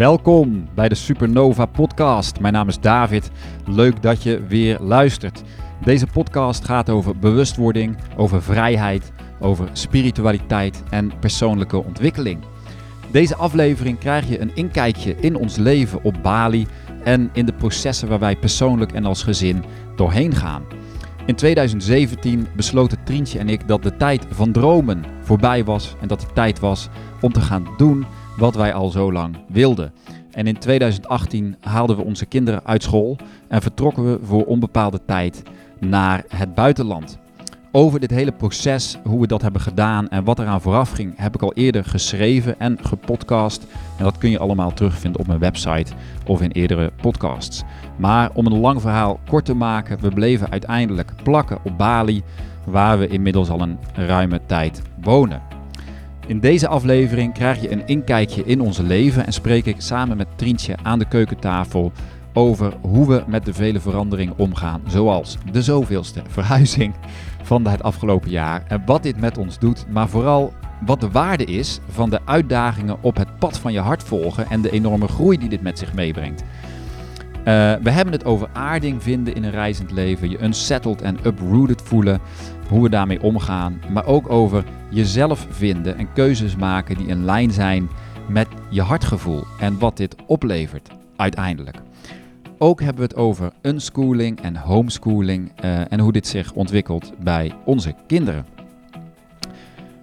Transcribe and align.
Welkom 0.00 0.68
bij 0.74 0.88
de 0.88 0.94
Supernova 0.94 1.66
Podcast. 1.66 2.40
Mijn 2.40 2.52
naam 2.52 2.68
is 2.68 2.80
David. 2.80 3.30
Leuk 3.66 4.02
dat 4.02 4.22
je 4.22 4.46
weer 4.46 4.78
luistert. 4.78 5.42
Deze 5.84 6.06
podcast 6.06 6.64
gaat 6.64 6.90
over 6.90 7.18
bewustwording, 7.18 7.96
over 8.16 8.42
vrijheid, 8.42 9.12
over 9.40 9.68
spiritualiteit 9.72 10.82
en 10.90 11.12
persoonlijke 11.18 11.84
ontwikkeling. 11.84 12.38
Deze 13.10 13.36
aflevering 13.36 13.98
krijg 13.98 14.28
je 14.28 14.40
een 14.40 14.54
inkijkje 14.54 15.14
in 15.16 15.36
ons 15.36 15.56
leven 15.56 16.02
op 16.02 16.14
Bali 16.22 16.66
en 17.04 17.30
in 17.32 17.46
de 17.46 17.54
processen 17.54 18.08
waar 18.08 18.18
wij 18.18 18.36
persoonlijk 18.36 18.92
en 18.92 19.04
als 19.04 19.22
gezin 19.22 19.64
doorheen 19.96 20.34
gaan. 20.34 20.62
In 21.26 21.34
2017 21.34 22.46
besloten 22.56 23.04
Trientje 23.04 23.38
en 23.38 23.48
ik 23.48 23.68
dat 23.68 23.82
de 23.82 23.96
tijd 23.96 24.26
van 24.30 24.52
dromen 24.52 25.04
voorbij 25.22 25.64
was 25.64 25.96
en 26.00 26.08
dat 26.08 26.22
het 26.22 26.34
tijd 26.34 26.58
was 26.58 26.88
om 27.20 27.32
te 27.32 27.40
gaan 27.40 27.66
doen 27.76 28.06
wat 28.40 28.54
wij 28.54 28.74
al 28.74 28.90
zo 28.90 29.12
lang 29.12 29.36
wilden. 29.48 29.92
En 30.30 30.46
in 30.46 30.58
2018 30.58 31.56
haalden 31.60 31.96
we 31.96 32.04
onze 32.04 32.26
kinderen 32.26 32.64
uit 32.64 32.82
school 32.82 33.16
en 33.48 33.62
vertrokken 33.62 34.04
we 34.04 34.26
voor 34.26 34.44
onbepaalde 34.44 35.00
tijd 35.06 35.42
naar 35.78 36.24
het 36.28 36.54
buitenland. 36.54 37.18
Over 37.72 38.00
dit 38.00 38.10
hele 38.10 38.32
proces, 38.32 38.98
hoe 39.04 39.20
we 39.20 39.26
dat 39.26 39.42
hebben 39.42 39.60
gedaan 39.60 40.08
en 40.08 40.24
wat 40.24 40.38
eraan 40.38 40.60
vooraf 40.60 40.90
ging, 40.90 41.12
heb 41.16 41.34
ik 41.34 41.42
al 41.42 41.52
eerder 41.54 41.84
geschreven 41.84 42.60
en 42.60 42.78
gepodcast. 42.82 43.66
En 43.98 44.04
dat 44.04 44.18
kun 44.18 44.30
je 44.30 44.38
allemaal 44.38 44.72
terugvinden 44.72 45.20
op 45.20 45.26
mijn 45.26 45.38
website 45.38 45.92
of 46.26 46.40
in 46.40 46.50
eerdere 46.50 46.92
podcasts. 47.00 47.62
Maar 47.96 48.30
om 48.34 48.46
een 48.46 48.60
lang 48.60 48.80
verhaal 48.80 49.20
kort 49.28 49.44
te 49.44 49.54
maken, 49.54 50.00
we 50.00 50.08
bleven 50.08 50.50
uiteindelijk 50.50 51.12
plakken 51.22 51.58
op 51.64 51.78
Bali, 51.78 52.22
waar 52.64 52.98
we 52.98 53.06
inmiddels 53.06 53.50
al 53.50 53.60
een 53.60 53.78
ruime 53.94 54.40
tijd 54.46 54.82
wonen. 55.00 55.49
In 56.30 56.40
deze 56.40 56.68
aflevering 56.68 57.32
krijg 57.32 57.60
je 57.60 57.72
een 57.72 57.86
inkijkje 57.86 58.44
in 58.44 58.60
onze 58.60 58.82
leven 58.82 59.26
en 59.26 59.32
spreek 59.32 59.66
ik 59.66 59.80
samen 59.80 60.16
met 60.16 60.26
Trientje 60.36 60.76
aan 60.82 60.98
de 60.98 61.08
keukentafel 61.08 61.92
over 62.32 62.72
hoe 62.80 63.08
we 63.08 63.22
met 63.26 63.44
de 63.44 63.54
vele 63.54 63.80
veranderingen 63.80 64.38
omgaan, 64.38 64.82
zoals 64.86 65.36
de 65.52 65.62
zoveelste 65.62 66.22
verhuizing 66.28 66.94
van 67.42 67.66
het 67.66 67.82
afgelopen 67.82 68.30
jaar 68.30 68.64
en 68.68 68.82
wat 68.86 69.02
dit 69.02 69.20
met 69.20 69.38
ons 69.38 69.58
doet, 69.58 69.86
maar 69.88 70.08
vooral 70.08 70.52
wat 70.86 71.00
de 71.00 71.10
waarde 71.10 71.44
is 71.44 71.78
van 71.88 72.10
de 72.10 72.20
uitdagingen 72.24 72.96
op 73.00 73.16
het 73.16 73.38
pad 73.38 73.58
van 73.58 73.72
je 73.72 73.80
hart 73.80 74.02
volgen 74.02 74.50
en 74.50 74.60
de 74.60 74.70
enorme 74.70 75.08
groei 75.08 75.38
die 75.38 75.48
dit 75.48 75.62
met 75.62 75.78
zich 75.78 75.94
meebrengt. 75.94 76.42
Uh, 77.40 77.44
we 77.82 77.90
hebben 77.90 78.12
het 78.14 78.24
over 78.24 78.48
aarding 78.52 79.02
vinden 79.02 79.34
in 79.34 79.44
een 79.44 79.50
reizend 79.50 79.90
leven, 79.90 80.30
je 80.30 80.42
unsettled 80.42 81.02
en 81.02 81.18
uprooted 81.24 81.82
voelen, 81.82 82.20
hoe 82.68 82.82
we 82.82 82.88
daarmee 82.88 83.22
omgaan, 83.22 83.80
maar 83.92 84.06
ook 84.06 84.30
over 84.30 84.64
jezelf 84.88 85.46
vinden 85.50 85.98
en 85.98 86.12
keuzes 86.12 86.56
maken 86.56 86.96
die 86.96 87.06
in 87.06 87.24
lijn 87.24 87.50
zijn 87.50 87.88
met 88.28 88.48
je 88.70 88.82
hartgevoel 88.82 89.44
en 89.58 89.78
wat 89.78 89.96
dit 89.96 90.16
oplevert 90.26 90.88
uiteindelijk. 91.16 91.76
Ook 92.58 92.80
hebben 92.80 93.02
we 93.02 93.08
het 93.08 93.16
over 93.16 93.52
unschooling 93.62 94.40
en 94.40 94.56
homeschooling 94.56 95.52
uh, 95.64 95.92
en 95.92 96.00
hoe 96.00 96.12
dit 96.12 96.26
zich 96.26 96.52
ontwikkelt 96.52 97.12
bij 97.22 97.52
onze 97.64 97.94
kinderen. 98.06 98.46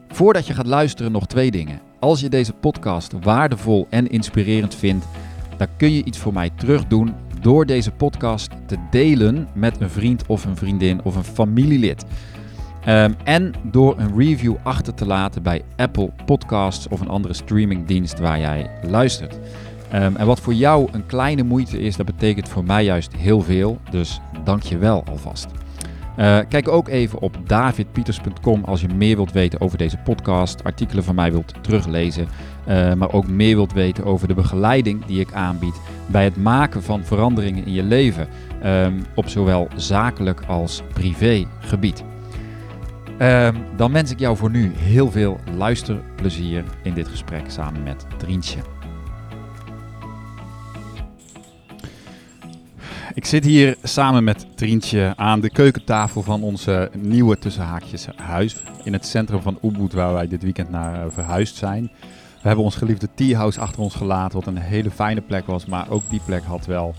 Voordat 0.08 0.48
je 0.48 0.54
gaat 0.54 0.68
luisteren 0.68 1.12
nog 1.12 1.28
twee 1.28 1.52
dingen. 1.52 1.80
Als 2.00 2.20
je 2.20 2.30
deze 2.30 2.54
podcast 2.54 3.14
waardevol 3.22 3.88
en 3.90 4.08
inspirerend 4.08 4.76
vindt, 4.76 5.06
dan 5.58 5.68
kun 5.78 5.92
je 5.92 6.04
iets 6.04 6.18
voor 6.18 6.34
mij 6.34 6.50
terugdoen 6.56 7.14
door 7.42 7.66
deze 7.66 7.92
podcast 7.92 8.52
te 8.66 8.78
delen 8.92 9.48
met 9.54 9.82
een 9.82 9.90
vriend 9.90 10.26
of 10.28 10.46
een 10.46 10.56
vriendin 10.56 11.04
of 11.04 11.16
een 11.16 11.24
familielid. 11.24 12.06
Um, 12.88 13.16
en 13.24 13.54
door 13.64 13.96
een 13.98 14.18
review 14.18 14.56
achter 14.64 14.94
te 14.94 15.06
laten 15.06 15.44
bij 15.44 15.62
Apple 15.76 16.12
Podcasts 16.26 16.88
of 16.88 17.00
een 17.00 17.10
andere 17.10 17.34
streamingdienst 17.34 18.20
waar 18.20 18.40
jij 18.40 18.70
luistert. 18.84 19.34
Um, 19.94 20.16
en 20.16 20.26
wat 20.26 20.40
voor 20.40 20.54
jou 20.54 20.90
een 20.92 21.06
kleine 21.06 21.44
moeite 21.44 21.80
is, 21.80 21.96
dat 21.96 22.06
betekent 22.06 22.50
voor 22.50 22.64
mij 22.64 22.84
juist 22.84 23.16
heel 23.16 23.42
veel. 23.42 23.78
Dus 23.90 24.20
dank 24.44 24.64
je 24.64 24.78
wel 24.78 25.04
alvast. 25.10 25.48
Uh, 26.18 26.40
kijk 26.50 26.68
ook 26.68 26.88
even 26.88 27.20
op 27.20 27.38
davidpieters.com 27.46 28.64
als 28.64 28.82
je 28.82 28.88
meer 28.88 29.16
wilt 29.16 29.32
weten 29.32 29.62
over 29.62 29.78
deze 29.78 29.98
podcast, 29.98 30.64
artikelen 30.64 31.04
van 31.04 31.16
mij 31.16 31.32
wilt 31.32 31.54
teruglezen, 31.62 32.28
uh, 32.68 32.94
maar 32.94 33.14
ook 33.14 33.28
meer 33.28 33.56
wilt 33.56 33.74
weten 33.74 34.06
over 34.06 34.28
de 34.28 34.34
begeleiding 34.34 35.06
die 35.06 35.20
ik 35.20 35.34
aanbied 35.34 35.76
bij 36.06 36.24
het 36.24 36.38
maken 36.38 36.84
van 36.84 37.04
veranderingen 37.04 37.66
in 37.66 37.74
je 37.74 37.84
leven, 37.84 38.28
um, 38.66 39.06
op 39.16 39.28
zowel 39.28 39.68
zakelijk 39.76 40.42
als 40.48 40.82
privé 40.94 41.46
gebied. 41.60 42.04
Um, 43.22 43.56
dan 43.76 43.92
wens 43.92 44.12
ik 44.12 44.20
jou 44.20 44.38
voor 44.38 44.50
nu 44.50 44.72
heel 44.76 45.12
veel 45.12 45.40
luisterplezier 45.58 46.64
in 46.84 46.94
dit 46.94 47.08
gesprek 47.08 47.44
samen 47.48 47.84
met 47.84 48.06
Drientje. 48.18 48.60
Ik 53.14 53.26
zit 53.26 53.46
hier 53.46 53.78
samen 53.84 54.24
met 54.24 54.48
Trientje 54.56 55.14
aan 55.16 55.40
de 55.40 55.50
keukentafel 55.50 56.22
van 56.22 56.44
onze 56.44 56.90
nieuwe 56.94 57.40
tussenhaakjes 57.40 58.08
huis 58.16 58.56
in 58.84 58.94
het 58.94 59.06
centrum 59.06 59.42
van 59.42 59.60
Ubud 59.62 59.94
waar 59.94 60.14
wij 60.14 60.28
dit 60.28 60.44
weekend 60.44 60.70
naar 60.70 61.06
uh, 61.06 61.12
verhuisd 61.12 61.56
zijn. 61.56 61.92
We 62.48 62.54
hebben 62.54 62.72
ons 62.72 62.82
geliefde 62.82 63.10
tea 63.14 63.38
house 63.38 63.60
achter 63.60 63.82
ons 63.82 63.96
gelaten 63.96 64.38
wat 64.38 64.48
een 64.48 64.58
hele 64.58 64.92
fijne 64.92 65.22
plek 65.22 65.46
was, 65.46 65.66
maar 65.66 65.90
ook 65.90 66.04
die 66.10 66.22
plek 66.26 66.44
had 66.44 66.66
wel 66.66 66.96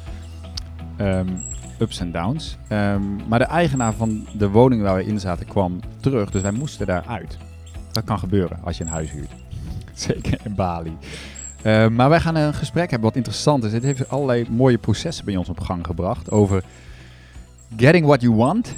um, 1.01 1.43
ups 1.79 2.01
en 2.01 2.13
downs. 2.13 2.57
Um, 2.73 3.17
maar 3.29 3.39
de 3.39 3.45
eigenaar 3.45 3.93
van 3.93 4.27
de 4.33 4.49
woning 4.49 4.83
waar 4.83 4.97
we 4.97 5.05
in 5.05 5.21
zaten 5.21 5.47
kwam 5.47 5.81
terug, 6.01 6.31
dus 6.31 6.43
wij 6.43 6.51
moesten 6.51 6.87
daaruit. 6.87 7.39
Dat 7.93 8.05
kan 8.05 8.19
gebeuren 8.19 8.59
als 8.65 8.77
je 8.77 8.85
een 8.85 8.91
huis 8.91 9.11
huurt. 9.11 9.31
Zeker 9.95 10.39
in 10.45 10.55
Bali. 10.55 10.97
Uh, 11.63 11.89
maar 11.89 12.09
wij 12.09 12.21
gaan 12.21 12.35
een 12.35 12.55
gesprek 12.55 12.91
hebben 12.91 13.09
wat 13.09 13.17
interessant 13.17 13.65
is. 13.65 13.73
Het 13.73 13.83
heeft 13.83 14.09
allerlei 14.09 14.47
mooie 14.51 14.79
processen 14.79 15.25
bij 15.25 15.37
ons 15.37 15.49
op 15.49 15.61
gang 15.61 15.87
gebracht 15.87 16.31
over 16.31 16.63
getting 17.77 18.07
what 18.07 18.21
you 18.21 18.35
want 18.35 18.75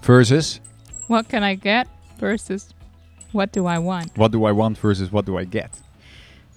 versus 0.00 0.60
what 1.06 1.26
can 1.26 1.42
I 1.42 1.58
get 1.62 1.86
versus 2.16 2.66
what 3.30 3.52
do 3.52 3.68
I 3.68 3.78
want. 3.78 4.10
What 4.14 4.32
do 4.32 4.48
I 4.48 4.52
want 4.52 4.78
versus 4.78 5.08
what 5.10 5.26
do 5.26 5.38
I 5.40 5.46
get. 5.50 5.82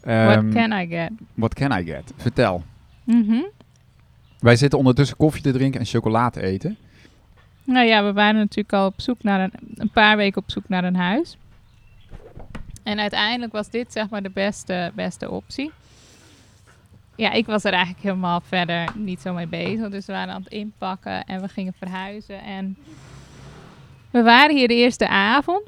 Um, 0.06 0.26
what 0.26 0.54
can 0.54 0.72
I 0.72 0.88
get? 0.88 1.12
What 1.34 1.54
can 1.54 1.72
I 1.80 1.84
get? 1.84 2.14
Vertel. 2.18 2.64
Mm 3.04 3.26
-hmm. 3.28 3.46
Wij 4.40 4.56
zitten 4.56 4.80
ondertussen 4.80 5.18
koffie 5.18 5.42
te 5.42 5.52
drinken 5.52 5.80
en 5.80 5.86
chocola 5.86 6.30
te 6.30 6.42
eten. 6.42 6.78
Nou 7.64 7.86
ja, 7.86 8.04
we 8.04 8.14
waren 8.14 8.40
natuurlijk 8.40 8.74
al 8.74 8.86
op 8.86 9.02
zoek 9.02 9.24
naar 9.24 9.40
een, 9.40 9.52
een 9.76 9.90
paar 9.90 10.18
weken 10.18 10.42
op 10.42 10.52
zoek 10.52 10.64
naar 10.70 10.84
een 10.84 10.96
huis. 10.96 11.38
En 12.84 13.00
uiteindelijk 13.00 13.52
was 13.52 13.70
dit 13.70 13.92
zeg 13.92 14.10
maar 14.10 14.24
de 14.24 14.30
beste, 14.30 14.92
beste 14.96 15.30
optie. 15.30 15.72
Ja, 17.16 17.32
ik 17.32 17.46
was 17.46 17.64
er 17.64 17.74
eigenlijk 17.74 18.04
helemaal 18.04 18.42
verder 18.42 18.90
niet 18.96 19.22
zo 19.22 19.34
mee 19.34 19.48
bezig. 19.48 19.90
Dus 19.90 20.06
we 20.06 20.14
waren 20.14 20.34
aan 20.34 20.42
het 20.44 20.52
inpakken 20.52 21.24
en 21.24 21.42
we 21.42 21.48
gingen 21.48 21.74
verhuizen. 21.74 22.42
En 22.44 22.78
we 24.12 24.22
waren 24.22 24.56
hier 24.56 24.68
de 24.68 24.76
eerste 24.76 25.08
avond. 25.08 25.62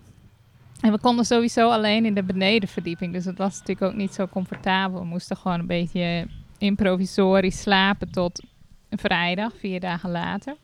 En 0.84 0.92
we 0.92 1.00
konden 1.00 1.26
sowieso 1.26 1.70
alleen 1.70 2.06
in 2.06 2.14
de 2.14 2.24
benedenverdieping. 2.24 3.14
Dus 3.14 3.26
het 3.26 3.38
was 3.38 3.60
natuurlijk 3.60 3.82
ook 3.92 3.98
niet 3.98 4.14
zo 4.14 4.28
comfortabel. 4.28 5.00
We 5.00 5.06
moesten 5.06 5.38
gewoon 5.38 5.60
een 5.60 5.68
beetje 5.68 6.28
improvisorisch 6.58 7.62
slapen 7.62 8.12
tot 8.12 8.44
vrijdag, 8.90 9.54
vier 9.60 9.80
dagen 9.80 10.12
later. 10.12 10.56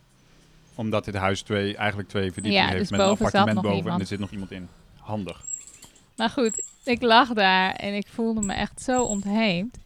Omdat 0.76 1.06
dit 1.06 1.16
huis 1.16 1.42
twee, 1.42 1.76
eigenlijk 1.76 2.10
twee 2.10 2.32
verdiepingen 2.32 2.66
ja, 2.66 2.70
heeft 2.70 2.90
dus 2.90 2.92
met 2.92 3.00
een 3.00 3.06
appartement 3.06 3.62
boven 3.62 3.92
en 3.92 4.00
er 4.00 4.06
zit 4.06 4.20
nog 4.20 4.32
iemand 4.32 4.52
in. 4.52 4.68
Handig. 4.98 5.44
Maar 6.16 6.30
goed, 6.30 6.64
ik 6.84 7.02
lag 7.02 7.34
daar 7.34 7.72
en 7.72 7.94
ik 7.94 8.08
voelde 8.08 8.42
me 8.42 8.54
echt 8.54 8.82
zo 8.82 9.04
ontheemd. 9.04 9.78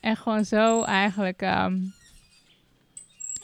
En 0.00 0.16
gewoon 0.16 0.44
zo 0.44 0.82
eigenlijk 0.82 1.42
um, 1.42 1.94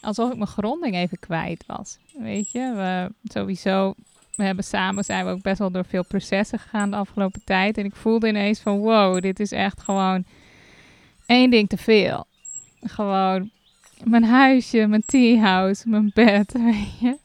alsof 0.00 0.30
ik 0.30 0.36
mijn 0.36 0.48
gronding 0.48 0.94
even 0.94 1.18
kwijt 1.18 1.64
was. 1.66 1.98
Weet 2.18 2.50
je, 2.50 2.72
we 2.74 3.12
sowieso, 3.32 3.94
we 4.34 4.44
hebben 4.44 4.64
samen 4.64 5.04
zijn 5.04 5.24
we 5.24 5.30
ook 5.30 5.42
best 5.42 5.58
wel 5.58 5.70
door 5.70 5.84
veel 5.84 6.04
processen 6.04 6.58
gegaan 6.58 6.90
de 6.90 6.96
afgelopen 6.96 7.40
tijd. 7.44 7.78
En 7.78 7.84
ik 7.84 7.94
voelde 7.94 8.28
ineens 8.28 8.60
van 8.60 8.78
wow, 8.78 9.20
dit 9.20 9.40
is 9.40 9.52
echt 9.52 9.80
gewoon 9.80 10.24
één 11.26 11.50
ding 11.50 11.68
te 11.68 11.76
veel. 11.76 12.26
Gewoon 12.80 13.50
mijn 14.04 14.24
huisje, 14.24 14.86
mijn 14.86 15.04
teahouse, 15.06 15.88
mijn 15.88 16.10
bed, 16.14 16.52
weet 16.72 16.98
je. 17.00 17.16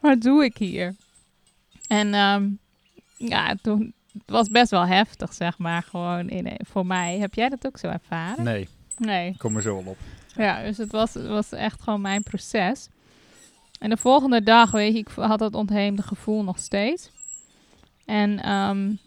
Wat 0.00 0.20
doe 0.20 0.44
ik 0.44 0.56
hier? 0.56 0.94
En 1.86 2.14
um, 2.14 2.58
ja, 3.16 3.54
toen 3.62 3.94
het 4.12 4.30
was 4.30 4.48
best 4.48 4.70
wel 4.70 4.86
heftig, 4.86 5.32
zeg 5.32 5.58
maar, 5.58 5.82
gewoon 5.82 6.28
in, 6.28 6.52
voor 6.58 6.86
mij. 6.86 7.18
Heb 7.18 7.34
jij 7.34 7.48
dat 7.48 7.66
ook 7.66 7.78
zo 7.78 7.86
ervaren? 7.86 8.44
Nee. 8.44 8.68
Nee. 8.98 9.30
Ik 9.30 9.38
kom 9.38 9.56
er 9.56 9.62
zo 9.62 9.74
wel 9.74 9.92
op. 9.92 9.98
Ja, 10.36 10.62
dus 10.62 10.76
het 10.76 10.92
was, 10.92 11.14
het 11.14 11.26
was 11.26 11.52
echt 11.52 11.82
gewoon 11.82 12.00
mijn 12.00 12.22
proces. 12.22 12.88
En 13.78 13.90
de 13.90 13.96
volgende 13.96 14.42
dag, 14.42 14.70
weet 14.70 14.92
je, 14.92 14.98
ik 14.98 15.08
had 15.08 15.38
dat 15.38 15.54
ontheemde 15.54 16.02
gevoel 16.02 16.42
nog 16.42 16.58
steeds. 16.58 17.10
En 18.04 18.50
um, 18.52 18.98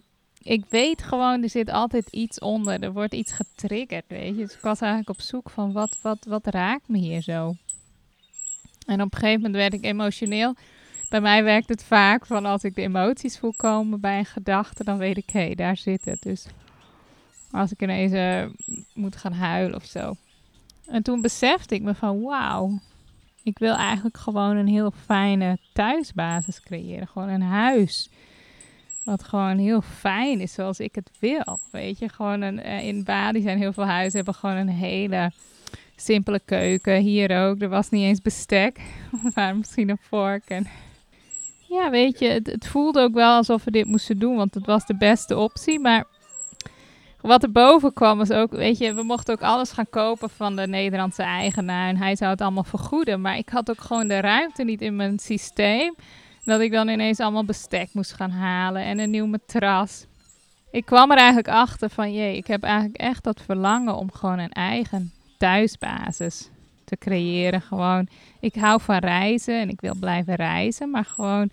ik 0.41 0.65
weet 0.69 1.03
gewoon, 1.03 1.43
er 1.43 1.49
zit 1.49 1.69
altijd 1.69 2.09
iets 2.09 2.39
onder. 2.39 2.83
Er 2.83 2.93
wordt 2.93 3.13
iets 3.13 3.31
getriggerd, 3.31 4.05
weet 4.07 4.35
je. 4.35 4.45
Dus 4.45 4.53
ik 4.53 4.61
was 4.61 4.79
eigenlijk 4.79 5.09
op 5.09 5.21
zoek 5.21 5.49
van 5.49 5.71
wat, 5.71 5.97
wat, 6.01 6.25
wat 6.27 6.47
raakt 6.47 6.87
me 6.87 6.97
hier 6.97 7.21
zo. 7.21 7.55
En 8.85 9.01
op 9.01 9.13
een 9.13 9.19
gegeven 9.19 9.41
moment 9.41 9.55
werd 9.55 9.73
ik 9.73 9.83
emotioneel. 9.83 10.55
Bij 11.09 11.21
mij 11.21 11.43
werkt 11.43 11.69
het 11.69 11.83
vaak 11.83 12.25
van 12.25 12.45
als 12.45 12.63
ik 12.63 12.75
de 12.75 12.81
emoties 12.81 13.37
voel 13.37 13.53
komen 13.57 13.99
bij 13.99 14.17
een 14.17 14.25
gedachte, 14.25 14.83
dan 14.83 14.97
weet 14.97 15.17
ik, 15.17 15.29
hé, 15.29 15.39
hey, 15.39 15.55
daar 15.55 15.77
zit 15.77 16.05
het. 16.05 16.21
Dus 16.21 16.45
Als 17.51 17.71
ik 17.71 17.81
ineens 17.81 18.11
eh, 18.11 18.45
moet 18.93 19.15
gaan 19.15 19.33
huilen 19.33 19.75
of 19.75 19.85
zo. 19.85 20.15
En 20.85 21.03
toen 21.03 21.21
besefte 21.21 21.75
ik 21.75 21.81
me 21.81 21.95
van 21.95 22.21
wauw. 22.21 22.79
Ik 23.43 23.59
wil 23.59 23.75
eigenlijk 23.75 24.17
gewoon 24.17 24.55
een 24.57 24.67
heel 24.67 24.91
fijne 25.05 25.57
thuisbasis 25.73 26.61
creëren. 26.61 27.07
Gewoon 27.07 27.29
een 27.29 27.41
huis. 27.41 28.09
Wat 29.03 29.23
gewoon 29.23 29.57
heel 29.57 29.81
fijn 29.81 30.39
is 30.39 30.53
zoals 30.53 30.79
ik 30.79 30.95
het 30.95 31.11
wil. 31.19 31.59
Weet 31.71 31.99
je, 31.99 32.09
gewoon 32.09 32.41
een, 32.41 32.61
eh, 32.61 32.87
in 32.87 33.03
Bali 33.03 33.41
zijn 33.41 33.57
heel 33.57 33.73
veel 33.73 33.85
huizen. 33.85 34.15
Hebben 34.15 34.33
gewoon 34.33 34.55
een 34.55 34.69
hele 34.69 35.31
simpele 35.95 36.41
keuken. 36.45 37.01
Hier 37.01 37.47
ook. 37.47 37.61
Er 37.61 37.69
was 37.69 37.89
niet 37.89 38.03
eens 38.03 38.21
bestek. 38.21 38.79
maar 39.35 39.55
misschien 39.55 39.89
een 39.89 39.97
vork. 40.01 40.49
En 40.49 40.67
ja, 41.69 41.89
weet 41.89 42.19
je, 42.19 42.27
het, 42.27 42.47
het 42.47 42.67
voelde 42.67 43.01
ook 43.01 43.13
wel 43.13 43.35
alsof 43.35 43.63
we 43.63 43.71
dit 43.71 43.85
moesten 43.85 44.19
doen. 44.19 44.35
Want 44.35 44.53
het 44.53 44.65
was 44.65 44.85
de 44.85 44.97
beste 44.97 45.37
optie. 45.37 45.79
Maar 45.79 46.05
wat 47.21 47.43
er 47.43 47.51
boven 47.51 47.93
kwam 47.93 48.17
was 48.17 48.31
ook, 48.31 48.51
weet 48.51 48.77
je, 48.77 48.93
we 48.93 49.03
mochten 49.03 49.33
ook 49.33 49.41
alles 49.41 49.71
gaan 49.71 49.89
kopen 49.89 50.29
van 50.29 50.55
de 50.55 50.67
Nederlandse 50.67 51.23
eigenaar. 51.23 51.89
En 51.89 51.97
hij 51.97 52.15
zou 52.15 52.31
het 52.31 52.41
allemaal 52.41 52.63
vergoeden. 52.63 53.21
Maar 53.21 53.37
ik 53.37 53.49
had 53.49 53.69
ook 53.69 53.81
gewoon 53.81 54.07
de 54.07 54.19
ruimte 54.19 54.63
niet 54.63 54.81
in 54.81 54.95
mijn 54.95 55.19
systeem. 55.19 55.95
Dat 56.43 56.61
ik 56.61 56.71
dan 56.71 56.87
ineens 56.87 57.19
allemaal 57.19 57.45
bestek 57.45 57.89
moest 57.93 58.13
gaan 58.13 58.31
halen 58.31 58.81
en 58.81 58.99
een 58.99 59.09
nieuw 59.09 59.25
matras. 59.25 60.05
Ik 60.71 60.85
kwam 60.85 61.11
er 61.11 61.17
eigenlijk 61.17 61.47
achter 61.47 61.89
van, 61.89 62.13
jee, 62.13 62.37
ik 62.37 62.47
heb 62.47 62.63
eigenlijk 62.63 62.97
echt 62.97 63.23
dat 63.23 63.41
verlangen 63.45 63.95
om 63.95 64.11
gewoon 64.11 64.39
een 64.39 64.51
eigen 64.51 65.11
thuisbasis 65.37 66.49
te 66.85 66.97
creëren. 66.97 67.61
Gewoon, 67.61 68.07
ik 68.39 68.55
hou 68.55 68.81
van 68.81 68.97
reizen 68.97 69.59
en 69.59 69.69
ik 69.69 69.81
wil 69.81 69.95
blijven 69.99 70.35
reizen, 70.35 70.89
maar 70.89 71.05
gewoon, 71.05 71.49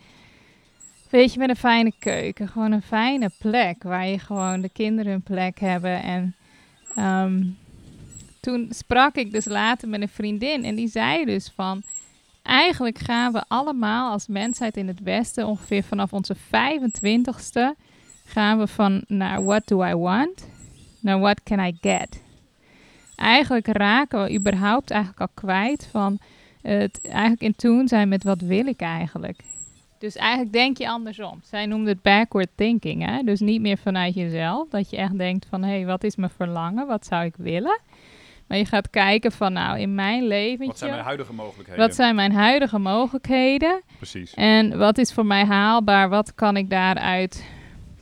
weet 1.17 1.33
je, 1.33 1.39
met 1.39 1.49
een 1.49 1.57
fijne 1.57 1.93
keuken. 1.99 2.49
Gewoon 2.49 2.73
een 2.73 2.83
fijne 2.83 3.31
plek 3.39 3.83
waar 3.83 4.07
je 4.07 4.19
gewoon 4.19 4.61
de 4.61 4.69
kinderen 4.69 5.13
een 5.13 5.23
plek 5.23 5.61
hebben. 5.61 6.03
En 6.03 6.35
ehm, 6.95 7.45
toen 8.41 8.67
sprak 8.71 9.15
ik 9.15 9.33
dus 9.33 9.45
later 9.45 9.89
met 9.89 10.01
een 10.01 10.09
vriendin 10.09 10.65
en 10.65 10.75
die 10.75 10.89
zei 10.89 11.25
dus 11.25 11.53
van, 11.55 11.83
eigenlijk 12.43 12.99
gaan 12.99 13.33
we 13.33 13.45
allemaal 13.49 14.11
als 14.11 14.27
mensheid 14.27 14.77
in 14.77 14.89
het 14.89 15.01
Westen 15.01 15.47
ongeveer 15.47 15.83
vanaf 15.83 16.13
onze 16.13 16.37
25ste 16.37 17.85
gaan 18.25 18.59
we 18.59 18.67
van 18.67 19.05
naar 19.07 19.45
what 19.45 19.69
do 19.69 19.85
I 19.85 19.95
want 19.95 20.49
naar 21.01 21.19
what 21.19 21.43
can 21.43 21.59
I 21.59 21.77
get. 21.81 22.23
Eigenlijk 23.15 23.67
raken 23.67 24.23
we 24.23 24.35
überhaupt 24.35 24.91
eigenlijk 24.91 25.21
al 25.21 25.35
kwijt 25.35 25.89
van 25.91 26.19
het 26.63 27.01
eigenlijk 27.03 27.43
in 27.43 27.55
tune 27.57 27.89
zijn 27.89 28.09
met 28.09 28.25
wat 28.25 28.41
wil 28.41 28.67
ik 28.67 28.81
eigenlijk. 28.81 29.41
Dus 29.99 30.17
eigenlijk 30.17 30.53
denk 30.53 30.79
je 30.79 30.89
andersom. 30.89 31.41
Zij 31.43 31.67
noemde 31.67 31.91
het 31.91 32.03
backward 32.03 32.49
thinking. 32.55 33.05
Hè? 33.07 33.23
Dus 33.23 33.41
niet 33.41 33.61
meer 33.61 33.79
vanuit 33.79 34.15
jezelf. 34.15 34.69
Dat 34.69 34.91
je 34.91 34.97
echt 34.97 35.19
denkt 35.19 35.47
van, 35.51 35.63
hé, 35.63 35.77
hey, 35.77 35.87
wat 35.87 36.05
is 36.05 36.17
mijn 36.17 36.31
verlangen? 36.31 36.87
Wat 36.87 37.07
zou 37.07 37.25
ik 37.25 37.35
willen? 37.37 37.81
Maar 38.47 38.59
je 38.59 38.65
gaat 38.65 38.91
kijken 38.91 39.33
van, 39.33 39.53
nou, 39.53 39.79
in 39.79 39.95
mijn 39.95 40.27
leven. 40.27 40.67
Wat 40.67 40.79
zijn 40.79 40.91
mijn 40.91 41.05
huidige 41.05 41.33
mogelijkheden? 41.33 41.87
Wat 41.87 41.95
zijn 41.95 42.15
mijn 42.15 42.33
huidige 42.33 42.79
mogelijkheden? 42.79 43.83
Precies. 43.97 44.35
En 44.35 44.79
wat 44.79 44.99
is 44.99 45.13
voor 45.13 45.27
mij 45.27 45.45
haalbaar? 45.45 46.09
Wat 46.09 46.35
kan 46.35 46.57
ik 46.57 46.71
daaruit 46.71 47.47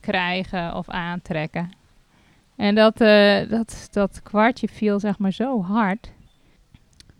krijgen 0.00 0.74
of 0.74 0.88
aantrekken? 0.88 1.72
En 2.56 2.74
dat, 2.74 3.00
uh, 3.00 3.48
dat, 3.48 3.88
dat 3.92 4.22
kwartje 4.22 4.68
viel 4.68 5.00
zeg 5.00 5.18
maar 5.18 5.32
zo 5.32 5.62
hard. 5.62 6.12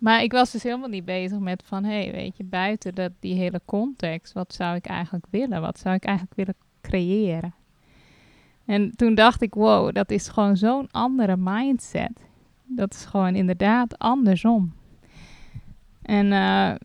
Maar 0.05 0.23
ik 0.23 0.31
was 0.31 0.51
dus 0.51 0.63
helemaal 0.63 0.89
niet 0.89 1.05
bezig 1.05 1.39
met 1.39 1.63
van, 1.65 1.83
hé, 1.83 2.03
hey, 2.03 2.11
weet 2.11 2.37
je, 2.37 2.43
buiten 2.43 2.95
dat, 2.95 3.11
die 3.19 3.35
hele 3.35 3.61
context, 3.65 4.33
wat 4.33 4.53
zou 4.53 4.75
ik 4.75 4.85
eigenlijk 4.85 5.25
willen? 5.29 5.61
Wat 5.61 5.79
zou 5.79 5.95
ik 5.95 6.03
eigenlijk 6.03 6.35
willen 6.35 6.55
creëren? 6.81 7.53
En 8.65 8.95
toen 8.95 9.15
dacht 9.15 9.41
ik, 9.41 9.53
wow, 9.53 9.93
dat 9.93 10.11
is 10.11 10.27
gewoon 10.27 10.57
zo'n 10.57 10.91
andere 10.91 11.35
mindset. 11.39 12.11
Dat 12.63 12.93
is 12.93 13.05
gewoon 13.05 13.35
inderdaad 13.35 13.97
andersom. 13.97 14.73
En 16.01 16.25
uh, 16.25 16.75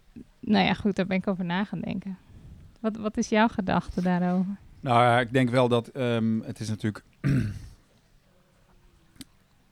nou 0.40 0.64
ja, 0.64 0.74
goed, 0.74 0.96
daar 0.96 1.06
ben 1.06 1.16
ik 1.16 1.26
over 1.26 1.44
na 1.44 1.64
gaan 1.64 1.80
denken. 1.80 2.18
Wat, 2.80 2.96
wat 2.96 3.16
is 3.16 3.28
jouw 3.28 3.48
gedachte 3.48 4.02
daarover? 4.02 4.56
Nou 4.80 5.20
ik 5.20 5.32
denk 5.32 5.50
wel 5.50 5.68
dat 5.68 5.96
um, 5.96 6.42
het 6.46 6.60
is 6.60 6.68
natuurlijk... 6.68 7.04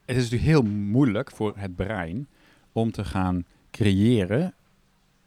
het 0.07 0.17
is 0.17 0.23
natuurlijk 0.23 0.51
heel 0.51 0.63
moeilijk 0.63 1.31
voor 1.31 1.53
het 1.57 1.77
brein 1.77 2.29
om 2.73 2.91
te 2.91 3.05
gaan 3.05 3.45
creëren. 3.71 4.55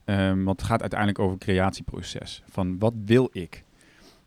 Um, 0.05 0.43
want 0.43 0.59
het 0.59 0.69
gaat 0.69 0.81
uiteindelijk 0.81 1.19
over 1.19 1.33
het 1.33 1.43
creatieproces. 1.43 2.43
Van 2.49 2.79
wat 2.79 2.93
wil 3.05 3.29
ik? 3.31 3.63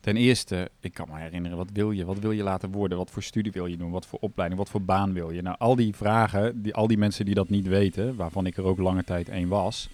Ten 0.00 0.16
eerste, 0.16 0.70
ik 0.81 0.94
kan 0.94 1.08
me 1.11 1.19
herinneren, 1.19 1.56
wat 1.56 1.70
wil 1.72 1.90
je? 1.90 2.05
Wat 2.05 2.19
wil 2.19 2.31
je 2.31 2.43
laten 2.43 2.70
worden? 2.70 2.99
Wat 2.99 3.11
voor 3.11 3.22
studie 3.22 3.52
wil 3.52 3.66
je 3.66 3.76
doen? 3.76 3.90
Wat 3.90 4.06
voor 4.06 4.19
opleiding? 4.19 4.61
Wat 4.61 4.70
voor 4.70 4.82
baan 4.82 5.12
wil 5.12 5.31
je? 5.31 5.43
Nou, 5.43 5.56
al 5.58 5.76
die 5.76 5.94
vragen, 5.94 6.62
die, 6.62 6.75
al 6.75 6.87
die 6.87 6.99
mensen 6.99 7.25
die 7.25 7.34
dat 7.34 7.49
niet 7.49 7.66
weten, 7.66 8.16
waarvan 8.16 8.46
ik 8.46 8.56
er 8.56 8.64
ook 8.64 8.78
lange 8.78 9.05
tijd 9.05 9.28
één 9.28 9.49
was, 9.49 9.88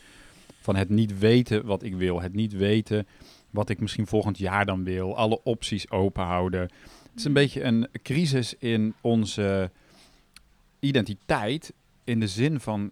van 0.60 0.76
het 0.76 0.88
niet 0.88 1.18
weten 1.18 1.66
wat 1.66 1.82
ik 1.82 1.94
wil, 1.94 2.20
het 2.20 2.34
niet 2.34 2.52
weten 2.52 3.06
wat 3.50 3.68
ik 3.68 3.80
misschien 3.80 4.06
volgend 4.06 4.38
jaar 4.38 4.66
dan 4.66 4.84
wil, 4.84 5.16
alle 5.16 5.42
opties 5.42 5.90
open 5.90 6.24
houden. 6.24 6.60
Het 6.60 7.18
is 7.18 7.24
een 7.24 7.32
beetje 7.32 7.62
een 7.62 7.88
crisis 8.02 8.54
in 8.58 8.94
onze 9.00 9.70
identiteit, 10.80 11.72
in 12.04 12.20
de 12.20 12.28
zin 12.28 12.60
van 12.60 12.90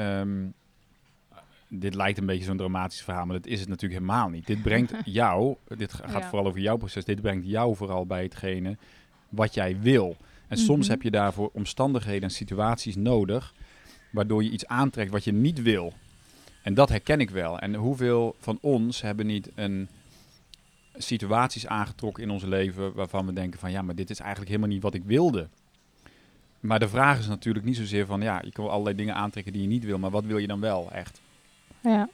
um, 0.00 0.52
dit 1.68 1.94
lijkt 1.94 2.18
een 2.18 2.26
beetje 2.26 2.44
zo'n 2.44 2.56
dramatisch 2.56 3.02
verhaal, 3.02 3.26
maar 3.26 3.36
dat 3.36 3.46
is 3.46 3.60
het 3.60 3.68
natuurlijk 3.68 4.00
helemaal 4.00 4.28
niet. 4.28 4.46
Dit 4.46 4.62
brengt 4.62 4.92
jou, 5.20 5.56
dit 5.68 5.92
gaat 5.92 6.10
ja. 6.10 6.28
vooral 6.28 6.46
over 6.46 6.60
jouw 6.60 6.76
proces, 6.76 7.04
dit 7.04 7.20
brengt 7.20 7.46
jou 7.46 7.76
vooral 7.76 8.06
bij 8.06 8.22
hetgene 8.22 8.76
wat 9.28 9.54
jij 9.54 9.80
wil. 9.80 10.16
En 10.48 10.56
soms 10.56 10.80
Mhm. 10.86 10.90
heb 10.90 11.02
je 11.02 11.10
daarvoor 11.10 11.50
omstandigheden 11.52 12.22
en 12.22 12.30
situaties 12.30 12.96
nodig, 12.96 13.54
waardoor 14.12 14.44
je 14.44 14.50
iets 14.50 14.66
aantrekt 14.66 15.10
wat 15.10 15.24
je 15.24 15.32
niet 15.32 15.62
wil. 15.62 15.92
En 16.62 16.74
dat 16.74 16.88
herken 16.88 17.20
ik 17.20 17.30
wel. 17.30 17.58
En 17.58 17.74
hoeveel 17.74 18.36
van 18.38 18.58
ons 18.60 19.00
hebben 19.02 19.26
niet 19.26 19.50
een 19.54 19.88
situaties 20.94 21.66
aangetrokken 21.66 22.22
in 22.22 22.30
ons 22.30 22.42
leven 22.42 22.92
waarvan 22.94 23.26
we 23.26 23.32
denken 23.32 23.60
van 23.60 23.70
ja, 23.70 23.82
maar 23.82 23.94
dit 23.94 24.10
is 24.10 24.18
eigenlijk 24.18 24.50
helemaal 24.50 24.70
niet 24.72 24.82
wat 24.82 24.94
ik 24.94 25.04
wilde. 25.04 25.48
Maar 26.60 26.78
de 26.78 26.88
vraag 26.88 27.18
is 27.18 27.26
natuurlijk 27.26 27.64
niet 27.64 27.76
zozeer 27.76 28.06
van 28.06 28.20
ja, 28.20 28.40
je 28.44 28.52
kan 28.52 28.64
wel 28.64 28.72
allerlei 28.72 28.96
dingen 28.96 29.14
aantrekken 29.14 29.52
die 29.52 29.62
je 29.62 29.68
niet 29.68 29.84
wil, 29.84 29.98
maar 29.98 30.10
wat 30.10 30.24
wil 30.24 30.38
je 30.38 30.46
dan 30.46 30.60
wel 30.60 30.92
echt? 30.92 31.20
Ja. 31.80 32.08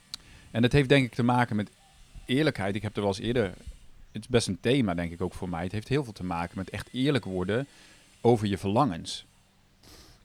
En 0.51 0.61
dat 0.61 0.71
heeft 0.71 0.89
denk 0.89 1.05
ik 1.05 1.13
te 1.13 1.23
maken 1.23 1.55
met 1.55 1.69
eerlijkheid. 2.25 2.75
Ik 2.75 2.81
heb 2.81 2.95
er 2.95 3.01
wel 3.01 3.09
eens 3.09 3.19
eerder. 3.19 3.43
Het 4.11 4.21
is 4.21 4.27
best 4.27 4.47
een 4.47 4.59
thema, 4.59 4.93
denk 4.93 5.11
ik 5.11 5.21
ook 5.21 5.33
voor 5.33 5.49
mij. 5.49 5.63
Het 5.63 5.71
heeft 5.71 5.87
heel 5.87 6.03
veel 6.03 6.13
te 6.13 6.23
maken 6.23 6.57
met 6.57 6.69
echt 6.69 6.89
eerlijk 6.91 7.25
worden 7.25 7.67
over 8.21 8.47
je 8.47 8.57
verlangens. 8.57 9.25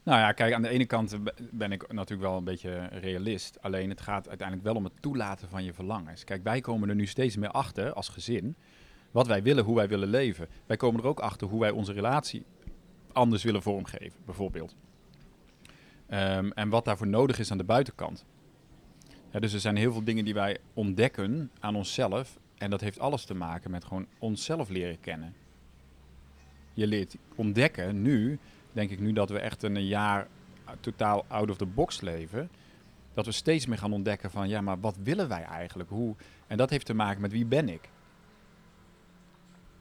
Nou 0.02 0.18
ja, 0.18 0.32
kijk, 0.32 0.54
aan 0.54 0.62
de 0.62 0.68
ene 0.68 0.87
kant 0.87 1.16
ben 1.50 1.73
ik 1.73 1.92
natuurlijk 1.92 2.28
wel 2.28 2.37
een 2.37 2.44
beetje 2.44 2.88
realist. 2.90 3.58
Alleen 3.61 3.88
het 3.88 4.00
gaat 4.00 4.28
uiteindelijk 4.28 4.66
wel 4.66 4.76
om 4.76 4.85
het 4.85 4.92
toelaten 5.00 5.49
van 5.49 5.64
je 5.64 5.73
verlangens. 5.73 6.25
Kijk, 6.25 6.42
wij 6.42 6.61
komen 6.61 6.88
er 6.88 6.94
nu 6.94 7.06
steeds 7.06 7.37
meer 7.37 7.50
achter 7.50 7.92
als 7.92 8.08
gezin. 8.08 8.54
Wat 9.11 9.26
wij 9.26 9.42
willen, 9.42 9.64
hoe 9.64 9.76
wij 9.76 9.88
willen 9.88 10.08
leven. 10.08 10.49
Wij 10.66 10.76
komen 10.76 11.00
er 11.00 11.06
ook 11.06 11.20
achter 11.20 11.49
hoe 11.49 11.61
wij 11.61 11.70
onze 11.70 11.92
relatie 11.92 12.44
anders 13.12 13.42
willen 13.42 13.62
vormgeven, 13.62 14.21
bijvoorbeeld. 14.25 14.76
Um, 16.11 16.52
en 16.52 16.69
wat 16.69 16.85
daarvoor 16.85 17.07
nodig 17.07 17.38
is 17.38 17.50
aan 17.50 17.59
de 17.59 17.64
buitenkant. 17.64 18.25
Ja, 19.31 19.40
dus 19.40 19.52
er 19.52 19.61
zijn 19.61 19.76
heel 19.76 19.92
veel 19.92 20.04
dingen 20.04 20.25
die 20.25 20.35
wij 20.35 20.59
ontdekken 20.75 21.50
aan 21.61 21.76
onszelf. 21.76 22.38
En 22.59 22.71
dat 22.71 22.81
heeft 22.81 22.99
alles 22.99 23.25
te 23.25 23.35
maken 23.35 23.71
met 23.71 23.85
gewoon 23.85 24.07
onszelf 24.19 24.69
leren 24.69 25.00
kennen. 25.00 25.35
Je 26.75 26.87
leert 26.87 27.16
ontdekken 27.35 28.02
nu, 28.02 28.38
denk 28.73 28.90
ik 28.90 29.00
nu 29.00 29.12
dat 29.12 29.31
we 29.31 29.38
echt 29.38 29.62
een 29.62 29.87
jaar 29.87 30.28
totaal 30.81 31.25
out 31.28 31.50
of 31.50 31.57
the 31.57 31.66
box 31.66 32.00
leven. 32.00 32.50
Dat 33.14 33.26
we 33.26 33.33
steeds 33.33 33.66
meer 33.66 33.78
gaan 33.78 33.92
ontdekken 33.92 34.31
van, 34.31 34.49
ja, 34.49 34.61
maar 34.61 34.81
wat 34.81 34.97
willen 35.02 35.28
wij 35.28 35.42
eigenlijk? 35.42 35.88
Hoe? 35.90 36.14
En 36.47 36.57
dat 36.57 36.71
heeft 36.71 36.87
te 36.87 36.95
maken 36.95 37.21
met 37.21 37.33
wie 37.33 37.47
ben 37.47 37.69
ik? 37.69 37.88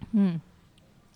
Hmm. 0.10 0.42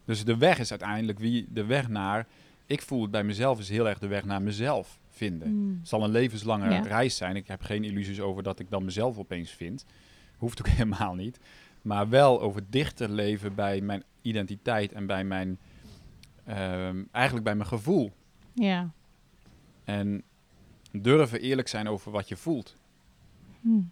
Dus 0.05 0.25
de 0.25 0.38
weg 0.38 0.59
is 0.59 0.69
uiteindelijk 0.69 1.19
wie 1.19 1.47
de 1.50 1.65
weg 1.65 1.88
naar. 1.89 2.27
Ik 2.65 2.81
voel 2.81 3.01
het 3.01 3.12
bij 3.12 3.24
mezelf 3.24 3.59
is 3.59 3.69
heel 3.69 3.88
erg 3.89 4.00
de 4.00 4.07
weg 4.07 4.25
naar 4.25 4.41
mezelf 4.41 5.00
vinden. 5.09 5.47
Hmm. 5.47 5.77
Het 5.79 5.88
zal 5.88 6.03
een 6.03 6.09
levenslange 6.12 6.69
Ja. 6.69 6.79
reis 6.81 7.15
zijn. 7.15 7.35
Ik 7.35 7.47
heb 7.47 7.62
geen 7.62 7.83
illusies 7.83 8.19
over 8.21 8.43
dat 8.43 8.59
ik 8.59 8.69
dan 8.69 8.83
mezelf 8.85 9.17
opeens 9.17 9.51
vind. 9.51 9.85
Hoeft 10.38 10.59
ook 10.59 10.67
helemaal 10.77 11.13
niet. 11.15 11.39
Maar 11.81 12.09
wel 12.09 12.41
over 12.41 12.62
dichter 12.69 13.09
leven 13.09 13.55
bij 13.55 13.81
mijn 13.81 14.03
identiteit 14.21 14.91
en 14.91 15.05
bij 15.05 15.24
mijn. 15.24 15.59
ehm, 16.45 17.03
eigenlijk 17.12 17.45
bij 17.45 17.55
mijn 17.55 17.67
gevoel. 17.67 18.12
Ja. 18.53 18.89
En 19.83 20.24
durven 20.91 21.39
eerlijk 21.41 21.67
zijn 21.67 21.88
over 21.88 22.12
wat 22.12 22.27
je 22.27 22.35
voelt. 22.38 22.75
Hmm. 23.62 23.89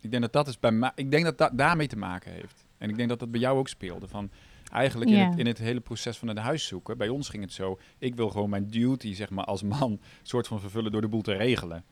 Ik 0.00 0.10
denk 0.10 0.22
dat 0.22 0.32
dat 0.32 0.48
is 0.48 0.58
bij 0.60 0.70
mij. 0.72 0.92
Ik 0.94 1.10
denk 1.10 1.24
dat 1.24 1.38
dat 1.38 1.58
daarmee 1.58 1.86
te 1.86 1.96
maken 1.96 2.32
heeft. 2.32 2.64
En 2.78 2.90
ik 2.90 2.96
denk 2.96 3.08
dat 3.08 3.18
dat 3.18 3.30
bij 3.30 3.40
jou 3.40 3.58
ook 3.58 3.68
speelde. 3.68 4.08
Van 4.08 4.30
eigenlijk 4.72 5.10
in, 5.10 5.16
Ja. 5.16 5.28
het, 5.28 5.38
in 5.38 5.46
het 5.46 5.58
hele 5.58 5.80
proces 5.80 6.18
van 6.18 6.28
het 6.28 6.38
huis 6.38 6.66
zoeken. 6.66 6.98
Bij 6.98 7.08
ons 7.08 7.28
ging 7.28 7.42
het 7.42 7.52
zo. 7.52 7.78
Ik 7.98 8.14
wil 8.14 8.30
gewoon 8.30 8.50
mijn 8.50 8.70
duty, 8.70 9.14
zeg 9.14 9.30
maar, 9.30 9.44
als 9.44 9.62
man, 9.62 10.00
soort 10.22 10.46
van 10.46 10.60
vervullen 10.60 10.92
door 10.92 11.00
de 11.00 11.08
boel 11.08 11.22
te 11.22 11.32
regelen. 11.36 11.84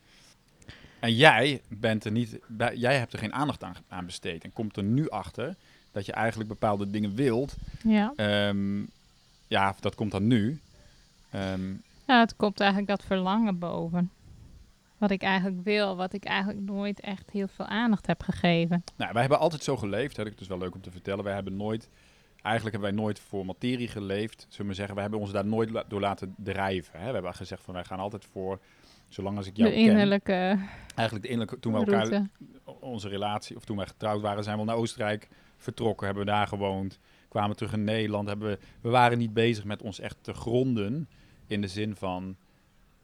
En 1.00 1.14
jij 1.14 1.60
bent 1.68 2.04
er 2.04 2.10
niet. 2.12 2.38
bij- 2.46 2.76
Jij 2.76 2.98
hebt 2.98 3.12
er 3.12 3.18
geen 3.18 3.32
aandacht 3.32 3.62
aan, 3.64 3.74
aan 3.88 4.06
besteed. 4.06 4.44
En 4.44 4.52
komt 4.52 4.76
er 4.76 4.82
nu 4.82 5.08
achter 5.08 5.56
dat 5.92 6.06
je 6.06 6.12
eigenlijk 6.12 6.48
bepaalde 6.48 6.90
dingen 6.90 7.14
wilt. 7.14 7.56
Ja. 7.82 8.12
Ehm, 8.16 8.82
ja, 9.46 9.74
dat 9.80 9.94
komt 9.94 10.10
dan 10.10 10.26
nu. 10.26 10.60
Ja, 12.06 12.20
het 12.20 12.36
komt 12.36 12.60
eigenlijk 12.60 12.90
dat 12.90 13.04
verlangen 13.04 13.58
boven. 13.58 14.10
Wat 14.98 15.10
ik 15.10 15.22
eigenlijk 15.22 15.64
wil, 15.64 15.96
wat 15.96 16.12
ik 16.12 16.24
eigenlijk 16.24 16.60
nooit 16.60 17.00
echt 17.00 17.30
heel 17.30 17.48
veel 17.48 17.66
aandacht 17.66 18.06
heb 18.06 18.22
gegeven. 18.22 18.84
nou, 18.96 19.12
wij 19.12 19.20
hebben 19.20 19.38
altijd 19.38 19.62
zo 19.62 19.76
geleefd. 19.76 20.16
Hè. 20.16 20.24
Dat 20.24 20.40
is 20.40 20.46
wel 20.46 20.58
leuk 20.58 20.74
om 20.74 20.80
te 20.80 20.90
vertellen. 20.90 21.24
Wij 21.24 21.34
hebben 21.34 21.56
nooit, 21.56 21.88
eigenlijk 22.42 22.76
hebben 22.76 22.94
wij 22.94 23.04
nooit 23.04 23.20
voor 23.20 23.46
materie 23.46 23.88
geleefd. 23.88 24.46
Zullen 24.48 24.70
we 24.70 24.76
zeggen, 24.76 24.94
wij 24.94 25.02
hebben 25.02 25.20
ons 25.20 25.32
daar 25.32 25.46
nooit 25.46 25.70
la- 25.70 25.84
door 25.88 26.00
laten 26.00 26.34
drijven. 26.36 26.98
Hè. 27.00 27.06
We 27.06 27.12
hebben 27.12 27.34
gezegd 27.34 27.62
van 27.62 27.74
wij 27.74 27.84
gaan 27.84 27.98
altijd 27.98 28.24
voor, 28.24 28.60
zolang 29.08 29.36
als 29.36 29.46
ik 29.46 29.56
jou 29.56 29.70
de 29.70 29.76
ken. 29.76 29.84
innerlijke 29.84 30.58
Eigenlijk 30.94 31.22
de 31.22 31.28
innerlijke, 31.28 31.58
toen 31.60 31.72
we 31.72 31.78
elkaar 31.78 32.26
onze 32.80 33.08
relatie, 33.08 33.56
of 33.56 33.64
toen 33.64 33.76
wij 33.76 33.86
getrouwd 33.86 34.20
waren, 34.20 34.44
zijn 34.44 34.58
we 34.58 34.64
naar 34.64 34.76
Oostenrijk 34.76 35.28
vertrokken, 35.56 36.06
hebben 36.06 36.24
we 36.24 36.30
daar 36.30 36.46
gewoond, 36.46 36.98
kwamen 37.28 37.56
terug 37.56 37.72
in 37.72 37.84
Nederland. 37.84 38.28
Hebben 38.28 38.48
we, 38.48 38.58
we 38.80 38.88
waren 38.88 39.18
niet 39.18 39.34
bezig 39.34 39.64
met 39.64 39.82
ons 39.82 40.00
echt 40.00 40.16
te 40.20 40.32
gronden 40.34 41.08
in 41.46 41.60
de 41.60 41.68
zin 41.68 41.96
van 41.96 42.36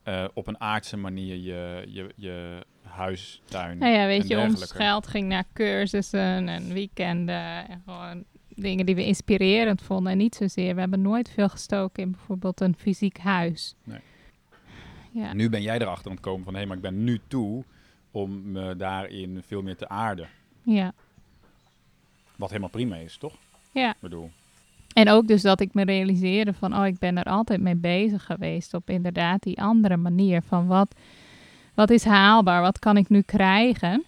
eh, 0.02 0.25
op 0.35 0.47
een 0.47 0.61
aardse 0.61 0.97
manier 0.97 1.35
je, 1.37 1.85
je, 1.88 2.12
je 2.16 2.64
huis, 2.83 3.43
tuin. 3.45 3.78
Nou 3.78 3.93
ja, 3.93 4.07
weet 4.07 4.28
je, 4.28 4.38
ons 4.38 4.73
geld 4.73 5.07
ging 5.07 5.28
naar 5.28 5.45
cursussen 5.52 6.49
en 6.49 6.73
weekenden. 6.73 7.69
En 7.69 7.83
gewoon 7.85 8.25
dingen 8.56 8.86
die 8.86 8.94
we 8.94 9.04
inspirerend 9.04 9.82
vonden. 9.82 10.12
En 10.12 10.18
niet 10.18 10.34
zozeer. 10.34 10.75
We 10.75 10.80
hebben 10.80 11.02
nooit 11.02 11.30
veel 11.30 11.48
gestoken 11.48 12.02
in 12.02 12.10
bijvoorbeeld 12.10 12.60
een 12.60 12.75
fysiek 12.78 13.18
huis. 13.18 13.75
Nee. 13.84 14.00
Ja. 15.10 15.32
Nu 15.32 15.48
ben 15.48 15.62
jij 15.62 15.78
erachter 15.78 16.06
aan 16.06 16.12
het 16.16 16.20
komen 16.25 16.44
van, 16.44 16.54
hé, 16.54 16.66
maar 16.66 16.76
ik 16.76 16.82
ben 16.82 17.04
nu 17.04 17.20
toe 17.26 17.64
om 18.10 18.50
me 18.52 18.76
daarin 18.76 19.42
veel 19.46 19.62
meer 19.62 19.76
te 19.76 19.88
aarden. 19.88 20.28
ja. 20.62 20.92
Wat 22.36 22.48
helemaal 22.48 22.70
prima 22.70 22.96
is, 22.96 23.16
toch? 23.16 23.34
Ja. 23.72 23.90
Ik 23.90 23.96
bedoel, 24.00 24.30
En 24.92 25.08
ook 25.08 25.26
dus 25.28 25.42
dat 25.42 25.60
ik 25.60 25.75
me 25.75 25.84
realiseerde 25.84 26.52
van, 26.54 26.76
oh, 26.76 26.86
ik 26.86 26.98
ben 26.98 27.18
er 27.18 27.25
altijd 27.25 27.60
mee 27.60 27.75
bezig 27.75 28.25
geweest 28.25 28.75
op 28.75 28.90
inderdaad 28.90 29.42
die 29.42 29.60
andere 29.62 29.96
manier 29.96 30.42
van 30.42 30.66
wat, 30.66 30.94
wat 31.75 31.90
is 31.90 32.04
haalbaar, 32.04 32.60
wat 32.62 32.78
kan 32.78 32.96
ik 32.96 33.08
nu 33.08 33.20
krijgen. 33.22 34.04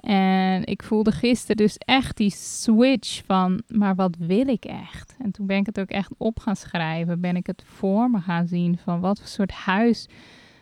En 0.00 0.64
ik 0.64 0.82
voelde 0.82 1.12
gisteren 1.12 1.56
dus 1.56 1.78
echt 1.78 2.16
die 2.16 2.30
switch 2.30 3.24
van, 3.24 3.62
maar 3.68 3.94
wat 3.94 4.16
wil 4.18 4.48
ik 4.48 4.64
echt? 4.64 5.16
En 5.18 5.30
toen 5.30 5.46
ben 5.46 5.56
ik 5.56 5.66
het 5.66 5.80
ook 5.80 5.90
echt 5.90 6.10
op 6.16 6.40
gaan 6.40 6.56
schrijven, 6.56 7.20
ben 7.20 7.36
ik 7.36 7.46
het 7.46 7.62
voor 7.66 8.10
me 8.10 8.20
gaan 8.20 8.46
zien 8.46 8.78
van 8.78 9.00
wat 9.00 9.18
voor 9.18 9.28
soort 9.28 9.50
huis, 9.50 10.08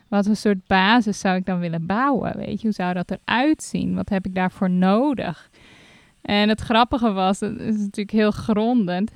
wat 0.08 0.26
voor 0.26 0.36
soort 0.36 0.66
basis 0.66 1.18
zou 1.18 1.36
ik 1.36 1.46
dan 1.46 1.58
willen 1.58 1.86
bouwen? 1.86 2.36
Weet 2.36 2.60
je, 2.60 2.66
hoe 2.66 2.76
zou 2.76 2.94
dat 2.94 3.10
eruit 3.10 3.62
zien? 3.62 3.94
Wat 3.94 4.08
heb 4.08 4.26
ik 4.26 4.34
daarvoor 4.34 4.70
nodig? 4.70 5.50
En 6.22 6.48
het 6.48 6.60
grappige 6.60 7.12
was, 7.12 7.40
het 7.40 7.60
is 7.60 7.76
natuurlijk 7.76 8.10
heel 8.10 8.30
grondend, 8.30 9.12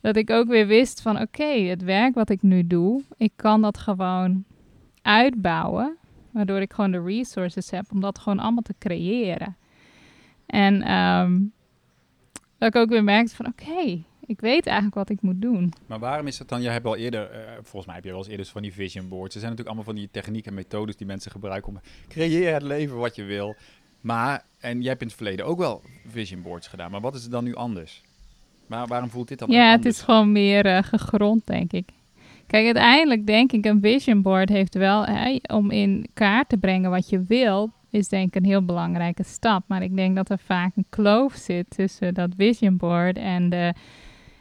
dat 0.00 0.16
ik 0.16 0.30
ook 0.30 0.48
weer 0.48 0.66
wist 0.66 1.02
van 1.02 1.20
oké, 1.20 1.44
het 1.44 1.82
werk 1.82 2.14
wat 2.14 2.30
ik 2.30 2.42
nu 2.42 2.66
doe, 2.66 3.02
ik 3.16 3.32
kan 3.36 3.62
dat 3.62 3.78
gewoon 3.78 4.44
uitbouwen, 5.02 5.96
waardoor 6.38 6.60
ik 6.60 6.72
gewoon 6.72 6.90
de 6.90 7.02
resources 7.02 7.70
heb 7.70 7.84
om 7.92 8.00
dat 8.00 8.18
gewoon 8.18 8.38
allemaal 8.38 8.62
te 8.62 8.74
creëren. 8.78 9.56
En 10.46 10.82
ehm, 10.82 11.40
dat 12.58 12.68
ik 12.68 12.76
ook 12.76 12.88
weer 12.88 13.04
merkte 13.04 13.36
van 13.36 13.46
oké, 13.46 14.02
ik 14.26 14.40
weet 14.40 14.66
eigenlijk 14.66 14.94
wat 14.96 15.10
ik 15.10 15.22
moet 15.22 15.42
doen. 15.42 15.72
Maar 15.86 15.98
waarom 15.98 16.26
is 16.26 16.38
dat 16.38 16.48
dan? 16.48 16.62
Jij 16.62 16.72
hebt 16.72 16.86
al 16.86 16.96
eerder, 16.96 17.30
eh, 17.30 17.52
volgens 17.54 17.86
mij 17.86 17.94
heb 17.94 18.04
je 18.04 18.10
wel 18.10 18.18
eens 18.18 18.28
eerder 18.28 18.46
van 18.46 18.62
die 18.62 18.72
vision 18.72 19.08
boards. 19.08 19.34
Er 19.34 19.40
zijn 19.40 19.52
natuurlijk 19.52 19.76
allemaal 19.76 19.94
van 19.94 19.94
die 19.94 20.08
technieken 20.12 20.50
en 20.50 20.56
methodes 20.56 20.96
die 20.96 21.06
mensen 21.06 21.30
gebruiken 21.30 21.72
om 21.72 21.80
creëer 22.08 22.52
het 22.52 22.62
leven 22.62 22.96
wat 22.96 23.16
je 23.16 23.22
wil. 23.22 23.56
Maar, 24.00 24.44
en 24.60 24.80
jij 24.80 24.88
hebt 24.88 25.00
in 25.00 25.06
het 25.06 25.16
verleden 25.16 25.46
ook 25.46 25.58
wel 25.58 25.82
vision 26.06 26.42
boards 26.42 26.66
gedaan. 26.66 26.90
Maar 26.90 27.00
wat 27.00 27.14
is 27.14 27.24
er 27.24 27.30
dan 27.30 27.44
nu 27.44 27.54
anders? 27.54 28.02
Maar 28.66 28.86
waarom 28.86 29.10
voelt 29.10 29.28
dit 29.28 29.38
dan 29.38 29.50
Ja, 29.50 29.70
het 29.70 29.84
is 29.84 30.00
gewoon 30.00 30.32
meer 30.32 30.66
eh, 30.66 30.82
gegrond, 30.82 31.46
denk 31.46 31.72
ik. 31.72 31.88
Kijk, 32.48 32.64
uiteindelijk 32.64 33.26
denk 33.26 33.52
ik 33.52 33.64
een 33.64 33.80
vision 33.80 34.22
board 34.22 34.48
heeft 34.48 34.74
wel, 34.74 35.06
om 35.46 35.70
in 35.70 36.06
kaart 36.14 36.48
te 36.48 36.56
brengen 36.56 36.90
wat 36.90 37.08
je 37.08 37.24
wil, 37.28 37.70
is 37.90 38.08
denk 38.08 38.26
ik 38.26 38.34
een 38.34 38.48
heel 38.48 38.64
belangrijke 38.64 39.22
stap. 39.22 39.62
Maar 39.66 39.82
ik 39.82 39.96
denk 39.96 40.16
dat 40.16 40.30
er 40.30 40.38
vaak 40.38 40.76
een 40.76 40.86
kloof 40.88 41.34
zit 41.34 41.70
tussen 41.70 42.14
dat 42.14 42.34
vision 42.36 42.76
board 42.76 43.18
en 43.18 43.50
de 43.50 43.74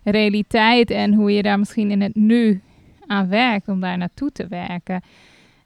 realiteit 0.04 0.92
en 0.92 1.14
hoe 1.14 1.32
je 1.32 1.42
daar 1.42 1.60
misschien 1.60 1.92
in 1.92 2.02
het 2.02 2.16
nu 2.16 2.62
aan 3.08 3.28
werkt 3.30 3.68
om 3.68 3.80
daar 3.80 3.98
naartoe 3.98 4.32
te 4.32 4.48
werken. 4.48 5.02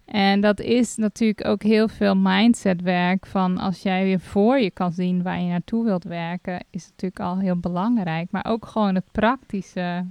En 0.06 0.42
dat 0.42 0.60
is 0.60 0.96
natuurlijk 0.96 1.48
ook 1.48 1.64
heel 1.64 1.88
veel 1.88 2.16
mindsetwerk 2.16 3.26
van 3.26 3.58
als 3.58 3.82
jij 3.82 4.04
weer 4.04 4.20
voor 4.20 4.60
je 4.60 4.72
kan 4.72 4.92
zien 4.92 5.24
waar 5.24 5.42
je 5.42 5.50
naartoe 5.50 5.84
wilt 5.84 6.04
werken, 6.04 6.64
is 6.70 6.88
natuurlijk 6.88 7.20
al 7.20 7.40
heel 7.40 7.58
belangrijk. 7.58 8.28
Maar 8.32 8.46
ook 8.48 8.66
gewoon 8.66 8.96
het 8.96 9.12
praktische 9.12 10.06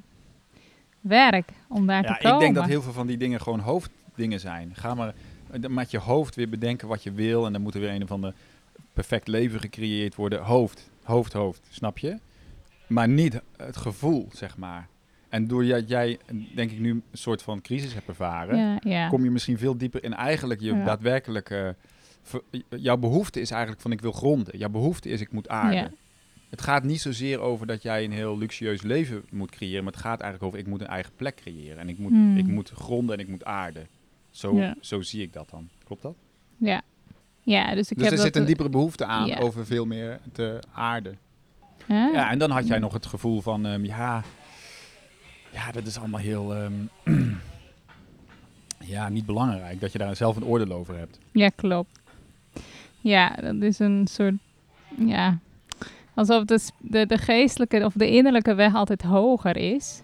werk 1.00 1.50
om 1.69 1.87
daar 1.87 2.02
Ja, 2.02 2.14
te 2.14 2.23
komen. 2.23 2.35
ik 2.35 2.40
denk 2.40 2.54
dat 2.54 2.66
heel 2.66 2.83
veel 2.83 2.92
van 2.92 3.07
die 3.07 3.16
dingen 3.16 3.40
gewoon 3.40 3.61
hoofddingen 3.61 4.40
zijn. 4.40 4.71
Ga 4.75 4.95
maar 4.95 5.14
eh, 5.50 5.71
met 5.71 5.90
je 5.90 5.99
hoofd 5.99 6.35
weer 6.35 6.49
bedenken 6.49 6.88
wat 6.88 7.02
je 7.02 7.12
wil. 7.12 7.47
En 7.47 7.52
dan 7.52 7.62
moet 7.62 7.75
er 7.75 7.80
weer 7.80 7.90
een 7.90 8.02
of 8.02 8.11
ander 8.11 8.35
perfect 8.92 9.28
leven 9.28 9.61
gecreëerd 9.61 10.14
worden. 10.14 10.42
Hoofd, 10.42 10.90
hoofd, 11.02 11.33
hoofd, 11.33 11.66
snap 11.71 11.99
je? 11.99 12.19
Maar 12.87 13.09
niet 13.09 13.40
het 13.57 13.76
gevoel, 13.76 14.28
zeg 14.33 14.57
maar. 14.57 14.88
En 15.28 15.47
doordat 15.47 15.88
jij, 15.88 16.19
denk 16.54 16.71
ik, 16.71 16.78
nu 16.78 16.90
een 16.90 17.02
soort 17.12 17.42
van 17.42 17.61
crisis 17.61 17.95
hebt 17.95 18.09
ervaren, 18.09 18.59
ja, 18.59 18.78
ja. 18.80 19.09
kom 19.09 19.25
je 19.25 19.30
misschien 19.30 19.59
veel 19.59 19.76
dieper 19.76 20.04
in 20.04 20.14
eigenlijk 20.14 20.61
je 20.61 20.83
daadwerkelijke... 20.85 21.76
jouw 22.69 22.97
behoefte 22.97 23.40
is 23.40 23.50
eigenlijk 23.50 23.83
van 23.83 23.92
ik 23.92 24.00
wil 24.00 24.12
gronden. 24.12 24.59
Jouw 24.59 24.69
behoefte 24.69 25.09
is 25.09 25.21
ik 25.21 25.33
moet 25.33 25.49
aarden. 25.49 25.95
Het 26.50 26.61
gaat 26.61 26.83
niet 26.83 27.00
zozeer 27.00 27.38
over 27.40 27.66
dat 27.66 27.83
jij 27.83 28.04
een 28.04 28.12
heel 28.12 28.38
luxueus 28.38 28.83
leven 28.83 29.25
moet 29.30 29.50
creëren, 29.50 29.85
maar 29.85 29.92
het 29.92 30.02
gaat 30.02 30.21
eigenlijk 30.21 30.42
over 30.42 30.59
ik 30.66 30.71
moet 30.73 30.80
een 30.80 30.87
eigen 30.87 31.12
plek 31.16 31.37
creëren. 31.37 31.78
En 31.78 31.88
ik 31.88 31.99
moet, 31.99 32.11
Hmm. 32.11 32.37
ik 32.37 32.47
moet 32.47 32.71
gronden 32.71 33.14
en 33.16 33.21
ik 33.23 33.28
moet 33.28 33.45
aarden. 33.45 33.87
Zo, 34.30 34.57
Ja. 34.57 34.75
zo 34.80 35.00
zie 35.02 35.23
ik 35.23 35.33
dat 35.33 35.50
dan. 35.50 35.69
Klopt 35.85 36.02
dat? 36.02 36.14
ja. 36.57 36.83
ja, 37.42 37.75
dus 37.75 37.90
ik 37.90 37.97
dus 37.99 38.07
heb 38.09 38.16
er 38.19 38.25
zit 38.25 38.37
een 38.37 38.45
diepere 38.45 38.69
behoefte 38.69 39.04
aan 39.04 39.26
Ja. 39.26 39.38
over 39.38 39.66
veel 39.66 39.85
meer 39.87 40.21
te 40.33 40.59
aarden. 40.73 41.19
Ja, 41.88 42.30
en 42.30 42.38
dan 42.38 42.50
had 42.50 42.66
jij 42.66 42.78
nog 42.78 42.92
het 42.92 43.07
gevoel 43.07 43.40
van, 43.40 43.66
ehm, 43.66 43.85
ja, 43.85 44.23
ja, 45.52 45.71
dat 45.73 45.87
is 45.87 45.99
allemaal 45.99 46.21
heel, 46.21 46.54
ehm, 46.54 46.73
ja, 48.95 49.09
niet 49.09 49.26
belangrijk. 49.26 49.80
Dat 49.80 49.92
je 49.92 49.99
daar 49.99 50.16
zelf 50.16 50.37
een 50.37 50.45
oordeel 50.45 50.73
over 50.76 50.97
hebt. 50.97 51.19
Ja, 51.33 51.49
klopt. 51.49 52.00
Ja, 53.00 53.28
dat 53.40 53.54
is 53.62 53.78
een 53.78 54.07
soort, 54.07 54.35
ja, 54.99 55.38
alsof 56.14 56.45
de, 56.45 56.69
de, 56.79 57.07
de 57.07 57.19
geestelijke 57.19 57.85
of 57.85 57.93
de 57.93 58.11
innerlijke 58.11 58.55
weg 58.55 58.75
altijd 58.75 59.02
hoger 59.02 59.57
is. 59.57 60.02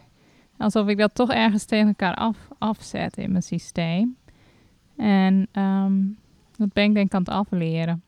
Alsof 0.59 0.89
ik 0.89 0.99
dat 0.99 1.15
toch 1.15 1.31
ergens 1.33 1.65
tegen 1.65 1.87
elkaar 1.87 2.15
af, 2.15 2.37
afzet 2.59 3.17
in 3.17 3.31
mijn 3.31 3.43
systeem. 3.43 4.17
En 4.97 5.47
ehm, 5.53 5.95
dat 6.57 6.73
ben 6.73 6.85
ik 6.85 6.95
denk 6.95 7.07
ik 7.07 7.15
aan 7.15 7.21
het 7.21 7.29
afleren. 7.29 8.03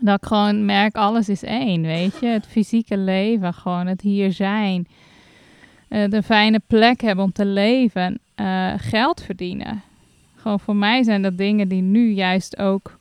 Dat 0.00 0.16
ik 0.22 0.26
gewoon 0.28 0.64
merk, 0.64 0.94
alles 0.94 1.28
is 1.28 1.42
één, 1.42 1.82
weet 1.82 2.18
je. 2.20 2.26
Het 2.26 2.46
fysieke 2.46 2.96
leven, 2.98 3.54
gewoon 3.54 3.86
het 3.86 4.00
hier 4.00 4.32
zijn. 4.32 4.88
eh, 5.88 6.10
de 6.10 6.22
fijne 6.22 6.60
plek 6.66 7.00
hebben 7.00 7.24
om 7.24 7.32
te 7.32 7.44
leven. 7.46 8.18
eh, 8.34 8.72
geld 8.76 9.22
verdienen. 9.22 9.82
Gewoon 10.34 10.60
voor 10.60 10.76
mij 10.76 11.02
zijn 11.02 11.22
dat 11.22 11.38
dingen 11.38 11.68
die 11.68 11.82
nu 11.82 12.10
juist 12.12 12.58
ook 12.58 12.98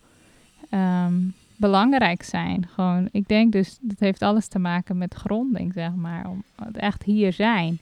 ehm, 0.70 1.14
belangrijk 1.58 2.24
zijn. 2.24 2.68
Gewoon, 2.74 3.10
ik 3.12 3.28
denk 3.28 3.52
dus, 3.52 3.78
dat 3.82 4.00
heeft 4.00 4.22
alles 4.22 4.48
te 4.48 4.60
maken 4.60 4.98
met 4.98 5.14
gronding, 5.14 5.74
zeg 5.74 5.94
maar. 5.96 6.30
Om 6.30 6.44
het 6.56 6.78
echt 6.78 7.04
hier 7.04 7.34
zijn. 7.34 7.80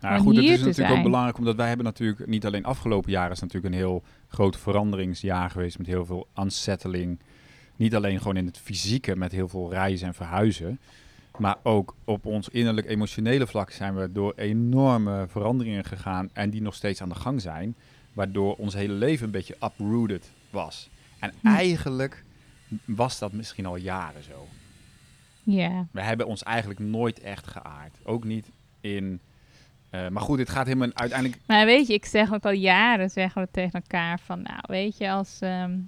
Nou 0.00 0.18
Om 0.18 0.22
goed, 0.22 0.36
het 0.36 0.44
is 0.44 0.62
natuurlijk 0.62 0.96
ook 0.96 1.02
belangrijk, 1.02 1.38
omdat 1.38 1.56
wij 1.56 1.68
hebben 1.68 1.86
natuurlijk 1.86 2.26
niet 2.26 2.46
alleen 2.46 2.64
afgelopen 2.64 3.10
jaren 3.10 3.32
is 3.32 3.40
natuurlijk 3.40 3.74
een 3.74 3.80
heel 3.80 4.02
groot 4.28 4.56
veranderingsjaar 4.56 5.50
geweest 5.50 5.78
met 5.78 5.86
heel 5.86 6.06
veel 6.06 6.26
unsettling. 6.38 7.18
Niet 7.76 7.94
alleen 7.94 8.18
gewoon 8.18 8.36
in 8.36 8.46
het 8.46 8.58
fysieke 8.58 9.16
met 9.16 9.32
heel 9.32 9.48
veel 9.48 9.70
reizen 9.70 10.06
en 10.06 10.14
verhuizen, 10.14 10.78
maar 11.36 11.56
ook 11.62 11.94
op 12.04 12.26
ons 12.26 12.48
innerlijk 12.48 12.88
emotionele 12.88 13.46
vlak 13.46 13.70
zijn 13.70 13.94
we 13.96 14.12
door 14.12 14.32
enorme 14.36 15.26
veranderingen 15.28 15.84
gegaan 15.84 16.30
en 16.32 16.50
die 16.50 16.62
nog 16.62 16.74
steeds 16.74 17.02
aan 17.02 17.08
de 17.08 17.14
gang 17.14 17.40
zijn, 17.40 17.74
waardoor 18.12 18.54
ons 18.54 18.74
hele 18.74 18.92
leven 18.92 19.24
een 19.24 19.30
beetje 19.30 19.56
uprooted 19.62 20.30
was. 20.50 20.88
En 21.18 21.32
Hm. 21.40 21.46
eigenlijk 21.46 22.24
was 22.84 23.18
dat 23.18 23.32
misschien 23.32 23.66
al 23.66 23.76
jaren 23.76 24.22
zo. 24.22 24.46
Ja, 25.42 25.86
We 25.90 26.02
hebben 26.02 26.26
ons 26.26 26.42
eigenlijk 26.42 26.80
nooit 26.80 27.20
echt 27.20 27.46
geaard. 27.46 27.96
Ook 28.04 28.24
niet 28.24 28.50
in. 28.80 29.20
eh, 29.90 30.08
maar 30.08 30.22
goed, 30.22 30.36
dit 30.38 30.48
gaat 30.50 30.66
helemaal 30.66 30.90
uiteindelijk. 30.94 31.40
maar 31.46 31.64
weet 31.66 31.86
je, 31.86 31.92
ik 31.94 32.04
zeg 32.04 32.32
ook 32.34 32.44
al 32.44 32.50
jaren, 32.52 33.10
zeggen 33.10 33.42
we 33.42 33.48
tegen 33.50 33.80
elkaar 33.80 34.20
van, 34.20 34.42
nou, 34.42 34.60
weet 34.62 34.98
je, 34.98 35.10
als 35.10 35.38
ehm, 35.40 35.78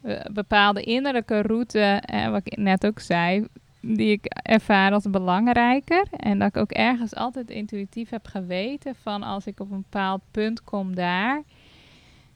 we- 0.00 0.30
bepaalde 0.32 0.82
innerlijke 0.82 1.40
route, 1.42 1.80
eh, 1.80 2.30
wat 2.30 2.40
ik 2.46 2.56
net 2.56 2.86
ook 2.86 3.00
zei, 3.00 3.46
die 3.80 4.10
ik 4.10 4.24
ervaar 4.42 4.92
als 4.92 5.04
belangrijker. 5.10 6.06
En 6.16 6.38
dat 6.38 6.48
ik 6.48 6.56
ook 6.56 6.70
ergens 6.70 7.14
altijd 7.14 7.50
intuïtief 7.50 8.10
heb 8.10 8.26
geweten 8.26 8.94
van 9.02 9.22
als 9.22 9.46
ik 9.46 9.60
op 9.60 9.70
een 9.70 9.80
bepaald 9.90 10.20
punt 10.30 10.64
kom 10.64 10.94
daar, 10.94 11.42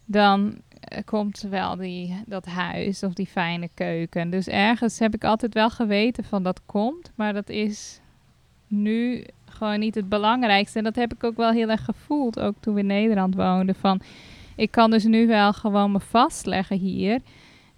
dan 0.04 0.60
eh, 0.68 0.71
komt 1.04 1.46
wel 1.50 1.76
die, 1.76 2.22
dat 2.26 2.46
huis 2.46 3.02
of 3.02 3.12
die 3.12 3.26
fijne 3.26 3.68
keuken. 3.74 4.30
Dus 4.30 4.46
ergens 4.46 4.98
heb 4.98 5.14
ik 5.14 5.24
altijd 5.24 5.54
wel 5.54 5.70
geweten 5.70 6.24
van 6.24 6.42
dat 6.42 6.60
komt, 6.66 7.10
maar 7.14 7.32
dat 7.32 7.48
is 7.48 8.00
nu 8.66 9.24
gewoon 9.44 9.78
niet 9.78 9.94
het 9.94 10.08
belangrijkste. 10.08 10.78
En 10.78 10.84
dat 10.84 10.96
heb 10.96 11.14
ik 11.14 11.24
ook 11.24 11.36
wel 11.36 11.50
heel 11.50 11.68
erg 11.68 11.84
gevoeld, 11.84 12.40
ook 12.40 12.54
toen 12.60 12.74
we 12.74 12.80
in 12.80 12.86
Nederland 12.86 13.34
woonden. 13.34 13.74
Van, 13.74 14.00
ik 14.56 14.70
kan 14.70 14.90
dus 14.90 15.04
nu 15.04 15.26
wel 15.26 15.52
gewoon 15.52 15.92
me 15.92 16.00
vastleggen 16.00 16.78
hier. 16.78 17.20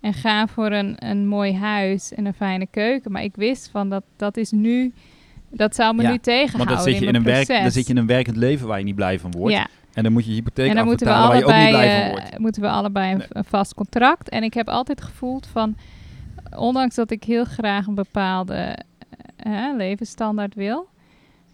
En 0.00 0.14
gaan 0.14 0.48
voor 0.48 0.72
een, 0.72 0.96
een 0.98 1.26
mooi 1.26 1.54
huis 1.54 2.14
en 2.14 2.26
een 2.26 2.34
fijne 2.34 2.66
keuken. 2.70 3.12
Maar 3.12 3.22
ik 3.22 3.36
wist 3.36 3.68
van 3.70 3.88
dat 3.88 4.02
dat 4.16 4.36
is 4.36 4.50
nu. 4.50 4.92
Dat 5.50 5.74
zou 5.74 5.94
me 5.94 6.02
Ja, 6.02 6.10
nu 6.10 6.18
tegenhouden. 6.18 6.58
Want 6.58 6.84
dan 6.84 6.92
zit, 6.92 6.98
je 6.98 7.06
in 7.06 7.14
een 7.14 7.22
werk, 7.22 7.46
dan 7.46 7.70
zit 7.70 7.86
je 7.86 7.92
in 7.92 7.98
een 7.98 8.06
werkend 8.06 8.36
leven 8.36 8.66
waar 8.66 8.78
je 8.78 8.84
niet 8.84 8.94
blij 8.94 9.18
van 9.18 9.30
wordt. 9.30 9.54
Ja, 9.54 9.66
En 9.94 10.02
dan 10.02 10.12
moet 10.12 10.24
je 10.24 10.32
hypotheek 10.32 10.68
en 10.68 10.76
dan 10.76 10.84
moeten 10.84 11.06
we 11.06 11.12
afbetalen 11.12 11.46
waar 11.46 11.56
je 11.60 11.64
ook 11.64 11.72
niet 11.72 11.74
allebei, 11.74 11.86
blij 11.86 12.10
van 12.10 12.16
eh, 12.16 12.22
wordt. 12.22 12.38
moeten 12.38 12.62
we 12.62 12.68
allebei 12.68 13.12
een, 13.12 13.18
Nee. 13.18 13.26
een 13.30 13.44
vast 13.44 13.74
contract. 13.74 14.28
En 14.28 14.42
ik 14.42 14.54
heb 14.54 14.68
altijd 14.68 15.02
gevoeld 15.02 15.46
van, 15.46 15.76
ondanks 16.56 16.94
dat 16.94 17.10
ik 17.10 17.24
heel 17.24 17.44
graag 17.44 17.86
een 17.86 17.94
bepaalde 17.94 18.78
eh, 19.36 19.76
levensstandaard 19.76 20.54
wil, 20.54 20.88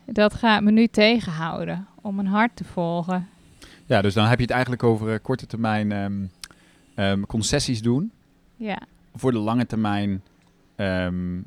dat 0.07 0.35
gaat 0.35 0.63
me 0.63 0.71
nu 0.71 0.87
tegenhouden 0.87 1.87
om 2.01 2.15
mijn 2.15 2.27
hart 2.27 2.57
te 2.57 2.65
volgen. 2.65 3.29
Ja, 3.87 4.03
dus 4.03 4.15
dan 4.15 4.27
heb 4.27 4.37
je 4.37 4.43
het 4.43 4.53
eigenlijk 4.53 4.83
over 4.83 5.13
eh, 5.13 5.19
korte 5.23 5.47
termijn 5.47 5.93
ehm, 5.93 6.13
ehm, 6.95 7.21
concessies 7.21 7.83
doen. 7.83 8.13
Ja. 8.57 8.79
Voor 9.15 9.33
de 9.33 9.39
lange 9.39 9.67
termijn 9.67 10.23
ehm, 10.77 11.39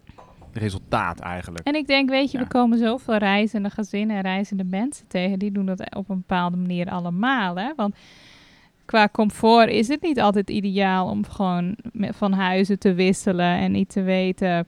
resultaat 0.54 1.20
eigenlijk. 1.20 1.68
En 1.68 1.76
ik 1.76 1.88
denk, 1.88 2.10
weet 2.10 2.32
je, 2.32 2.38
Ja. 2.38 2.44
we 2.44 2.50
komen 2.50 2.78
zoveel 2.78 3.18
reizende 3.18 3.70
gezinnen 3.70 4.16
en 4.16 4.22
reizende 4.22 4.64
mensen 4.64 5.08
tegen. 5.08 5.40
Die 5.40 5.52
doen 5.52 5.66
dat 5.66 5.96
op 5.96 6.10
een 6.10 6.18
bepaalde 6.18 6.58
manier 6.58 6.90
allemaal. 6.90 7.56
Hè? 7.56 7.72
Want 7.76 7.96
qua 8.86 9.10
comfort 9.12 9.70
is 9.70 9.88
het 9.88 10.02
niet 10.02 10.20
altijd 10.20 10.50
ideaal 10.50 11.10
om 11.10 11.26
gewoon 11.26 11.76
van 11.94 12.34
huizen 12.34 12.80
te 12.80 12.94
wisselen 12.94 13.58
en 13.58 13.72
niet 13.72 13.90
te 13.90 14.02
weten 14.02 14.66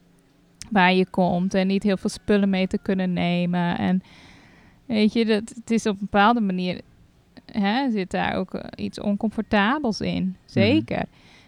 waar 0.71 0.93
je 0.93 1.05
komt 1.09 1.53
en 1.53 1.67
niet 1.67 1.83
heel 1.83 1.97
veel 1.97 2.09
spullen 2.09 2.49
mee 2.49 2.67
te 2.67 2.77
kunnen 2.77 3.13
nemen. 3.13 3.77
En 3.77 4.01
weet 4.85 5.13
je, 5.13 5.25
dat, 5.25 5.51
het 5.55 5.71
is 5.71 5.85
op 5.85 5.93
een 5.93 5.99
bepaalde 5.99 6.41
manier, 6.41 6.81
hè, 7.51 7.91
zit 7.91 8.11
daar 8.11 8.35
ook 8.35 8.53
eh, 8.53 8.85
iets 8.85 8.99
oncomfortabels 8.99 10.01
in. 10.01 10.35
Zeker. 10.45 11.05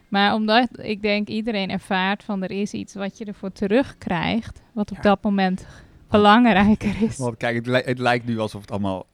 Maar 0.07 0.33
omdat 0.33 0.67
ik 0.79 1.01
denk 1.01 1.27
iedereen 1.27 1.69
ervaart 1.69 2.23
van 2.23 2.43
er 2.43 2.51
is 2.51 2.71
iets 2.73 2.93
wat 2.93 3.17
je 3.17 3.25
ervoor 3.25 3.51
terugkrijgt, 3.51 4.61
wat 4.71 4.89
op 4.91 4.95
Ja. 4.97 5.03
dat 5.03 5.23
moment 5.23 5.67
belangrijker 6.09 7.01
is. 7.01 7.17
Want 7.17 7.37
kijk, 7.37 7.55
het, 7.55 7.67
li- 7.67 7.81
het 7.85 7.99
lijkt 7.99 8.25
nu 8.25 8.39
alsof 8.39 8.61
het 8.61 8.71
allemaal 8.71 9.05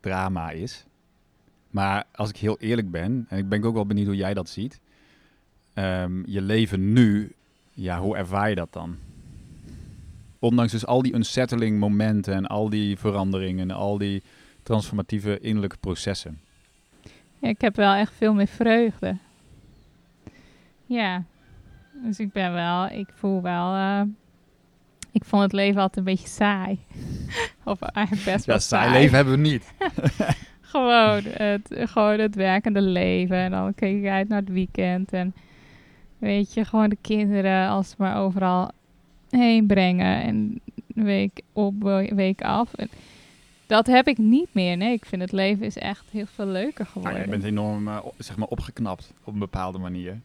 drama 0.00 0.50
is. 0.50 0.84
Maar 1.70 2.04
als 2.14 2.28
ik 2.28 2.36
heel 2.36 2.58
eerlijk 2.58 2.90
ben, 2.90 3.26
en 3.28 3.38
ik 3.38 3.48
ben 3.48 3.64
ook 3.64 3.74
wel 3.74 3.86
benieuwd 3.86 4.06
hoe 4.06 4.16
jij 4.16 4.34
dat 4.34 4.48
ziet. 4.48 4.80
ehm, 5.74 6.22
je 6.30 6.40
leven 6.40 6.92
nu, 6.92 7.32
ja, 7.72 8.00
hoe 8.00 8.16
ervaar 8.16 8.48
je 8.48 8.54
dat 8.54 8.72
dan? 8.72 8.96
Ondanks 10.38 10.72
dus 10.72 10.86
al 10.86 11.02
die 11.02 11.14
unsettling 11.14 11.78
momenten 11.78 12.34
en 12.34 12.46
al 12.46 12.68
die 12.70 12.98
veranderingen 12.98 13.70
en 13.70 13.76
al 13.76 13.98
die 13.98 14.22
transformatieve 14.62 15.38
innerlijke 15.40 15.76
processen. 15.76 16.40
Ja, 17.38 17.48
ik 17.48 17.60
heb 17.60 17.76
wel 17.76 17.92
echt 17.94 18.12
veel 18.16 18.34
meer 18.34 18.46
vreugde. 18.46 19.16
Ja, 20.90 21.24
dus 22.04 22.18
ik 22.18 22.32
ben 22.32 22.52
wel, 22.52 22.88
ik 22.88 23.08
voel 23.14 23.42
wel, 23.42 23.74
eh, 23.74 24.02
ik 25.12 25.24
vond 25.24 25.42
het 25.42 25.52
leven 25.52 25.80
altijd 25.80 25.96
een 25.96 26.12
beetje 26.12 26.28
saai. 26.28 26.78
of 27.64 27.80
eigenlijk 27.82 28.26
best 28.26 28.44
wel 28.44 28.54
Ja, 28.54 28.60
saai 28.60 28.90
leven 28.92 29.16
hebben 29.16 29.34
we 29.34 29.40
niet. 29.40 29.72
gewoon, 30.60 31.22
het, 31.24 31.70
gewoon 31.72 32.18
het 32.18 32.34
werkende 32.34 32.80
leven. 32.80 33.36
En 33.36 33.50
dan 33.50 33.74
keek 33.74 34.02
ik 34.02 34.08
uit 34.08 34.28
naar 34.28 34.40
het 34.40 34.48
weekend. 34.48 35.12
En 35.12 35.34
weet 36.18 36.54
je, 36.54 36.64
gewoon 36.64 36.88
de 36.88 36.98
kinderen 37.00 37.68
als 37.68 37.88
ze 37.88 37.94
maar 37.98 38.16
overal 38.16 38.70
heen 39.30 39.66
brengen. 39.66 40.22
En 40.22 40.60
week 40.94 41.40
op, 41.52 41.82
week 42.14 42.42
af. 42.42 42.74
En 42.74 42.88
dat 43.66 43.86
heb 43.86 44.08
ik 44.08 44.18
niet 44.18 44.48
meer. 44.52 44.76
Nee, 44.76 44.92
ik 44.92 45.04
vind 45.04 45.22
het 45.22 45.32
leven 45.32 45.66
is 45.66 45.78
echt 45.78 46.04
heel 46.10 46.26
veel 46.26 46.46
leuker 46.46 46.84
Nou, 46.84 46.90
geworden. 46.90 47.20
je 47.20 47.28
bent 47.28 47.44
enorm 47.44 47.88
eh, 47.88 47.98
zeg 48.18 48.36
maar 48.36 48.48
opgeknapt 48.48 49.14
op 49.24 49.32
een 49.32 49.38
bepaalde 49.38 49.78
manier. 49.78 50.20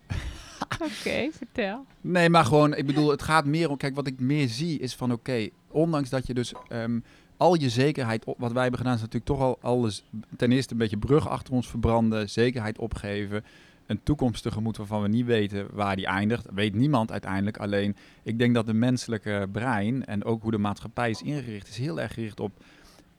Oké, 0.90 1.30
vertel. 1.32 1.86
Nee, 2.02 2.30
maar 2.30 2.46
gewoon, 2.46 2.76
ik 2.76 2.86
bedoel, 2.86 3.10
het 3.10 3.22
gaat 3.22 3.46
meer 3.46 3.70
om, 3.70 3.78
kijk, 3.78 3.96
wat 3.96 4.08
ik 4.08 4.20
meer 4.20 4.48
zie 4.48 4.80
is 4.80 4.96
van, 4.96 5.12
oké, 5.12 5.50
ondanks 5.68 6.10
dat 6.10 6.28
je 6.28 6.34
dus 6.34 6.54
ehm, 6.68 7.00
al 7.38 7.56
je 7.56 7.70
zekerheid, 7.70 8.26
op, 8.26 8.40
wat 8.40 8.52
wij 8.52 8.62
hebben 8.62 8.80
gedaan 8.80 8.96
is 8.96 9.02
natuurlijk 9.02 9.26
toch 9.26 9.40
al 9.40 9.58
alles, 9.62 10.04
ten 10.38 10.52
eerste 10.52 10.74
een 10.74 10.80
beetje 10.80 10.98
brug 10.98 11.28
achter 11.30 11.54
ons 11.54 11.70
verbranden, 11.70 12.30
zekerheid 12.30 12.78
opgeven, 12.78 13.44
een 13.86 14.04
toekomst 14.04 14.44
tegemoet 14.44 14.78
waarvan 14.78 15.02
we 15.02 15.08
niet 15.08 15.26
weten 15.26 15.68
waar 15.72 15.96
die 15.96 16.06
eindigt. 16.06 16.48
Weet 16.54 16.76
niemand 16.76 17.12
uiteindelijk, 17.12 17.58
alleen 17.58 17.96
ik 18.24 18.40
denk 18.40 18.54
dat 18.54 18.66
de 18.66 18.74
menselijke 18.74 19.48
brein 19.52 20.06
en 20.06 20.24
ook 20.24 20.42
hoe 20.42 20.52
de 20.52 20.58
maatschappij 20.58 21.10
is 21.10 21.22
ingericht, 21.22 21.68
is 21.68 21.78
heel 21.78 22.02
erg 22.02 22.14
gericht 22.14 22.40
op 22.40 22.52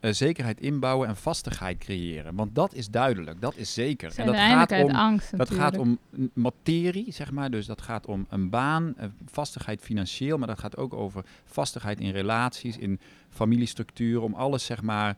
eh, 0.07 0.12
zekerheid 0.12 0.61
inbouwen 0.61 1.09
en 1.09 1.16
vastigheid 1.16 1.79
creëren. 1.79 2.35
Want 2.35 2.55
dat 2.55 2.75
is 2.75 2.88
duidelijk, 2.88 3.40
dat 3.40 3.57
is 3.57 3.75
zeker. 3.75 4.12
En 4.16 4.27
dat 4.27 4.37
gaat 4.37 4.73
om 4.73 4.90
angst 4.90 5.37
dat 5.37 5.51
gaat 5.51 5.79
om 5.79 5.99
materie, 6.33 7.12
zeg 7.12 7.31
maar. 7.31 7.51
Dus 7.51 7.66
dat 7.66 7.83
gaat 7.83 8.07
om 8.07 8.27
een 8.29 8.51
baan, 8.51 8.95
eh, 8.97 9.09
vastigheid 9.25 9.81
financieel, 9.81 10.38
maar 10.38 10.49
dat 10.49 10.59
gaat 10.59 10.77
ook 10.77 10.92
over 10.95 11.25
vastigheid 11.45 12.01
in 12.01 12.11
relaties, 12.11 12.79
in 12.79 13.01
familiestructuren, 13.29 14.23
om 14.23 14.35
alles, 14.35 14.64
zeg 14.64 14.83
maar, 14.83 15.16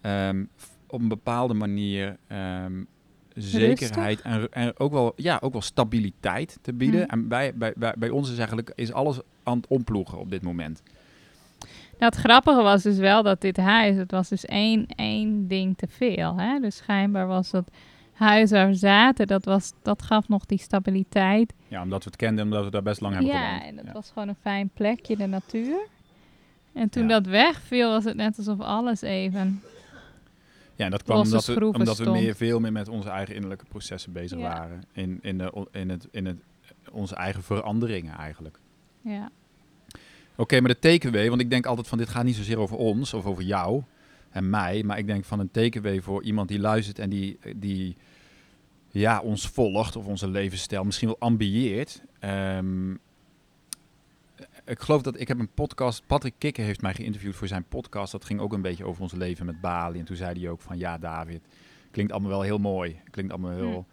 ehm, 0.00 0.44
op 0.86 1.00
een 1.00 1.08
bepaalde 1.08 1.54
manier 1.54 2.16
ehm, 2.26 2.82
zekerheid 3.34 4.20
en, 4.20 4.52
en 4.52 4.78
ook, 4.78 4.92
wel, 4.92 5.12
ja, 5.16 5.38
ook 5.42 5.52
wel 5.52 5.62
stabiliteit 5.62 6.58
te 6.62 6.72
bieden. 6.72 7.00
Hmm. 7.00 7.10
En 7.10 7.28
bij, 7.28 7.54
bij, 7.54 7.72
bij, 7.76 7.94
bij 7.98 8.10
ons 8.10 8.30
is 8.30 8.36
eigenlijk 8.36 8.72
is 8.74 8.92
alles 8.92 9.18
aan 9.42 9.56
het 9.56 9.66
omploegen 9.66 10.18
op 10.18 10.30
dit 10.30 10.42
moment. 10.42 10.82
Nou, 11.98 12.12
het 12.12 12.14
grappige 12.14 12.62
was 12.62 12.82
dus 12.82 12.96
wel 12.96 13.22
dat 13.22 13.40
dit 13.40 13.56
huis, 13.56 13.96
het 13.96 14.10
was 14.10 14.28
dus 14.28 14.44
één, 14.44 14.86
één 14.86 15.48
ding 15.48 15.76
te 15.78 15.86
veel. 15.88 16.36
Hè? 16.38 16.60
Dus 16.60 16.76
schijnbaar 16.76 17.26
was 17.26 17.50
dat 17.50 17.68
huis 18.12 18.50
waar 18.50 18.66
we 18.66 18.74
zaten, 18.74 19.26
dat, 19.26 19.44
was, 19.44 19.72
dat 19.82 20.02
gaf 20.02 20.28
nog 20.28 20.46
die 20.46 20.58
stabiliteit. 20.58 21.52
Ja, 21.68 21.82
omdat 21.82 22.04
we 22.04 22.10
het 22.10 22.18
kenden 22.18 22.38
en 22.38 22.44
omdat 22.44 22.64
we 22.64 22.70
daar 22.70 22.82
best 22.82 23.00
lang 23.00 23.14
hebben 23.14 23.32
Ja, 23.32 23.46
gewoond. 23.46 23.64
en 23.70 23.76
het 23.76 23.86
Ja. 23.86 23.92
was 23.92 24.10
gewoon 24.12 24.28
een 24.28 24.36
fijn 24.40 24.70
plekje, 24.74 25.16
de 25.16 25.26
natuur. 25.26 25.78
En 26.72 26.88
toen 26.88 27.02
Ja. 27.02 27.08
dat 27.08 27.26
wegviel, 27.26 27.90
was 27.90 28.04
het 28.04 28.16
net 28.16 28.38
alsof 28.38 28.60
alles 28.60 29.00
even... 29.00 29.62
Ja, 30.74 30.84
en 30.84 30.90
dat 30.90 31.02
kwam 31.02 31.16
omdat 31.20 31.44
we, 31.46 31.66
omdat 31.72 31.98
we 31.98 32.10
meer, 32.10 32.34
veel 32.34 32.60
meer 32.60 32.72
met 32.72 32.88
onze 32.88 33.08
eigen 33.08 33.34
innerlijke 33.34 33.64
processen 33.64 34.12
bezig 34.12 34.38
Ja. 34.38 34.48
waren. 34.48 34.82
In, 34.92 35.18
in, 35.22 35.38
de, 35.38 35.66
in, 35.72 35.88
het, 35.90 36.08
in 36.10 36.26
het, 36.26 36.36
onze 36.90 37.14
eigen 37.14 37.42
veranderingen 37.42 38.16
eigenlijk. 38.16 38.58
Ja, 39.00 39.30
Oké, 40.36 40.60
maar 40.60 40.68
de 40.68 40.78
takeaway, 40.78 41.28
want 41.28 41.40
ik 41.40 41.50
denk 41.50 41.66
altijd 41.66 41.88
van 41.88 41.98
dit 41.98 42.08
gaat 42.08 42.24
niet 42.24 42.36
zozeer 42.36 42.58
over 42.58 42.76
ons 42.76 43.14
of 43.14 43.26
over 43.26 43.42
jou 43.42 43.82
en 44.30 44.50
mij, 44.50 44.82
maar 44.82 44.98
ik 44.98 45.06
denk 45.06 45.24
van 45.24 45.40
een 45.40 45.50
takeaway 45.50 46.00
voor 46.00 46.22
iemand 46.22 46.48
die 46.48 46.58
luistert 46.58 46.98
en 46.98 47.10
die, 47.10 47.38
die 47.56 47.96
ja, 48.88 49.20
ons 49.20 49.48
volgt 49.48 49.96
of 49.96 50.06
onze 50.06 50.28
levensstijl 50.28 50.84
misschien 50.84 51.08
wel 51.08 51.18
ambieert. 51.18 52.02
Ehm, 52.18 52.90
ik 54.64 54.80
geloof 54.80 55.02
dat 55.02 55.20
ik 55.20 55.28
heb 55.28 55.38
een 55.38 55.54
podcast, 55.54 56.02
Patrick 56.06 56.34
Kikker 56.38 56.64
heeft 56.64 56.82
mij 56.82 56.94
geïnterviewd 56.94 57.36
voor 57.36 57.48
zijn 57.48 57.64
podcast. 57.68 58.12
Dat 58.12 58.24
ging 58.24 58.40
ook 58.40 58.52
een 58.52 58.62
beetje 58.62 58.84
over 58.84 59.02
ons 59.02 59.12
leven 59.12 59.46
met 59.46 59.60
Bali. 59.60 59.98
En 59.98 60.04
toen 60.04 60.16
zei 60.16 60.40
hij 60.40 60.50
ook 60.50 60.60
van 60.60 60.78
ja, 60.78 60.98
David, 60.98 61.40
klinkt 61.90 62.12
allemaal 62.12 62.30
wel 62.30 62.42
heel 62.42 62.58
mooi. 62.58 63.00
Klinkt 63.10 63.32
allemaal 63.32 63.56
heel. 63.56 63.86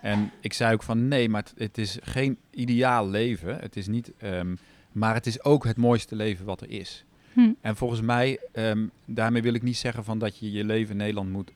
En 0.00 0.30
ik 0.40 0.52
zei 0.52 0.74
ook 0.74 0.82
van 0.82 1.08
nee, 1.08 1.28
maar 1.28 1.42
het, 1.42 1.52
het 1.56 1.78
is 1.78 1.98
geen 2.02 2.38
ideaal 2.50 3.08
leven. 3.08 3.58
Het 3.58 3.76
is 3.76 3.86
niet. 3.86 4.12
ehm, 4.18 4.54
maar 4.94 5.14
het 5.14 5.26
is 5.26 5.44
ook 5.44 5.64
het 5.64 5.76
mooiste 5.76 6.16
leven 6.16 6.44
wat 6.44 6.60
er 6.60 6.70
is. 6.70 7.04
Hm. 7.32 7.52
En 7.60 7.76
volgens 7.76 8.00
mij, 8.00 8.38
ehm, 8.52 8.86
daarmee 9.04 9.42
wil 9.42 9.54
ik 9.54 9.62
niet 9.62 9.76
zeggen 9.76 10.04
van 10.04 10.18
dat 10.18 10.38
je 10.38 10.52
je 10.52 10.64
leven 10.64 10.90
in 10.90 10.96
Nederland 10.96 11.30
moet 11.30 11.52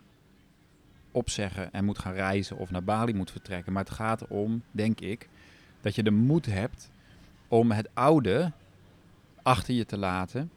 opzeggen 1.12 1.72
en 1.72 1.84
moet 1.84 1.98
gaan 1.98 2.12
reizen 2.12 2.56
of 2.56 2.70
naar 2.70 2.84
Bali 2.84 3.14
moet 3.14 3.30
vertrekken. 3.30 3.72
Maar 3.72 3.84
het 3.84 3.92
gaat 3.92 4.20
erom, 4.20 4.62
denk 4.70 5.00
ik, 5.00 5.28
dat 5.80 5.94
je 5.94 6.02
de 6.02 6.10
moed 6.10 6.46
hebt 6.46 6.90
om 7.48 7.70
het 7.70 7.88
oude 7.94 8.52
achter 9.42 9.74
je 9.74 9.84
te 9.84 9.98
laten 9.98 10.50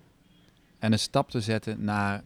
en 0.79 0.91
een 0.91 0.99
stap 0.99 1.29
te 1.29 1.41
zetten 1.41 1.83
naar 1.83 2.23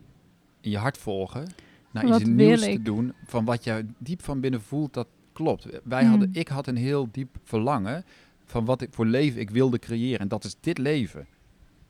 je 0.61 0.77
hart 0.77 0.97
volgen, 0.97 1.47
naar 1.91 2.07
Wat 2.07 2.19
iets 2.19 2.29
nieuws 2.29 2.61
te 2.61 2.81
doen 2.81 3.13
van 3.25 3.45
wat 3.45 3.63
je 3.63 3.85
diep 3.97 4.21
van 4.21 4.39
binnen 4.39 4.61
voelt 4.61 4.93
dat 4.93 5.07
klopt. 5.33 5.67
Wij 5.83 6.01
Hmm. 6.01 6.09
hadden, 6.09 6.29
ik 6.33 6.47
had 6.47 6.67
een 6.67 6.75
heel 6.77 7.07
diep 7.11 7.37
verlangen 7.43 8.05
van 8.45 8.65
wat 8.65 8.81
ik 8.81 8.93
voor 8.93 9.05
leven 9.05 9.41
ik 9.41 9.49
wilde 9.49 9.79
creëren 9.79 10.19
en 10.19 10.27
dat 10.27 10.43
is 10.43 10.55
dit 10.59 10.77
leven. 10.77 11.27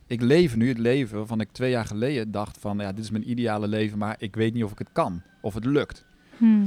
Ik 0.08 0.22
leef 0.22 0.56
nu 0.56 0.68
het 0.68 0.78
leven 0.78 1.18
waarvan 1.18 1.42
ik 1.42 1.52
twee 1.52 1.70
jaar 1.70 1.86
geleden 1.86 2.32
dacht 2.32 2.58
van 2.58 2.78
ja, 2.78 2.92
dit 2.92 3.04
is 3.04 3.10
mijn 3.10 3.30
ideale 3.30 3.68
leven, 3.68 3.98
maar 3.98 4.16
ik 4.18 4.36
weet 4.36 4.54
niet 4.54 4.64
of 4.64 4.72
ik 4.72 4.80
het 4.80 4.92
kan 4.92 5.22
of 5.42 5.54
het 5.54 5.66
lukt. 5.66 6.06
Hm. 6.38 6.66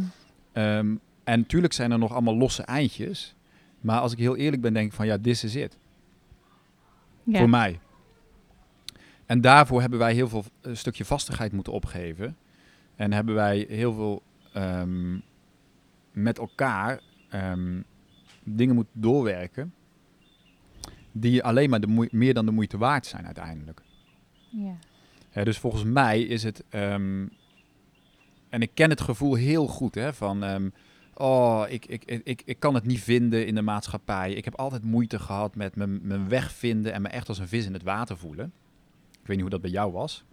Ehm, 0.52 0.94
en 1.24 1.38
natuurlijk 1.38 1.72
zijn 1.72 1.90
er 1.90 1.98
nog 1.98 2.12
allemaal 2.12 2.36
losse 2.36 2.62
eindjes. 2.62 3.34
Maar 3.80 4.00
als 4.00 4.12
ik 4.12 4.18
heel 4.18 4.36
eerlijk 4.36 4.62
ben, 4.62 4.72
denk 4.72 4.86
ik 4.86 4.92
van 4.92 5.06
ja, 5.06 5.18
this 5.18 5.44
is 5.44 5.54
ja. 5.54 7.38
Voor 7.38 7.48
mij. 7.48 7.80
En 9.26 9.40
daarvoor 9.40 9.80
hebben 9.80 9.98
wij 9.98 10.14
heel 10.14 10.28
veel 10.28 10.44
een 10.60 10.76
stukje 10.76 11.04
vastigheid 11.04 11.52
moeten 11.52 11.72
opgeven. 11.72 12.36
En 12.96 13.12
hebben 13.12 13.34
wij 13.34 13.66
heel 13.68 13.92
veel 13.92 14.22
ehm, 14.52 15.18
met 16.12 16.38
elkaar 16.38 17.00
ehm, 17.28 17.80
dingen 18.44 18.74
moeten 18.74 19.00
doorwerken. 19.00 19.74
Die 21.12 21.42
alleen 21.44 21.70
maar 21.70 21.80
de 21.80 22.08
meer 22.10 22.34
dan 22.34 22.46
de 22.46 22.52
moeite 22.52 22.78
waard 22.78 23.06
zijn 23.06 23.24
uiteindelijk. 23.24 23.82
ja. 24.50 24.74
Hè, 25.30 25.44
dus 25.44 25.58
volgens 25.58 25.84
mij 25.84 26.22
is 26.22 26.42
het. 26.42 26.64
ehm, 26.68 27.26
en 28.48 28.62
ik 28.62 28.70
ken 28.74 28.90
het 28.90 29.00
gevoel 29.00 29.34
heel 29.34 29.66
goed 29.66 29.94
hè, 29.94 30.14
van. 30.14 30.44
ehm, 30.44 30.68
oh, 31.14 31.64
ik, 31.68 31.86
ik, 31.86 32.04
ik, 32.04 32.20
ik, 32.24 32.42
ik 32.44 32.60
kan 32.60 32.74
het 32.74 32.86
niet 32.86 33.00
vinden 33.00 33.46
in 33.46 33.54
de 33.54 33.62
maatschappij. 33.62 34.32
Ik 34.32 34.44
heb 34.44 34.54
altijd 34.54 34.82
moeite 34.84 35.18
gehad 35.18 35.54
met 35.54 35.76
mijn, 35.76 36.06
mijn 36.06 36.28
weg 36.28 36.52
vinden 36.52 36.92
en 36.92 37.02
me 37.02 37.08
echt 37.08 37.28
als 37.28 37.38
een 37.38 37.48
vis 37.48 37.66
in 37.66 37.72
het 37.72 37.82
water 37.82 38.18
voelen. 38.18 38.52
Ik 39.12 39.26
weet 39.26 39.28
niet 39.28 39.40
hoe 39.40 39.50
dat 39.50 39.60
bij 39.60 39.70
jou 39.70 39.92
was. 39.92 40.24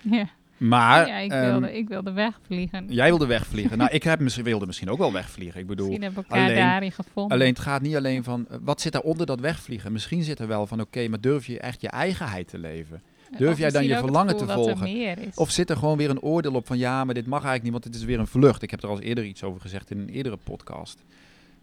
Ja, 0.00 0.28
Maar. 0.60 1.06
ja 1.06 1.16
ik, 1.16 1.30
ehm, 1.30 1.50
wilde, 1.50 1.76
ik 1.76 1.88
wilde 1.88 2.12
wegvliegen. 2.12 2.86
Jij 2.88 3.08
wilde 3.08 3.26
wegvliegen. 3.26 3.78
nou, 3.78 3.90
ik 3.90 4.02
heb, 4.02 4.20
misschien- 4.20 4.44
wilde 4.44 4.66
misschien 4.66 4.90
ook 4.90 4.98
wel 4.98 5.12
wegvliegen. 5.12 5.60
Ik 5.60 5.66
bedoel, 5.66 5.86
Misschien 5.86 6.04
hebben 6.04 6.24
elkaar 6.28 6.44
alleen- 6.44 6.56
daarin 6.56 6.92
gevonden. 6.92 7.32
Alleen 7.32 7.48
het 7.48 7.58
gaat 7.58 7.82
niet 7.82 7.96
alleen 7.96 8.24
van 8.24 8.46
eh, 8.50 8.56
wat 8.60 8.80
zit 8.80 8.92
daaronder 8.92 9.26
dat 9.26 9.40
wegvliegen. 9.40 9.92
Misschien 9.92 10.22
zit 10.22 10.38
er 10.38 10.46
wel 10.46 10.66
van 10.66 10.80
oké, 10.80 11.08
maar 11.08 11.20
durf 11.20 11.46
je 11.46 11.60
echt 11.60 11.80
je 11.80 11.88
eigenheid 11.88 12.48
te 12.48 12.58
leven? 12.58 13.02
durf 13.38 13.52
Of 13.52 13.58
jij 13.58 13.70
dan 13.70 13.84
je 13.86 13.96
verlangen 13.96 14.36
te 14.36 14.46
volgen? 14.46 15.32
Of 15.34 15.50
zit 15.50 15.70
er 15.70 15.76
gewoon 15.76 15.96
weer 15.96 16.10
een 16.10 16.20
oordeel 16.20 16.52
op 16.54 16.66
van 16.66 16.78
ja, 16.78 17.04
maar 17.04 17.14
dit 17.14 17.26
mag 17.26 17.44
eigenlijk 17.44 17.62
niet, 17.62 17.72
want 17.72 17.84
het 17.84 17.94
is 17.94 18.04
weer 18.04 18.18
een 18.18 18.26
vlucht. 18.26 18.62
Ik 18.62 18.70
heb 18.70 18.82
er 18.82 18.88
al 18.88 18.96
eens 18.96 19.04
eerder 19.04 19.24
iets 19.24 19.42
over 19.42 19.60
gezegd 19.60 19.90
in 19.90 19.98
een 19.98 20.08
eerdere 20.08 20.38
podcast. 20.44 21.04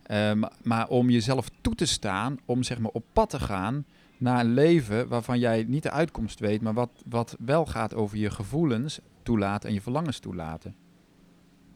Eh, 0.03 0.33
maar, 0.33 0.51
maar 0.63 0.87
om 0.87 1.09
jezelf 1.09 1.49
toe 1.61 1.75
te 1.75 1.85
staan, 1.85 2.37
om 2.45 2.63
zeg 2.63 2.79
maar 2.79 2.91
op 2.93 3.03
pad 3.13 3.29
te 3.29 3.39
gaan 3.39 3.85
naar 4.17 4.39
een 4.39 4.53
leven 4.53 5.07
waarvan 5.07 5.39
jij 5.39 5.63
niet 5.67 5.83
de 5.83 5.91
uitkomst 5.91 6.39
weet, 6.39 6.61
maar 6.61 6.73
wat, 6.73 7.03
wat 7.09 7.35
wel 7.39 7.65
gaat 7.65 7.93
over 7.93 8.17
je 8.17 8.29
gevoelens 8.29 8.99
toelaten 9.23 9.67
en 9.69 9.75
je 9.75 9.81
verlangens 9.81 10.19
toelaten. 10.19 10.75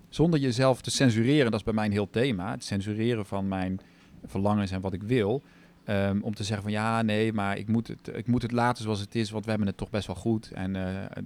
Zonder 0.09 0.39
jezelf 0.39 0.81
te 0.81 0.91
censureren, 0.91 1.51
dat 1.51 1.59
is 1.59 1.65
bij 1.65 1.73
mij 1.73 1.85
een 1.85 1.91
heel 1.91 2.09
thema. 2.09 2.51
Het 2.51 2.63
censureren 2.63 3.25
van 3.25 3.47
mijn 3.47 3.79
verlangens 4.25 4.71
en 4.71 4.81
wat 4.81 4.93
ik 4.93 5.03
wil. 5.03 5.41
Ehm, 5.83 6.19
om 6.21 6.35
te 6.35 6.43
zeggen 6.43 6.63
van 6.63 6.71
ja, 6.71 7.01
nee, 7.01 7.33
maar 7.33 7.57
ik 7.57 7.67
moet, 7.67 7.87
het, 7.87 8.09
ik 8.15 8.27
moet 8.27 8.41
het 8.41 8.51
laten 8.51 8.83
zoals 8.83 8.99
het 8.99 9.15
is, 9.15 9.29
want 9.29 9.43
we 9.43 9.49
hebben 9.49 9.67
het 9.67 9.77
toch 9.77 9.89
best 9.89 10.07
wel 10.07 10.15
goed. 10.15 10.51
En 10.51 10.73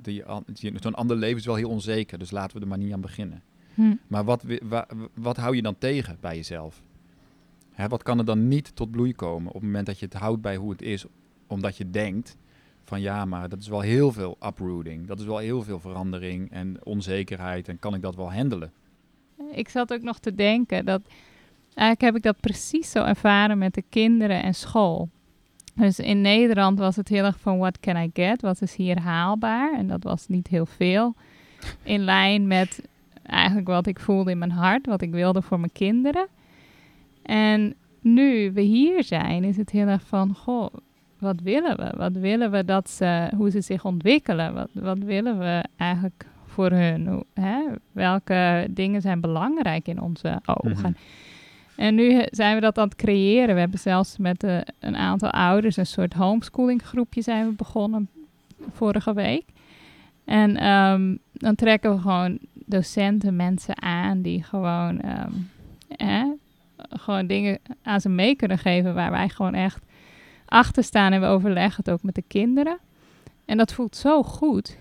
die, 0.01 0.23
die- 0.53 0.71
zo'n 0.81 0.93
ander 0.95 1.17
leven 1.17 1.37
is 1.39 1.45
wel 1.45 1.55
heel 1.55 1.69
onzeker, 1.69 2.17
dus 2.19 2.31
laten 2.31 2.55
we 2.57 2.61
er 2.61 2.67
maar 2.69 2.77
niet 2.77 2.93
aan 2.93 3.01
beginnen. 3.01 3.43
Hm. 3.73 3.93
Maar 4.07 4.23
wat, 4.23 4.43
wa- 4.63 4.87
wat 5.13 5.37
hou 5.37 5.55
je 5.55 5.61
dan 5.61 5.77
tegen 5.77 6.17
bij 6.19 6.35
jezelf? 6.35 6.81
Hè, 7.75 7.87
wat 7.87 8.03
kan 8.03 8.19
er 8.19 8.25
dan 8.25 8.47
niet 8.47 8.75
tot 8.75 8.91
bloei 8.91 9.15
komen 9.15 9.47
op 9.47 9.53
het 9.53 9.63
moment 9.63 9.85
dat 9.85 9.99
je 9.99 10.05
het 10.05 10.13
houdt 10.13 10.41
bij 10.41 10.55
hoe 10.55 10.71
het 10.71 10.81
is, 10.81 11.05
omdat 11.47 11.77
je 11.77 11.89
denkt 11.89 12.37
van 12.83 13.01
ja, 13.01 13.25
maar 13.25 13.49
dat 13.49 13.59
is 13.59 13.67
wel 13.67 13.81
heel 13.81 14.11
veel 14.11 14.37
uprooting, 14.45 15.07
dat 15.07 15.19
is 15.19 15.25
wel 15.25 15.37
heel 15.37 15.61
veel 15.61 15.79
verandering 15.79 16.51
en 16.51 16.77
onzekerheid 16.83 17.67
en 17.67 17.79
kan 17.79 17.93
ik 17.93 18.01
dat 18.01 18.15
wel 18.15 18.33
handelen? 18.33 18.71
Ik 19.51 19.69
zat 19.69 19.93
ook 19.93 20.01
nog 20.01 20.19
te 20.19 20.35
denken 20.35 20.85
dat 20.85 21.01
eigenlijk 21.73 22.01
heb 22.01 22.15
ik 22.15 22.23
dat 22.23 22.39
precies 22.39 22.91
zo 22.91 23.03
ervaren 23.03 23.57
met 23.57 23.73
de 23.73 23.83
kinderen 23.89 24.43
en 24.43 24.55
school. 24.55 25.09
Dus 25.75 25.99
in 25.99 26.21
Nederland 26.21 26.79
was 26.79 26.95
het 26.95 27.07
heel 27.07 27.23
erg 27.23 27.39
van 27.39 27.57
what 27.57 27.79
can 27.79 27.95
I 27.95 28.09
get? 28.13 28.41
Wat 28.41 28.61
is 28.61 28.75
hier 28.75 28.99
haalbaar? 28.99 29.73
En 29.73 29.87
dat 29.87 30.03
was 30.03 30.27
niet 30.27 30.47
heel 30.47 30.65
veel. 30.65 31.15
In 31.83 31.99
lijn 31.99 32.47
met 32.47 32.87
eigenlijk 33.23 33.67
wat 33.67 33.87
ik 33.87 33.99
voelde 33.99 34.31
in 34.31 34.37
mijn 34.37 34.51
hart, 34.51 34.85
wat 34.85 35.01
ik 35.01 35.11
wilde 35.11 35.41
voor 35.41 35.59
mijn 35.59 35.71
kinderen. 35.71 36.27
En 37.25 37.75
nu 38.01 38.51
we 38.53 38.61
hier 38.61 39.03
zijn, 39.03 39.43
is 39.43 39.57
het 39.57 39.69
heel 39.69 39.87
erg 39.87 40.03
van 40.07 40.35
goh, 40.35 40.73
wat 41.19 41.41
willen 41.41 41.77
we? 41.77 41.93
Wat 41.97 42.11
willen 42.11 42.51
we 42.51 42.65
dat 42.65 42.89
ze, 42.89 43.29
hoe 43.37 43.49
ze 43.49 43.61
zich 43.61 43.85
ontwikkelen? 43.85 44.53
Wat, 44.53 44.69
wat 44.73 44.97
willen 44.97 45.39
we 45.39 45.63
eigenlijk 45.77 46.25
voor 46.45 46.71
hun? 46.71 47.07
Hoe, 47.07 47.25
hè? 47.33 47.63
Welke 47.91 48.67
dingen 48.69 49.01
zijn 49.01 49.21
belangrijk 49.21 49.87
in 49.87 50.01
onze 50.01 50.39
ogen? 50.45 50.71
Mhm. 50.71 50.91
En 51.75 51.95
nu 51.95 52.25
zijn 52.29 52.55
we 52.55 52.61
dat 52.61 52.77
aan 52.77 52.87
het 52.87 52.95
creëren. 52.95 53.53
We 53.53 53.59
hebben 53.59 53.79
zelfs 53.79 54.17
met 54.17 54.43
eh, 54.43 54.57
een 54.79 54.95
aantal 54.95 55.29
ouders 55.29 55.77
een 55.77 55.85
soort 55.85 56.13
homeschooling 56.13 56.83
groepje 56.83 57.21
zijn 57.21 57.47
we 57.47 57.53
begonnen 57.53 58.09
vorige 58.71 59.13
week. 59.13 59.43
En 60.25 60.57
ehm, 60.57 61.15
dan 61.31 61.55
trekken 61.55 61.95
we 61.95 62.01
gewoon 62.01 62.37
docenten, 62.65 63.35
mensen 63.35 63.81
aan 63.81 64.21
die 64.21 64.43
gewoon, 64.43 65.01
ehm, 65.01 65.31
gewoon 66.89 67.27
dingen 67.27 67.59
aan 67.83 68.01
ze 68.01 68.09
mee 68.09 68.35
kunnen 68.35 68.57
geven 68.57 68.93
waar 68.93 69.11
wij 69.11 69.29
gewoon 69.29 69.53
echt 69.53 69.85
achter 70.45 70.83
staan 70.83 71.11
en 71.11 71.21
we 71.21 71.27
overleggen 71.27 71.83
het 71.85 71.93
ook 71.93 72.03
met 72.03 72.15
de 72.15 72.23
kinderen. 72.27 72.77
En 73.45 73.57
dat 73.57 73.73
voelt 73.73 73.95
zo 73.95 74.23
goed. 74.23 74.77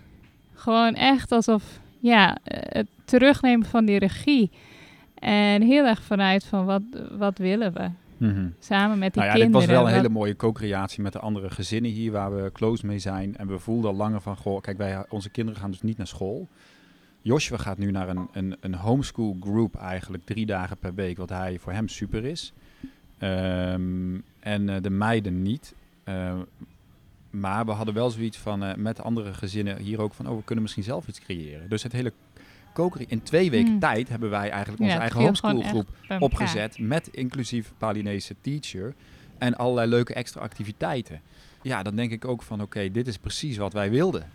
Gewoon 0.55 0.95
echt 0.95 1.33
alsof, 1.33 1.81
ja, 1.99 2.37
het 2.45 2.87
terugnemen 3.05 3.67
van 3.67 3.85
die 3.85 3.99
regie. 3.99 4.51
En 5.15 5.63
heel 5.63 5.87
erg 5.87 6.03
vanuit 6.03 6.45
van 6.45 6.65
wat, 6.65 6.83
wat 7.19 7.39
willen 7.39 7.73
we 7.73 7.91
samen 8.59 8.99
met 8.99 9.13
die 9.13 9.23
Nou 9.23 9.33
ja, 9.33 9.33
dit 9.33 9.43
kinderen. 9.43 9.53
was 9.53 9.67
wel 9.67 9.87
een 9.89 9.95
hele 9.95 10.09
mooie 10.09 10.37
co-creatie 10.37 11.03
met 11.03 11.13
de 11.13 11.19
andere 11.19 11.51
gezinnen 11.51 11.91
hier 11.91 12.13
waar 12.13 12.35
we 12.35 12.53
close 12.53 12.87
mee 12.87 12.99
zijn. 12.99 13.37
En 13.37 13.47
we 13.47 13.59
voelden 13.59 13.91
al 13.91 13.97
langer 13.97 14.21
van, 14.21 14.37
goh, 14.37 14.61
kijk, 14.61 14.77
wij, 14.77 15.05
onze 15.09 15.31
kinderen 15.31 15.61
gaan 15.61 15.71
dus 15.71 15.83
niet 15.83 15.97
naar 15.97 16.07
school. 16.07 16.49
Joshua 17.25 17.57
gaat 17.57 17.79
nu 17.79 17.91
naar 17.91 18.09
een, 18.09 18.29
een, 18.33 18.57
een 18.61 18.75
homeschool 18.75 19.37
group 19.41 19.75
eigenlijk, 19.77 20.27
drie 20.27 20.47
dagen 20.47 20.77
per 20.77 20.95
week, 20.95 21.17
wat 21.17 21.29
hij 21.29 21.59
voor 21.59 21.73
hem 21.73 21.89
super 21.89 22.25
is. 22.25 22.53
Ehm, 23.19 24.15
en 24.41 24.69
eh, 24.69 24.83
de 24.83 24.91
meiden 24.91 25.43
niet. 25.43 25.75
Ehm, 26.05 26.39
maar 27.31 27.65
we 27.67 27.71
hadden 27.73 27.95
wel 27.95 28.11
zoiets 28.11 28.39
van, 28.39 28.65
eh, 28.65 28.75
met 28.75 29.03
andere 29.03 29.35
gezinnen 29.35 29.79
hier 29.79 30.01
ook 30.01 30.15
van, 30.15 30.29
oh, 30.29 30.37
we 30.37 30.45
kunnen 30.45 30.63
misschien 30.63 30.85
zelf 30.85 31.09
iets 31.09 31.21
creëren. 31.21 31.69
Dus 31.69 31.83
het 31.83 31.93
hele 31.93 32.13
co 32.73 32.93
in 33.07 33.23
twee 33.23 33.51
weken 33.51 33.71
Hmm. 33.71 33.79
tijd 33.79 34.09
hebben 34.09 34.31
wij 34.31 34.51
eigenlijk 34.51 34.83
onze 34.83 34.95
Ja, 34.95 35.01
eigen 35.01 35.21
viel 35.21 35.35
gewoon 35.35 35.55
homeschool 35.55 35.71
groep 35.71 35.89
echt 35.89 36.09
bij 36.09 36.19
elkaar. 36.19 36.21
opgezet 36.41 36.79
met 36.79 37.09
inclusief 37.09 37.73
Balinese 37.79 38.35
teacher 38.41 38.95
en 39.39 39.57
allerlei 39.57 39.89
leuke 39.89 40.15
extra 40.15 40.41
activiteiten. 40.41 41.21
Ja, 41.63 41.83
dan 41.83 41.97
denk 41.97 42.11
ik 42.11 42.25
ook 42.25 42.43
van 42.43 42.63
oké, 42.63 42.91
dit 42.91 43.07
is 43.07 43.19
precies 43.19 43.57
wat 43.57 43.73
wij 43.73 43.91
wilden. 43.91 44.27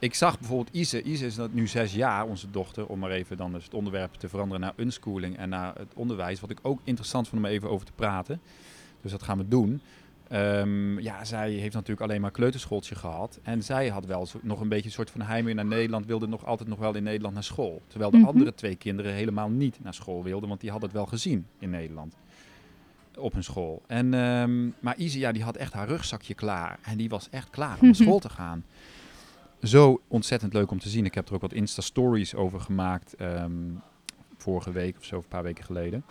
Ik 0.00 0.14
zag 0.14 0.38
bijvoorbeeld 0.38 0.76
Ise, 0.76 1.02
Ise 1.02 1.26
is 1.26 1.34
dat 1.34 1.52
nu 1.52 1.66
zes 1.66 1.94
jaar, 1.94 2.26
onze 2.26 2.50
dochter, 2.50 2.86
om 2.86 2.98
maar 2.98 3.10
even 3.10 3.36
dan 3.36 3.52
dus 3.52 3.64
het 3.64 3.74
onderwerp 3.74 4.14
te 4.14 4.28
veranderen 4.28 4.60
naar 4.60 4.72
unschooling 4.76 5.36
en 5.36 5.48
naar 5.48 5.74
het 5.78 5.92
onderwijs, 5.94 6.40
wat 6.40 6.50
ik 6.50 6.58
ook 6.62 6.80
interessant 6.84 7.28
vond 7.28 7.44
om 7.44 7.50
even 7.50 7.70
over 7.70 7.86
te 7.86 7.92
praten. 7.92 8.40
Dus 9.00 9.10
dat 9.10 9.22
gaan 9.22 9.38
we 9.38 9.48
doen. 9.48 9.80
Ehm, 10.28 10.98
ja, 10.98 11.24
zij 11.24 11.50
heeft 11.52 11.74
natuurlijk 11.74 12.00
alleen 12.00 12.20
maar 12.20 12.30
kleuterschooltje 12.30 12.94
gehad. 12.94 13.38
En 13.42 13.62
zij 13.62 13.88
had 13.88 14.04
wel 14.06 14.26
zo- 14.26 14.38
nog 14.42 14.60
een 14.60 14.68
beetje 14.68 14.84
een 14.86 14.92
soort 14.92 15.10
van 15.10 15.20
heimwee 15.22 15.54
naar 15.54 15.64
Nederland. 15.66 16.06
Wilde 16.06 16.26
nog 16.28 16.44
altijd 16.46 16.68
nog 16.68 16.78
wel 16.78 16.94
in 16.94 17.02
Nederland 17.02 17.34
naar 17.34 17.44
school. 17.44 17.82
Terwijl 17.86 18.10
de 18.10 18.16
Mhm. 18.16 18.26
andere 18.26 18.54
twee 18.54 18.76
kinderen 18.76 19.12
helemaal 19.12 19.48
niet 19.48 19.78
naar 19.82 19.94
school 19.94 20.22
wilden. 20.22 20.48
Want 20.48 20.60
die 20.60 20.70
hadden 20.70 20.88
het 20.88 20.98
wel 20.98 21.06
gezien 21.06 21.46
in 21.58 21.70
Nederland. 21.70 22.14
Op 23.16 23.32
hun 23.32 23.44
school. 23.44 23.82
En, 23.86 24.14
ehm, 24.14 24.66
maar 24.80 24.98
Izzy, 24.98 25.18
ja, 25.18 25.32
die 25.32 25.42
had 25.44 25.56
echt 25.56 25.72
haar 25.72 25.88
rugzakje 25.88 26.34
klaar. 26.34 26.78
En 26.82 26.96
die 26.96 27.08
was 27.08 27.28
echt 27.30 27.50
klaar 27.50 27.76
om 27.80 27.84
naar 27.86 27.94
school 27.94 28.18
te 28.18 28.28
gaan. 28.28 28.64
Zo 29.62 30.00
ontzettend 30.08 30.52
leuk 30.52 30.70
om 30.70 30.78
te 30.78 30.88
zien. 30.88 31.04
Ik 31.04 31.14
heb 31.14 31.28
er 31.28 31.34
ook 31.34 31.40
wat 31.40 31.52
Insta-stories 31.52 32.34
over 32.34 32.60
gemaakt. 32.60 33.14
ehm, 33.14 33.52
vorige 34.36 34.72
week 34.72 34.96
of 34.98 35.04
zo, 35.04 35.16
of 35.16 35.22
een 35.22 35.28
paar 35.28 35.42
weken 35.42 35.64
geleden. 35.64 36.04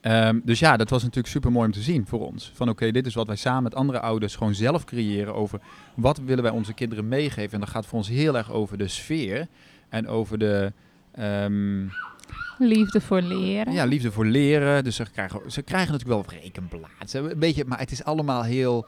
Ehm, 0.00 0.40
dus 0.44 0.58
ja, 0.58 0.76
dat 0.76 0.90
was 0.90 1.02
natuurlijk 1.02 1.32
super 1.32 1.52
mooi 1.52 1.66
om 1.66 1.72
te 1.72 1.80
zien 1.80 2.06
voor 2.06 2.26
ons. 2.26 2.50
Van 2.54 2.68
oké, 2.68 2.90
dit 2.90 3.06
is 3.06 3.14
wat 3.14 3.26
wij 3.26 3.36
samen 3.36 3.62
met 3.62 3.74
andere 3.74 4.00
ouders 4.00 4.36
gewoon 4.36 4.54
zelf 4.54 4.84
creëren 4.84 5.34
over 5.34 5.60
wat 5.94 6.18
willen 6.18 6.42
wij 6.42 6.52
onze 6.52 6.72
kinderen 6.72 7.08
meegeven. 7.08 7.52
En 7.52 7.60
dat 7.60 7.68
gaat 7.68 7.86
voor 7.86 7.98
ons 7.98 8.08
heel 8.08 8.36
erg 8.36 8.52
over 8.52 8.78
de 8.78 8.88
sfeer 8.88 9.48
en 9.88 10.08
over 10.08 10.38
de 10.38 10.72
ehm, 11.12 11.86
Liefde 12.58 13.00
voor 13.00 13.20
leren. 13.20 13.72
ja, 13.72 13.84
liefde 13.84 14.12
voor 14.12 14.26
leren. 14.26 14.84
Dus 14.84 14.96
ze 14.96 15.04
krijgen, 15.12 15.50
ze 15.50 15.62
krijgen 15.62 15.92
natuurlijk 15.92 16.28
wel 16.30 16.40
Een 17.30 17.38
beetje, 17.38 17.64
maar 17.64 17.78
het 17.78 17.90
is 17.90 18.04
allemaal 18.04 18.42
heel. 18.42 18.86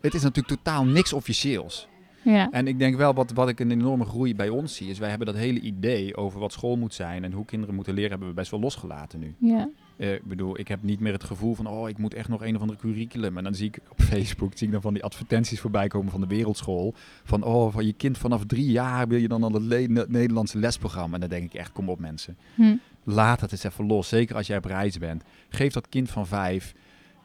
Het 0.00 0.14
is 0.14 0.22
natuurlijk 0.22 0.62
totaal 0.62 0.84
niks 0.84 1.12
officieels. 1.12 1.88
Ja. 2.24 2.50
En 2.50 2.66
ik 2.66 2.78
denk 2.78 2.96
wel, 2.96 3.14
wat, 3.14 3.32
wat 3.32 3.48
ik 3.48 3.60
een 3.60 3.70
enorme 3.70 4.04
groei 4.04 4.34
bij 4.34 4.48
ons 4.48 4.74
zie, 4.76 4.88
is 4.88 4.98
wij 4.98 5.08
hebben 5.08 5.26
dat 5.26 5.36
hele 5.36 5.60
idee 5.60 6.16
over 6.16 6.40
wat 6.40 6.52
school 6.52 6.76
moet 6.76 6.94
zijn 6.94 7.24
en 7.24 7.32
hoe 7.32 7.44
kinderen 7.44 7.74
moeten 7.74 7.94
leren, 7.94 8.10
hebben 8.10 8.28
we 8.28 8.34
best 8.34 8.50
wel 8.50 8.60
losgelaten 8.60 9.18
nu. 9.20 9.34
ja. 9.38 9.68
Eh, 9.96 10.12
ik 10.12 10.24
bedoel, 10.24 10.58
ik 10.58 10.68
heb 10.68 10.82
niet 10.82 11.00
meer 11.00 11.12
het 11.12 11.24
gevoel 11.24 11.54
van, 11.54 11.66
oh, 11.66 11.88
ik 11.88 11.98
moet 11.98 12.14
echt 12.14 12.28
nog 12.28 12.42
een 12.44 12.54
of 12.54 12.60
andere 12.60 12.78
curriculum. 12.78 13.36
En 13.38 13.44
dan 13.44 13.54
zie 13.54 13.66
ik 13.66 13.78
op 13.90 14.02
Facebook, 14.12 14.52
zie 14.58 14.66
ik 14.66 14.72
dan 14.72 14.82
van 14.82 14.94
die 14.94 15.04
advertenties 15.04 15.60
voorbij 15.60 15.88
komen 15.88 16.10
van 16.10 16.20
de 16.20 16.26
wereldschool. 16.26 16.94
Van, 17.24 17.42
oh, 17.42 17.72
van 17.72 17.86
je 17.86 17.92
kind 17.92 18.18
vanaf 18.18 18.44
drie 18.46 18.70
jaar 18.70 19.08
wil 19.08 19.18
je 19.18 19.28
dan 19.28 19.42
al 19.42 19.52
het 19.52 19.62
le- 19.62 20.06
Nederlandse 20.08 20.58
lesprogramma. 20.58 21.14
En 21.14 21.20
dan 21.20 21.28
denk 21.28 21.44
ik 21.44 21.54
echt, 21.54 21.72
kom 21.72 21.88
op 21.88 21.98
mensen. 21.98 22.36
Hm. 22.54 22.74
Laat 23.04 23.40
het 23.40 23.52
eens 23.52 23.64
even 23.64 23.86
los, 23.86 24.08
zeker 24.08 24.36
als 24.36 24.46
jij 24.46 24.56
op 24.56 24.64
reis 24.64 24.98
bent. 24.98 25.22
Geef 25.48 25.72
dat 25.72 25.88
kind 25.88 26.10
van 26.10 26.26
vijf, 26.26 26.74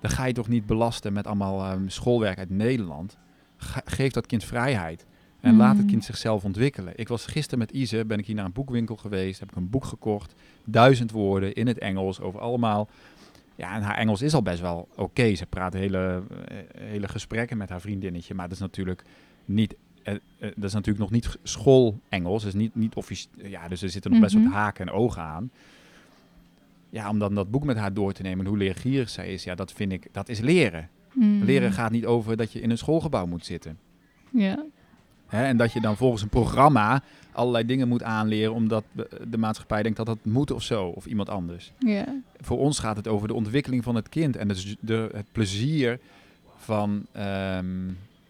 dan 0.01 0.11
ga 0.11 0.25
je 0.25 0.33
toch 0.33 0.47
niet 0.47 0.65
belasten 0.65 1.13
met 1.13 1.27
allemaal 1.27 1.63
ehm, 1.63 1.87
schoolwerk 1.87 2.37
uit 2.37 2.49
Nederland. 2.49 3.17
Geef 3.85 4.11
dat 4.11 4.25
kind 4.25 4.43
vrijheid. 4.43 5.05
En 5.39 5.55
laat 5.55 5.77
het 5.77 5.85
kind 5.85 6.03
zichzelf 6.03 6.43
ontwikkelen. 6.43 6.93
Ik 6.95 7.07
was 7.07 7.25
gisteren 7.25 7.59
met 7.59 7.71
Ise, 7.71 8.05
ben 8.05 8.19
ik 8.19 8.25
hier 8.25 8.35
naar 8.35 8.45
een 8.45 8.51
boekwinkel 8.51 8.95
geweest, 8.95 9.39
heb 9.39 9.51
ik 9.51 9.55
een 9.55 9.69
boek 9.69 9.85
gekocht. 9.85 10.33
Duizend 10.65 11.11
woorden 11.11 11.53
in 11.53 11.67
het 11.67 11.77
Engels, 11.77 12.19
over 12.21 12.39
allemaal. 12.39 12.89
Ja, 13.55 13.75
en 13.75 13.81
haar 13.81 13.97
Engels 13.97 14.21
is 14.21 14.33
al 14.33 14.41
best 14.41 14.61
wel 14.61 14.87
oké. 14.95 15.35
Ze 15.35 15.45
praat 15.45 15.73
hele, 15.73 16.23
eh, 16.47 16.57
hele 16.75 17.07
gesprekken 17.07 17.57
met 17.57 17.69
haar 17.69 17.81
vriendinnetje, 17.81 18.33
maar 18.33 18.47
dat 18.47 18.55
is 18.55 18.63
natuurlijk 18.63 19.03
niet... 19.45 19.75
eh, 20.03 20.13
eh, 20.13 20.19
dat 20.39 20.63
is 20.63 20.73
natuurlijk 20.73 20.99
nog 20.99 21.11
niet 21.11 21.37
school-Engels, 21.43 22.43
dus 22.43 22.53
niet, 22.53 22.75
niet 22.75 22.95
officieel. 22.95 23.47
Ja, 23.47 23.67
dus 23.67 23.81
er 23.81 23.89
zitten 23.89 24.11
nog 24.11 24.19
best 24.19 24.33
wat 24.33 24.51
haken 24.51 24.87
en 24.87 24.93
ogen 24.93 25.21
aan. 25.21 25.51
Ja, 26.89 27.09
om 27.09 27.19
dan 27.19 27.35
dat 27.35 27.51
boek 27.51 27.63
met 27.63 27.77
haar 27.77 27.93
door 27.93 28.13
te 28.13 28.21
nemen 28.21 28.39
en 28.39 28.49
hoe 28.49 28.57
leergierig 28.57 29.09
zij 29.09 29.33
is, 29.33 29.43
ja, 29.43 29.55
dat 29.55 29.71
vind 29.71 29.91
ik, 29.91 30.07
dat 30.11 30.29
is 30.29 30.39
leren. 30.39 30.89
Mm. 31.13 31.43
Leren 31.43 31.71
gaat 31.73 31.91
niet 31.91 32.05
over 32.05 32.37
dat 32.37 32.51
je 32.51 32.61
in 32.61 32.69
een 32.69 32.77
schoolgebouw 32.77 33.25
moet 33.25 33.45
zitten. 33.45 33.77
Ja. 34.29 34.63
Hè? 35.27 35.43
En 35.45 35.57
dat 35.57 35.73
je 35.73 35.81
dan 35.81 35.97
volgens 35.97 36.21
een 36.21 36.29
programma 36.29 37.01
allerlei 37.31 37.65
dingen 37.65 37.87
moet 37.87 38.03
aanleren 38.03 38.53
omdat 38.53 38.83
de- 39.29 39.37
maatschappij 39.37 39.81
denkt 39.83 39.97
dat 39.97 40.05
dat 40.05 40.17
moet 40.21 40.51
of 40.51 40.63
zo, 40.63 40.85
of 40.85 41.05
iemand 41.05 41.29
anders. 41.29 41.71
Ja. 41.79 42.05
Voor 42.39 42.57
ons 42.59 42.79
gaat 42.79 42.95
het 42.97 43.07
over 43.07 43.27
de 43.27 43.33
ontwikkeling 43.33 43.83
van 43.83 43.95
het 43.95 44.09
kind 44.09 44.35
en 44.35 44.47
dus 44.47 44.75
de, 44.79 45.09
het 45.13 45.25
plezier 45.31 45.99
van, 46.57 47.05
ehm, 47.11 47.65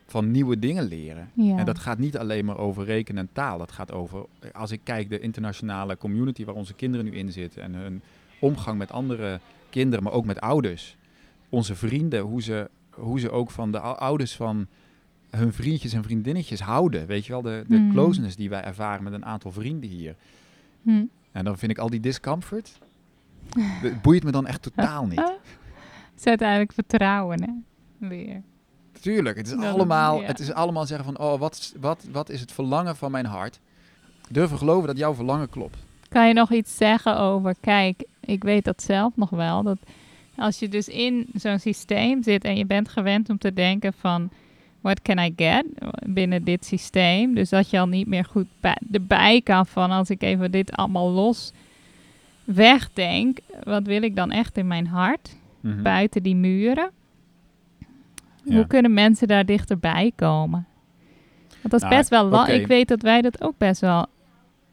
van 0.07 0.31
nieuwe 0.31 0.59
dingen 0.59 0.83
leren. 0.83 1.29
ja. 1.33 1.57
En 1.57 1.65
dat 1.65 1.79
gaat 1.79 1.97
niet 1.97 2.17
alleen 2.17 2.45
maar 2.45 2.57
over 2.57 2.85
rekenen 2.85 3.21
en 3.27 3.29
taal. 3.33 3.57
Dat 3.57 3.71
gaat 3.71 3.91
over, 3.91 4.25
als 4.53 4.71
ik 4.71 4.79
kijk, 4.83 5.09
de 5.09 5.19
internationale 5.19 5.97
community 5.97 6.45
waar 6.45 6.55
onze 6.55 6.73
kinderen 6.73 7.05
nu 7.05 7.11
in 7.11 7.31
zitten 7.31 7.61
en 7.63 7.73
hun 7.73 8.01
omgang 8.39 8.77
met 8.77 8.91
andere 8.91 9.39
kinderen, 9.69 10.03
maar 10.03 10.13
ook 10.13 10.25
met 10.25 10.41
ouders. 10.41 10.95
Onze 11.49 11.75
vrienden, 11.75 12.21
hoe 12.21 12.41
ze, 12.41 12.69
hoe 12.89 13.19
ze 13.19 13.29
ook 13.31 13.51
van 13.51 13.71
de 13.71 13.79
ou- 13.79 13.97
ouders 13.97 14.35
van 14.35 14.67
hun 15.29 15.53
vriendjes 15.53 15.93
en 15.93 16.03
vriendinnetjes 16.03 16.59
houden. 16.59 17.07
Weet 17.07 17.25
je 17.25 17.31
wel, 17.31 17.41
de, 17.41 17.63
de 17.67 17.77
Mm. 17.77 17.91
closeness 17.91 18.35
die 18.35 18.49
wij 18.49 18.63
ervaren 18.63 19.03
met 19.03 19.13
een 19.13 19.25
aantal 19.25 19.51
vrienden 19.51 19.89
hier. 19.89 20.15
Hm. 20.81 21.03
En 21.31 21.43
dan 21.45 21.57
vind 21.57 21.71
ik 21.71 21.77
al 21.77 21.89
die 21.89 21.99
discomfort, 21.99 22.77
het 23.59 24.01
boeit 24.01 24.23
me 24.23 24.31
dan 24.31 24.47
echt 24.47 24.61
totaal 24.61 25.05
niet. 25.05 25.19
Het 25.19 26.19
is 26.19 26.25
uiteindelijk 26.25 26.73
vertrouwen, 26.73 27.41
hè? 27.43 27.49
Weer. 28.07 28.41
Tuurlijk, 29.01 29.37
het 29.37 29.47
is, 29.47 29.53
dat- 29.55 29.63
allemaal, 29.63 30.21
ja. 30.21 30.25
het 30.27 30.39
is 30.39 30.51
allemaal 30.53 30.85
zeggen 30.85 31.05
van, 31.05 31.19
oh, 31.19 31.39
wat, 31.39 31.53
is- 31.55 31.73
wat, 31.79 32.05
wat 32.11 32.29
is 32.29 32.41
het 32.41 32.51
verlangen 32.51 32.95
van 32.95 33.11
mijn 33.11 33.25
hart? 33.25 33.59
Durven 34.29 34.57
geloven 34.57 34.87
dat 34.87 34.97
jouw 34.97 35.13
verlangen 35.13 35.49
klopt. 35.49 35.77
Kan 36.09 36.27
je 36.27 36.33
nog 36.33 36.51
iets 36.51 36.77
zeggen 36.77 37.17
over, 37.19 37.55
kijk, 37.59 38.03
ik 38.19 38.43
weet 38.43 38.63
dat 38.63 38.81
zelf 38.83 39.15
nog 39.15 39.29
wel, 39.29 39.63
dat 39.63 39.77
als 40.39 40.59
je 40.59 40.67
dus 40.69 40.87
in 40.87 41.25
zo'n 41.33 41.59
systeem 41.59 42.23
zit 42.23 42.43
en 42.43 42.57
je 42.57 42.65
bent 42.65 42.89
gewend 42.89 43.29
om 43.29 43.37
te 43.37 43.53
denken 43.53 43.93
van, 43.93 44.29
what 44.81 45.01
can 45.01 45.17
I 45.17 45.33
get 45.35 45.65
binnen 46.05 46.43
dit 46.43 46.65
systeem? 46.65 47.33
Dus 47.35 47.49
dat 47.49 47.69
je 47.69 47.79
al 47.79 47.87
niet 47.87 48.07
meer 48.07 48.25
goed 48.25 48.47
bij, 48.59 48.77
erbij 48.91 49.41
kan 49.41 49.65
van, 49.65 49.91
als 49.91 50.09
ik 50.09 50.21
even 50.21 50.51
dit 50.51 50.71
allemaal 50.71 51.09
los 51.11 51.51
wegdenk, 52.43 53.37
wat 53.63 53.83
wil 53.83 54.01
ik 54.01 54.15
dan 54.15 54.31
echt 54.31 54.57
in 54.57 54.67
mijn 54.67 54.87
hart, 54.87 55.37
Mhm. 55.61 55.81
buiten 55.81 56.23
die 56.23 56.35
muren? 56.35 56.91
Ja. 58.43 58.55
Hoe 58.55 58.67
kunnen 58.67 58.93
mensen 58.93 59.27
daar 59.27 59.45
dichterbij 59.45 60.11
komen? 60.15 60.67
Want 61.49 61.69
dat 61.71 61.73
is 61.73 61.81
Nou, 61.81 61.95
best 61.95 62.09
wel 62.09 62.25
lang. 62.25 62.47
Ik 62.47 62.67
weet 62.67 62.87
dat 62.87 63.01
wij 63.01 63.21
dat 63.21 63.41
ook 63.41 63.57
best 63.57 63.81
wel 63.81 64.05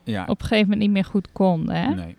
Ja, 0.04 0.22
op 0.22 0.40
een 0.40 0.46
gegeven 0.46 0.62
moment 0.62 0.80
niet 0.80 0.90
meer 0.90 1.04
goed 1.04 1.32
konden. 1.32 1.76
Hè? 1.76 1.94
nee. 1.94 2.16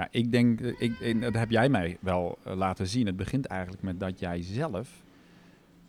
Ja, 0.00 0.08
ik 0.10 0.32
denk, 0.32 0.60
eh, 0.60 0.72
ik, 0.78 1.22
dat 1.22 1.34
heb 1.34 1.50
jij 1.50 1.68
mij 1.68 1.96
wel 2.00 2.38
eh, 2.44 2.56
laten 2.56 2.86
zien. 2.86 3.06
Het 3.06 3.16
begint 3.16 3.46
eigenlijk 3.46 3.82
met 3.82 4.00
dat 4.00 4.18
jij 4.18 4.42
zelf 4.42 4.88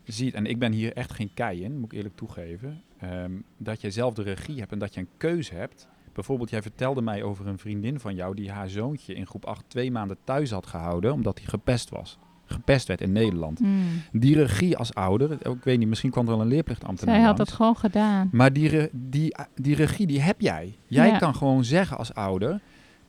ziet, 0.04 0.34
en 0.34 0.45
ik 0.45 0.60
ben 0.60 0.71
hier 0.71 0.93
echt 0.93 1.12
geen 1.12 1.32
kei 1.34 1.63
in, 1.63 1.78
moet 1.80 1.91
ik 1.91 1.97
eerlijk 1.97 2.15
toegeven, 2.15 2.82
ehm, 2.97 3.32
dat 3.58 3.82
jij 3.82 3.91
zelf 3.91 4.13
de 4.13 4.21
regie 4.24 4.60
hebt 4.60 4.71
en 4.71 4.80
dat 4.80 4.93
je 4.93 5.00
een 5.00 5.08
keuze 5.17 5.56
hebt. 5.56 5.88
Bijvoorbeeld, 6.13 6.50
jij 6.50 6.62
vertelde 6.62 7.02
mij 7.02 7.24
over 7.24 7.47
een 7.47 7.58
vriendin 7.58 8.00
van 8.00 8.15
jou 8.15 8.36
die 8.36 8.52
haar 8.52 8.69
zoontje 8.69 9.13
in 9.13 9.28
groep 9.28 9.45
8 9.45 9.63
twee 9.67 9.91
maanden 9.91 10.17
thuis 10.24 10.52
had 10.52 10.65
gehouden 10.65 11.13
omdat 11.13 11.38
hij 11.38 11.47
gepest 11.47 11.89
was. 11.89 12.17
Gepest 12.45 12.88
werd 12.88 13.02
in 13.02 13.12
Nederland. 13.12 13.60
Hmm. 13.60 13.86
Die 14.12 14.36
regie 14.36 14.78
als 14.78 14.93
ouder, 14.93 15.32
ik 15.32 15.63
weet 15.63 15.78
niet, 15.78 15.88
misschien 15.88 16.12
kwam 16.12 16.26
er 16.26 16.32
wel 16.32 16.41
een 16.41 16.47
leerplichtambtenaar 16.47 17.15
Zij 17.15 17.24
had 17.24 17.38
dat 17.38 17.52
gewoon 17.52 17.78
gedaan. 17.78 18.30
Maar 18.32 18.54
die, 18.54 18.89
die, 18.91 19.36
die 19.56 19.76
regie, 19.76 20.08
die 20.08 20.21
heb 20.21 20.41
jij. 20.41 20.76
Jij 20.86 21.08
Ja. 21.08 21.17
kan 21.17 21.36
gewoon 21.36 21.63
zeggen 21.63 21.97
als 21.97 22.13
ouder... 22.13 22.62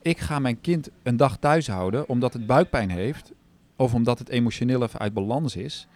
ik 0.03 0.19
ga 0.19 0.39
mijn 0.39 0.61
kind 0.61 0.89
een 1.03 1.17
dag 1.17 1.37
thuis 1.39 1.67
houden 1.69 2.09
omdat 2.09 2.33
het 2.33 2.47
buikpijn 2.47 2.91
heeft... 2.91 3.33
of 3.77 3.95
omdat 3.95 4.19
het 4.19 4.29
emotioneel 4.29 4.83
even 4.83 4.99
uit 5.01 5.13
balans 5.15 5.57
is. 5.57 5.87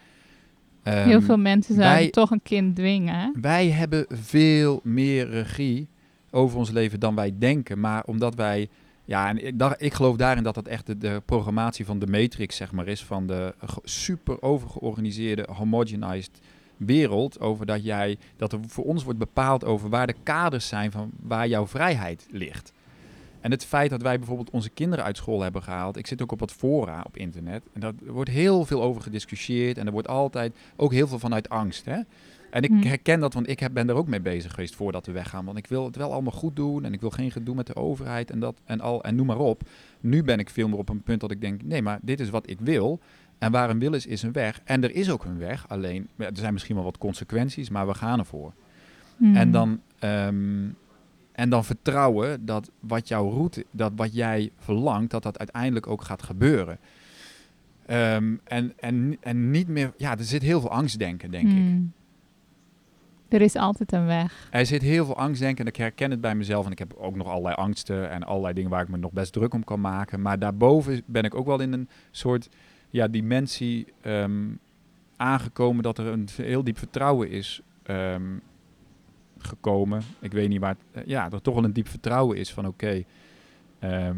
Ehm, 0.82 1.08
Heel 1.08 1.22
veel 1.22 1.36
mensen 1.38 1.74
zouden 1.74 1.96
wij- 1.96 2.10
toch 2.10 2.30
een 2.30 2.42
kind 2.42 2.76
dwingen. 2.76 3.14
hè? 3.14 3.30
Wij 3.40 3.70
hebben 3.70 4.06
veel 4.10 4.80
meer 4.82 5.28
regie 5.30 5.88
over 6.30 6.58
ons 6.58 6.70
leven 6.70 7.00
dan 7.00 7.14
wij 7.14 7.34
denken. 7.38 7.80
Maar 7.80 8.04
omdat 8.04 8.34
wij... 8.34 8.68
Ja, 9.04 9.28
en 9.28 9.46
ik, 9.46 9.58
dacht, 9.58 9.82
ik 9.82 9.92
geloof 9.94 10.16
daarin 10.16 10.42
dat 10.42 10.54
dat 10.54 10.66
echt 10.66 10.86
de, 10.86 10.98
de 10.98 11.22
programmatie 11.24 11.84
van 11.84 11.98
de 11.98 12.06
matrix, 12.06 12.56
zeg 12.56 12.72
maar, 12.72 12.86
is. 12.86 13.04
Van 13.04 13.26
de 13.26 13.54
super 13.84 14.42
overgeorganiseerde, 14.42 15.46
homogenized 15.52 16.40
wereld. 16.76 17.40
Over 17.40 17.66
dat 17.66 17.84
jij, 17.84 18.16
dat 18.36 18.52
er 18.52 18.58
voor 18.66 18.84
ons 18.84 19.04
wordt 19.04 19.18
bepaald 19.18 19.64
over 19.64 19.88
waar 19.88 20.06
de 20.06 20.14
kaders 20.22 20.68
zijn 20.68 20.90
van 20.90 21.10
waar 21.20 21.48
jouw 21.48 21.66
vrijheid 21.66 22.26
ligt. 22.30 22.72
En 23.46 23.52
het 23.52 23.64
feit 23.64 23.90
dat 23.90 24.02
wij 24.02 24.18
bijvoorbeeld 24.18 24.50
onze 24.50 24.70
kinderen 24.70 25.04
uit 25.04 25.16
school 25.16 25.42
hebben 25.42 25.62
gehaald. 25.62 25.96
Ik 25.96 26.06
zit 26.06 26.22
ook 26.22 26.32
op 26.32 26.40
wat 26.40 26.52
fora 26.52 27.02
op 27.06 27.16
internet. 27.16 27.62
En 27.72 27.80
daar 27.80 27.92
wordt 28.06 28.30
heel 28.30 28.64
veel 28.64 28.82
over 28.82 29.02
gediscussieerd. 29.02 29.78
En 29.78 29.86
er 29.86 29.92
wordt 29.92 30.08
altijd 30.08 30.56
ook 30.76 30.92
heel 30.92 31.08
veel 31.08 31.18
vanuit 31.18 31.48
angst. 31.48 31.84
Hè? 31.84 32.00
En 32.50 32.62
ik 32.62 32.70
Hmm. 32.70 32.82
herken 32.82 33.20
dat, 33.20 33.34
want 33.34 33.48
ik 33.48 33.60
heb, 33.60 33.72
ben 33.72 33.88
er 33.88 33.94
ook 33.94 34.08
mee 34.08 34.20
bezig 34.20 34.50
geweest 34.50 34.74
voordat 34.74 35.06
we 35.06 35.12
weggaan. 35.12 35.44
Want 35.44 35.58
ik 35.58 35.66
wil 35.66 35.84
het 35.84 35.96
wel 35.96 36.12
allemaal 36.12 36.32
goed 36.32 36.56
doen. 36.56 36.84
En 36.84 36.92
ik 36.92 37.00
wil 37.00 37.10
geen 37.10 37.30
gedoe 37.30 37.54
met 37.54 37.66
de 37.66 37.76
overheid 37.76 38.30
en 38.30 38.40
dat 38.40 38.60
en 38.64 38.80
al. 38.80 39.02
En 39.02 39.14
noem 39.14 39.26
maar 39.26 39.38
op. 39.38 39.62
Nu 40.00 40.22
ben 40.22 40.38
ik 40.38 40.50
veel 40.50 40.68
meer 40.68 40.78
op 40.78 40.88
een 40.88 41.02
punt 41.02 41.20
dat 41.20 41.30
ik 41.30 41.40
denk: 41.40 41.62
nee, 41.62 41.82
maar 41.82 41.98
dit 42.02 42.20
is 42.20 42.30
wat 42.30 42.50
ik 42.50 42.60
wil. 42.60 43.00
En 43.38 43.52
waar 43.52 43.70
een 43.70 43.78
wil 43.78 43.94
is, 43.94 44.06
is 44.06 44.22
een 44.22 44.32
weg. 44.32 44.60
En 44.64 44.82
er 44.82 44.94
is 44.94 45.10
ook 45.10 45.24
een 45.24 45.38
weg. 45.38 45.68
Alleen, 45.68 46.08
er 46.16 46.30
zijn 46.32 46.52
misschien 46.52 46.74
wel 46.74 46.84
wat 46.84 46.98
consequenties, 46.98 47.70
maar 47.70 47.86
we 47.86 47.94
gaan 47.94 48.18
ervoor. 48.18 48.52
Hmm. 49.16 49.36
En, 49.36 49.50
dan, 49.50 49.80
ehm, 49.98 50.68
en 51.36 51.50
dan 51.50 51.64
vertrouwen 51.64 52.44
dat 52.46 52.70
wat 52.80 53.08
jouw 53.08 53.30
route, 53.30 53.64
dat 53.70 53.92
wat 53.96 54.14
jij 54.14 54.50
verlangt, 54.58 55.10
dat 55.10 55.22
dat 55.22 55.38
uiteindelijk 55.38 55.86
ook 55.86 56.02
gaat 56.02 56.22
gebeuren. 56.22 56.78
Ehm, 57.86 58.34
en, 58.44 58.72
en, 58.76 59.16
en 59.20 59.50
niet 59.50 59.68
meer, 59.68 59.92
ja, 59.96 60.18
er 60.18 60.24
zit 60.24 60.42
heel 60.42 60.60
veel 60.60 60.70
angstdenken, 60.70 61.30
denk 61.30 61.48
ik. 61.48 61.52
Hmm. 61.52 61.92
Er 63.28 63.40
is 63.40 63.56
altijd 63.56 63.92
een 63.92 64.06
weg. 64.06 64.48
Er 64.50 64.66
zit 64.66 64.82
heel 64.82 65.04
veel 65.04 65.16
angstdenken 65.16 65.64
en 65.64 65.70
ik 65.70 65.76
herken 65.76 66.10
het 66.10 66.20
bij 66.20 66.34
mezelf. 66.34 66.66
En 66.66 66.72
ik 66.72 66.78
heb 66.78 66.94
ook 66.98 67.16
nog 67.16 67.26
allerlei 67.26 67.54
angsten 67.54 68.10
en 68.10 68.22
allerlei 68.22 68.54
dingen 68.54 68.70
waar 68.70 68.82
ik 68.82 68.88
me 68.88 68.96
nog 68.96 69.12
best 69.12 69.32
druk 69.32 69.54
om 69.54 69.64
kan 69.64 69.80
maken. 69.80 70.22
Maar 70.22 70.38
daarboven 70.38 71.02
ben 71.06 71.24
ik 71.24 71.34
ook 71.34 71.46
wel 71.46 71.60
in 71.60 71.72
een 71.72 71.88
soort 72.10 72.48
ja, 72.90 73.08
dimensie 73.08 73.86
ehm, 74.00 74.44
aangekomen 75.16 75.82
dat 75.82 75.98
er 75.98 76.06
een 76.06 76.28
heel 76.36 76.64
diep 76.64 76.78
vertrouwen 76.78 77.30
is 77.30 77.60
ehm, 77.82 78.22
gekomen. 79.46 80.02
Ik 80.20 80.32
weet 80.32 80.48
niet 80.48 80.60
waar, 80.60 80.76
het, 80.92 81.02
eh, 81.02 81.08
ja, 81.08 81.30
er 81.30 81.42
toch 81.42 81.54
wel 81.54 81.64
een 81.64 81.72
diep 81.72 81.88
vertrouwen 81.88 82.36
is 82.38 82.52
van 82.52 82.66
oké, 82.66 83.02
ehm, 83.78 84.16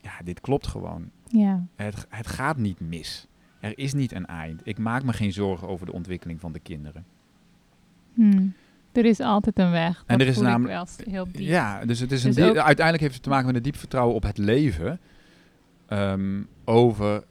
ja, 0.00 0.12
dit 0.24 0.40
klopt 0.40 0.66
gewoon. 0.66 1.10
Ja. 1.26 1.64
Het, 1.76 2.06
het 2.08 2.26
gaat 2.26 2.56
niet 2.56 2.80
mis. 2.80 3.26
Er 3.60 3.78
is 3.78 3.94
niet 3.94 4.12
een 4.12 4.26
eind. 4.26 4.60
Ik 4.64 4.78
maak 4.78 5.02
me 5.04 5.12
geen 5.12 5.32
zorgen 5.32 5.68
over 5.68 5.86
de 5.86 5.92
ontwikkeling 5.92 6.40
van 6.40 6.52
de 6.52 6.58
kinderen. 6.60 7.04
Hmm. 8.14 8.52
Er 8.92 9.04
is 9.04 9.20
altijd 9.20 9.58
een 9.58 9.70
weg. 9.70 10.02
En 10.06 10.20
er 10.20 10.26
is 10.26 10.38
namelijk- 10.38 10.90
heel 11.10 11.24
diep. 11.24 11.36
Ja, 11.40 11.84
dus 11.84 12.00
het 12.00 12.12
is 12.12 12.24
een 12.24 12.32
Dus 12.34 12.44
ook- 12.48 12.56
uiteindelijk 12.56 13.00
heeft 13.00 13.14
het 13.14 13.22
te 13.22 13.28
maken 13.28 13.46
met 13.46 13.56
een 13.56 13.62
diep 13.62 13.76
vertrouwen 13.76 14.14
op 14.16 14.22
het 14.22 14.38
leven. 14.38 15.00
ehm, 15.86 16.42
over 16.64 17.24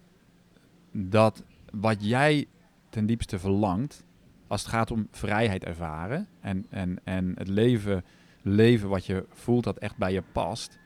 dat 0.92 1.44
wat 1.72 2.06
jij 2.06 2.46
ten 2.90 3.06
diepste 3.06 3.40
verlangt, 3.40 4.04
als 4.50 4.62
het 4.62 4.70
gaat 4.70 4.92
om 4.92 5.08
vrijheid 5.12 5.64
ervaren 5.64 6.28
en, 6.42 6.66
en, 6.70 7.00
en 7.04 7.34
het 7.38 7.48
leven, 7.48 8.04
leven 8.42 8.90
wat 8.90 9.06
je 9.06 9.26
voelt 9.34 9.64
dat 9.64 9.78
echt 9.78 9.98
bij 9.98 10.14
je 10.14 10.24
past, 10.32 10.78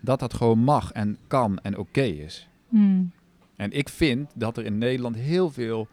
dat 0.00 0.20
dat 0.20 0.34
gewoon 0.34 0.58
mag 0.58 0.92
en 0.92 1.18
kan 1.26 1.58
en 1.58 1.78
oké 1.78 2.02
is. 2.02 2.48
Hmm. 2.68 3.12
En 3.56 3.72
ik 3.72 3.88
vind 3.88 4.30
dat 4.34 4.56
er 4.56 4.64
in 4.64 4.78
Nederland 4.78 5.16
heel 5.16 5.50
veel. 5.50 5.88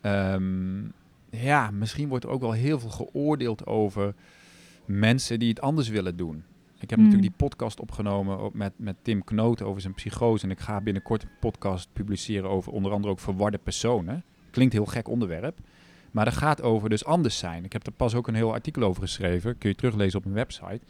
ehm, 0.00 0.82
ja, 1.30 1.70
misschien 1.70 2.08
wordt 2.08 2.24
er 2.24 2.30
ook 2.30 2.40
wel 2.40 2.52
heel 2.52 2.78
veel 2.80 2.90
geoordeeld 2.90 3.66
over 3.66 4.14
mensen 4.84 5.38
die 5.38 5.48
het 5.48 5.60
anders 5.60 5.88
willen 5.88 6.16
doen. 6.16 6.44
Ik 6.80 6.90
heb 6.90 6.98
Hmm. 6.98 7.08
natuurlijk 7.08 7.38
die 7.38 7.46
podcast 7.48 7.80
opgenomen 7.80 8.50
met, 8.52 8.72
met 8.76 8.96
Tim 9.02 9.24
Knoot 9.24 9.62
over 9.62 9.80
zijn 9.80 9.94
psychose. 9.94 10.44
En 10.44 10.50
ik 10.50 10.60
ga 10.60 10.80
binnenkort 10.80 11.22
een 11.22 11.28
podcast 11.40 11.88
publiceren 11.92 12.50
over 12.50 12.72
onder 12.72 12.92
andere 12.92 13.12
ook 13.12 13.20
verwarde 13.20 13.58
personen. 13.58 14.24
Klinkt 14.50 14.72
heel 14.72 14.86
gek 14.86 15.08
onderwerp. 15.08 15.58
Maar 16.14 16.24
dat 16.24 16.34
gaat 16.34 16.62
over 16.62 16.88
dus 16.88 17.04
anders 17.04 17.38
zijn. 17.38 17.64
Ik 17.64 17.72
heb 17.72 17.86
er 17.86 17.92
pas 17.92 18.14
ook 18.14 18.28
een 18.28 18.34
heel 18.34 18.52
artikel 18.52 18.82
over 18.82 19.02
geschreven. 19.02 19.58
Kun 19.58 19.68
je 19.68 19.74
teruglezen 19.74 20.18
op 20.18 20.24
mijn 20.24 20.36
website. 20.36 20.80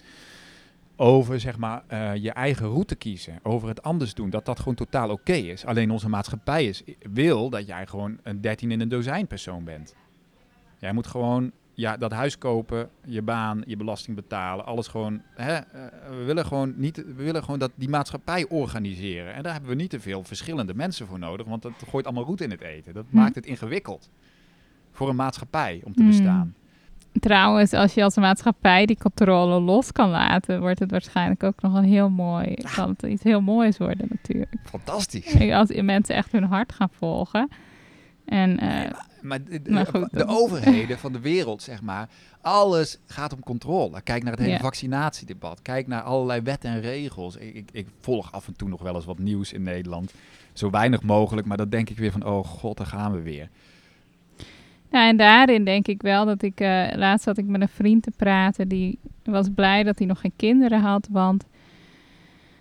Over 0.96 1.40
zeg 1.40 1.58
maar 1.58 1.82
eh, 1.87 2.14
je 2.14 2.30
eigen 2.30 2.66
route 2.68 2.94
kiezen. 2.94 3.38
Over 3.42 3.68
het 3.68 3.82
anders 3.82 4.14
doen. 4.14 4.30
Dat 4.30 4.44
dat 4.44 4.58
gewoon 4.58 4.74
totaal 4.74 5.10
oké 5.10 5.32
is. 5.32 5.64
Alleen 5.64 5.90
onze 5.90 6.08
maatschappij 6.08 6.66
is, 6.66 6.82
wil 7.12 7.50
dat 7.50 7.66
jij 7.66 7.87
gewoon 7.87 8.18
een 8.22 8.40
13 8.40 8.70
in 8.70 8.80
een 8.80 8.88
dozijn 8.88 9.26
persoon 9.26 9.64
bent. 9.64 9.94
Jij 10.78 10.92
moet 10.92 11.06
gewoon 11.06 11.52
ja, 11.74 11.96
dat 11.96 12.12
huis 12.12 12.38
kopen, 12.38 12.90
je 13.04 13.22
baan, 13.22 13.62
je 13.66 13.76
belasting 13.76 14.16
betalen. 14.16 14.64
Alles 14.64 14.88
gewoon. 14.88 15.22
Hè, 15.34 15.52
eh, 15.54 15.84
we, 16.10 16.24
willen 16.24 16.46
gewoon 16.46 16.74
niet, 16.76 16.96
we 16.96 17.22
willen 17.22 17.44
gewoon 17.44 17.58
dat 17.58 17.70
die 17.74 17.88
maatschappij 17.88 18.46
organiseren. 18.48 19.34
En 19.34 19.42
daar 19.42 19.52
hebben 19.52 19.70
we 19.70 19.76
niet 19.76 19.90
te 19.90 20.00
veel 20.00 20.24
verschillende 20.24 20.74
mensen 20.74 21.06
voor 21.06 21.18
nodig. 21.18 21.46
Want 21.46 21.62
dat 21.62 21.72
gooit 21.88 22.04
allemaal 22.04 22.24
roet 22.24 22.40
in 22.40 22.50
het 22.50 22.60
eten. 22.60 22.94
Dat 22.94 23.04
Hm. 23.10 23.16
maakt 23.16 23.34
het 23.34 23.46
ingewikkeld. 23.46 24.10
Voor 24.94 25.09
een 25.09 25.16
maatschappij 25.16 25.80
om 25.85 25.94
te 25.94 26.00
Hmm. 26.00 26.11
bestaan. 26.11 26.54
Trouwens, 27.20 27.72
als 27.72 27.94
je 27.94 28.02
als 28.02 28.16
maatschappij 28.16 28.87
die 28.87 28.98
controle 28.98 29.61
los 29.61 29.92
kan 29.92 30.11
laten, 30.11 30.61
wordt 30.61 30.78
het 30.78 30.90
waarschijnlijk 30.90 31.42
ook 31.42 31.62
nog 31.62 31.74
een 31.74 31.85
heel 31.85 32.09
mooi, 32.11 32.54
kan 32.74 32.88
het 32.88 33.02
iets 33.02 33.22
heel 33.22 33.40
moois 33.40 33.78
worden 33.78 34.07
natuurlijk. 34.11 34.54
Fantastisch. 34.64 35.50
Als 35.50 35.83
mensen 35.83 36.14
echt 36.14 36.33
hun 36.33 36.44
hart 36.44 36.72
gaan 36.72 36.90
volgen. 36.90 37.48
En 38.24 38.64
uh, 38.64 38.90
maar 39.22 39.44
de, 39.44 39.62
de, 39.62 39.87
goed, 39.87 40.09
de 40.12 40.26
overheden 40.26 40.98
van 41.04 41.12
de 41.12 41.20
wereld, 41.20 41.62
zeg 41.62 41.83
maar, 41.83 42.09
alles 42.40 42.98
gaat 43.07 43.33
om 43.33 43.40
controle. 43.40 44.00
Kijk 44.00 44.22
naar 44.22 44.33
het 44.33 44.42
hele 44.42 44.59
vaccinatiedebat. 44.59 45.62
Kijk 45.62 45.87
naar 45.87 46.02
allerlei 46.02 46.40
wetten 46.40 46.70
en 46.70 46.80
regels. 46.80 47.37
Ik, 47.37 47.54
ik, 47.54 47.68
ik, 47.72 47.87
volg 48.00 48.33
af 48.33 48.46
en 48.46 48.57
toe 48.57 48.68
nog 48.68 48.83
wel 48.83 48.94
eens 48.94 49.04
wat 49.04 49.18
nieuws 49.18 49.52
in 49.52 49.62
Nederland. 49.62 50.12
Zo 50.52 50.70
weinig 50.70 51.02
mogelijk, 51.02 51.46
maar 51.46 51.57
dan 51.57 51.68
denk 51.68 51.90
ik 51.90 51.98
weer 51.98 52.12
van, 52.12 52.24
oh 52.24 52.44
god, 52.44 52.76
daar 52.76 52.87
gaan 52.87 53.12
we 53.12 53.22
weer. 53.22 53.48
Ja, 54.90 55.09
en 55.09 55.16
daarin 55.16 55.64
denk 55.64 55.88
ik 55.88 56.03
wel 56.03 56.25
dat 56.25 56.42
ik... 56.42 56.61
Uh, 56.61 56.87
laatst 56.94 57.25
had 57.27 57.38
ik 57.38 57.47
met 57.47 57.61
een 57.61 57.68
vriend 57.68 58.03
te 58.03 58.12
praten. 58.16 58.68
Die 58.68 58.99
was 59.25 59.49
blij 59.55 59.83
dat 59.83 59.99
hij 59.99 60.07
nog 60.07 60.20
geen 60.20 60.33
kinderen 60.37 60.81
had. 60.81 61.09
Want 61.11 61.44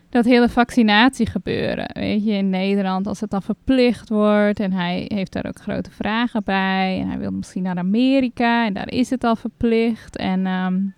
dat 0.09 0.25
hele 0.25 0.49
vaccinatie 0.49 1.25
gebeuren. 1.25 1.89
Weet 1.93 2.25
je, 2.25 2.31
in 2.31 2.49
Nederland, 2.49 3.07
als 3.07 3.19
het 3.19 3.29
dan 3.29 3.41
verplicht 3.41 4.09
wordt. 4.09 4.59
En 4.59 4.71
hij 4.71 5.05
heeft 5.13 5.33
daar 5.33 5.45
ook 5.45 5.61
grote 5.61 5.91
vragen 5.91 6.43
bij. 6.43 6.99
En 6.99 7.07
hij 7.07 7.17
wil 7.17 7.31
misschien 7.31 7.63
naar 7.63 7.77
Amerika. 7.77 8.65
En 8.65 8.73
daar 8.73 8.89
is 8.89 9.09
het 9.09 9.23
al 9.23 9.35
verplicht. 9.35 10.17
En 10.17 10.45
um, 10.45 10.93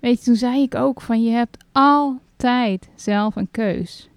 weet 0.00 0.18
je, 0.18 0.24
toen 0.24 0.34
zei 0.34 0.62
ik 0.62 0.74
ook 0.74 1.00
van 1.00 1.22
je 1.22 1.30
hebt 1.30 1.64
altijd 1.72 2.88
zelf 2.94 3.36
een 3.36 3.50
keus. 3.50 4.08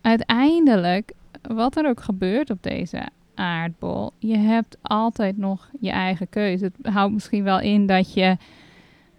Uiteindelijk, 0.00 1.12
wat 1.42 1.76
er 1.76 1.88
ook 1.88 2.02
gebeurt 2.02 2.50
op 2.50 2.62
deze 2.62 3.08
aardbol, 3.40 4.12
je 4.18 4.36
hebt 4.36 4.76
altijd 4.82 5.36
nog 5.36 5.70
je 5.80 5.90
eigen 5.90 6.28
keuze. 6.28 6.64
Het 6.64 6.92
houdt 6.92 7.12
misschien 7.12 7.44
wel 7.44 7.60
in 7.60 7.86
dat 7.86 8.14
je 8.14 8.36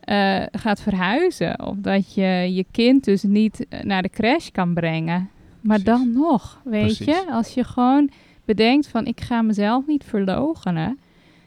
uh, 0.05 0.43
gaat 0.51 0.81
verhuizen. 0.81 1.65
Of 1.65 1.75
dat 1.77 2.13
je 2.13 2.49
je 2.53 2.65
kind 2.71 3.03
dus 3.03 3.23
niet 3.23 3.65
eh, 3.69 3.81
naar 3.83 4.01
de 4.01 4.09
crash 4.09 4.49
kan 4.49 4.73
brengen. 4.73 5.29
Maar 5.61 5.83
dan 5.83 6.11
nog, 6.13 6.61
weet 6.63 6.97
je, 6.97 7.25
als 7.31 7.53
je 7.53 7.63
gewoon 7.63 8.09
bedenkt 8.45 8.87
van 8.87 9.05
ik 9.05 9.21
ga 9.21 9.41
mezelf 9.41 9.87
niet 9.87 10.03
verlogenen, 10.03 10.99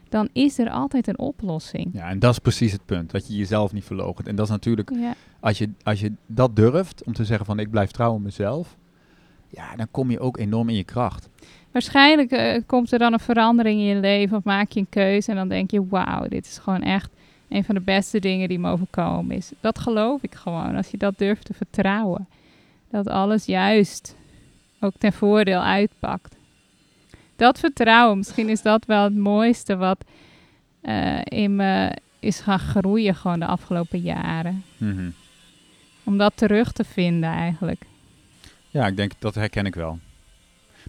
dan 0.09 0.29
is 0.33 0.59
er 0.59 0.69
altijd 0.69 1.07
een 1.07 1.19
oplossing. 1.19 1.89
Ja, 1.93 2.09
en 2.09 2.19
dat 2.19 2.31
is 2.31 2.39
precies 2.39 2.71
het 2.71 2.85
punt, 2.85 3.11
dat 3.11 3.27
je 3.27 3.35
jezelf 3.35 3.73
niet 3.73 3.83
verlogent. 3.83 4.27
En 4.27 4.35
dat 4.35 4.45
is 4.45 4.51
natuurlijk, 4.51 4.91
ja. 4.93 5.13
als, 5.39 5.57
je, 5.57 5.69
als 5.83 5.99
je 5.99 6.11
dat 6.25 6.55
durft, 6.55 7.03
om 7.03 7.13
te 7.13 7.25
zeggen 7.25 7.45
van 7.45 7.59
ik 7.59 7.69
blijf 7.69 7.91
trouw 7.91 8.13
aan 8.13 8.21
mezelf, 8.21 8.77
ja, 9.47 9.75
dan 9.75 9.87
kom 9.91 10.11
je 10.11 10.19
ook 10.19 10.37
enorm 10.37 10.69
in 10.69 10.75
je 10.75 10.83
kracht. 10.83 11.29
Waarschijnlijk 11.75 12.31
uh, 12.31 12.61
komt 12.65 12.91
er 12.91 12.99
dan 12.99 13.13
een 13.13 13.19
verandering 13.19 13.79
in 13.79 13.85
je 13.85 13.95
leven 13.95 14.37
of 14.37 14.43
maak 14.43 14.71
je 14.71 14.79
een 14.79 14.89
keuze 14.89 15.31
en 15.31 15.37
dan 15.37 15.47
denk 15.47 15.71
je, 15.71 15.87
wauw, 15.87 16.27
dit 16.27 16.45
is 16.45 16.57
gewoon 16.57 16.81
echt 16.81 17.09
een 17.49 17.63
van 17.63 17.75
de 17.75 17.81
beste 17.81 18.19
dingen 18.19 18.47
die 18.47 18.59
me 18.59 18.71
overkomen 18.71 19.35
is. 19.35 19.51
Dat 19.59 19.79
geloof 19.79 20.23
ik 20.23 20.35
gewoon, 20.35 20.75
als 20.75 20.91
je 20.91 20.97
dat 20.97 21.17
durft 21.17 21.45
te 21.45 21.53
vertrouwen. 21.53 22.27
Dat 22.89 23.07
alles 23.07 23.45
juist 23.45 24.15
ook 24.79 24.93
ten 24.97 25.13
voordeel 25.13 25.61
uitpakt. 25.61 26.35
Dat 27.35 27.59
vertrouwen, 27.59 28.17
misschien 28.17 28.49
is 28.49 28.61
dat 28.61 28.85
wel 28.85 29.03
het 29.03 29.15
mooiste 29.15 29.75
wat 29.75 30.05
uh, 30.83 31.21
in 31.23 31.55
me 31.55 31.97
is 32.19 32.39
gaan 32.39 32.59
groeien 32.59 33.15
gewoon 33.15 33.39
de 33.39 33.45
afgelopen 33.45 33.99
jaren. 33.99 34.63
Mhm. 34.77 35.09
Om 36.03 36.17
dat 36.17 36.31
terug 36.35 36.71
te 36.71 36.83
vinden 36.83 37.29
eigenlijk. 37.29 37.81
Ja, 38.69 38.87
ik 38.87 38.97
denk 38.97 39.11
dat 39.19 39.35
herken 39.35 39.65
ik 39.65 39.75
wel. 39.75 39.99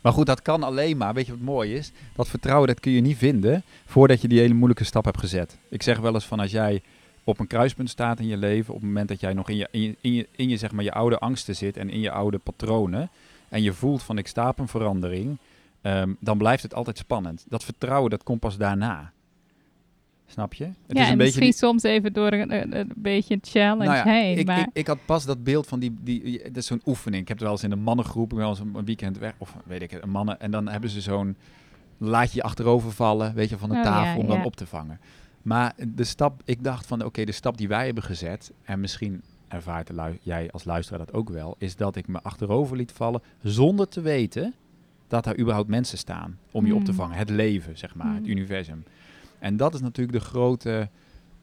Maar 0.06 0.14
goed, 0.14 0.26
dat 0.26 0.42
kan 0.42 0.62
alleen 0.62 0.96
maar, 0.96 1.14
weet 1.14 1.26
je 1.26 1.32
wat 1.32 1.40
mooi 1.40 1.74
is? 1.74 1.92
Dat 2.14 2.28
vertrouwen, 2.28 2.68
dat 2.68 2.80
kun 2.80 2.92
je 2.92 3.00
niet 3.00 3.16
vinden 3.16 3.62
voordat 3.86 4.20
je 4.20 4.28
die 4.28 4.38
hele 4.38 4.54
moeilijke 4.54 4.84
stap 4.84 5.04
hebt 5.04 5.18
gezet. 5.18 5.58
Ik 5.68 5.82
zeg 5.82 5.98
wel 5.98 6.14
eens 6.14 6.24
van 6.24 6.40
als 6.40 6.50
jij 6.50 6.82
op 7.24 7.38
een 7.38 7.46
kruispunt 7.46 7.90
staat 7.90 8.20
in 8.20 8.26
je 8.26 8.36
leven, 8.36 8.74
op 8.74 8.80
het 8.80 8.88
moment 8.88 9.08
dat 9.08 9.20
jij 9.20 9.32
nog 9.32 9.48
in 9.48 9.56
je, 9.56 9.68
in 9.70 9.96
je, 10.00 10.28
in 10.30 10.48
je, 10.48 10.56
zeg 10.56 10.72
maar, 10.72 10.84
je 10.84 10.92
oude 10.92 11.18
angsten 11.18 11.56
zit 11.56 11.76
en 11.76 11.90
in 11.90 12.00
je 12.00 12.10
oude 12.10 12.38
patronen, 12.38 13.10
en 13.48 13.62
je 13.62 13.72
voelt 13.72 14.02
van 14.02 14.18
ik 14.18 14.26
sta 14.26 14.48
op 14.48 14.58
een 14.58 14.68
verandering, 14.68 15.38
ehm, 15.80 16.12
dan 16.20 16.38
blijft 16.38 16.62
het 16.62 16.74
altijd 16.74 16.98
spannend. 16.98 17.44
Dat 17.48 17.64
vertrouwen, 17.64 18.10
dat 18.10 18.22
komt 18.22 18.40
pas 18.40 18.56
daarna. 18.56 19.12
Snap 20.26 20.54
je? 20.54 20.64
Het 20.64 20.74
ja, 20.86 20.94
is 20.94 21.06
een 21.06 21.12
en 21.12 21.18
beetje 21.18 21.40
misschien 21.40 21.68
soms 21.68 21.82
even 21.82 22.12
door 22.12 22.32
een, 22.32 22.76
een, 22.78 22.92
beetje 22.96 23.34
een 23.34 23.40
challenge 23.42 23.84
nou 23.84 23.96
ja, 23.96 24.04
heen. 24.04 24.38
Ik, 24.38 24.46
maar... 24.46 24.60
ik, 24.60 24.68
ik, 24.72 24.86
had 24.86 24.98
pas 25.04 25.24
dat 25.24 25.44
beeld 25.44 25.66
van 25.66 25.78
die, 25.78 25.96
die, 26.00 26.42
dat 26.42 26.56
is 26.56 26.66
zo'n 26.66 26.82
oefening. 26.84 27.22
Ik 27.22 27.28
heb 27.28 27.36
het 27.36 27.46
wel 27.46 27.56
eens 27.56 27.64
in 27.64 27.72
een 27.72 27.82
mannengroep, 27.82 28.32
wel 28.32 28.48
eens 28.48 28.58
een 28.58 28.84
weekend 28.84 29.18
weg, 29.18 29.34
of 29.38 29.56
weet 29.64 29.82
ik 29.82 29.90
het, 29.90 30.02
een 30.02 30.10
mannen. 30.10 30.40
En 30.40 30.50
dan 30.50 30.68
hebben 30.68 30.90
ze 30.90 31.00
zo'n, 31.00 31.36
laat 31.98 32.30
je 32.30 32.36
je 32.36 32.42
achterover 32.42 32.92
vallen, 32.92 33.34
weet 33.34 33.48
je, 33.48 33.58
van 33.58 33.68
de 33.68 33.74
oh, 33.74 33.82
tafel 33.82 34.20
om 34.20 34.26
dan 34.26 34.44
op 34.44 34.56
te 34.56 34.66
vangen. 34.66 35.00
Maar 35.42 35.74
de 35.88 36.04
stap, 36.04 36.42
ik 36.44 36.64
dacht 36.64 36.86
van, 36.86 37.04
oké, 37.04 37.24
de 37.24 37.32
stap 37.32 37.56
die 37.56 37.68
wij 37.68 37.84
hebben 37.84 38.02
gezet, 38.02 38.52
en 38.62 38.80
misschien 38.80 39.22
ervaart 39.48 39.90
jij 40.22 40.50
als 40.50 40.64
luisteraar 40.64 41.06
dat 41.06 41.14
ook 41.14 41.28
wel, 41.28 41.54
is 41.58 41.76
dat 41.76 41.96
ik 41.96 42.08
me 42.08 42.22
achterover 42.22 42.76
liet 42.76 42.92
vallen 42.92 43.22
zonder 43.42 43.88
te 43.88 44.00
weten 44.00 44.54
dat 45.08 45.24
daar 45.24 45.38
überhaupt 45.38 45.68
mensen 45.68 45.98
staan 45.98 46.38
om 46.50 46.66
je 46.66 46.74
op 46.74 46.84
te 46.84 46.90
hmm. 46.90 47.00
vangen. 47.00 47.16
Het 47.16 47.30
leven, 47.30 47.78
zeg 47.78 47.94
maar, 47.94 48.14
het 48.14 48.26
hmm. 48.26 48.30
universum. 48.30 48.84
En 49.38 49.56
dat 49.56 49.74
is 49.74 49.80
natuurlijk 49.80 50.18
de 50.18 50.24
grote 50.24 50.88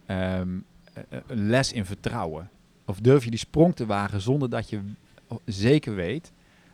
ehm, 0.06 0.60
eh, 0.94 1.04
eh, 1.10 1.20
les 1.28 1.72
in 1.72 1.86
vertrouwen. 1.86 2.50
Of 2.86 3.00
durf 3.00 3.24
je 3.24 3.30
die 3.30 3.40
sprong 3.40 3.76
te 3.76 3.86
wagen 3.86 4.22
zonder 4.22 4.50
dat 4.50 4.70
je 4.70 4.82
zeker 5.46 5.96
weet 5.96 6.32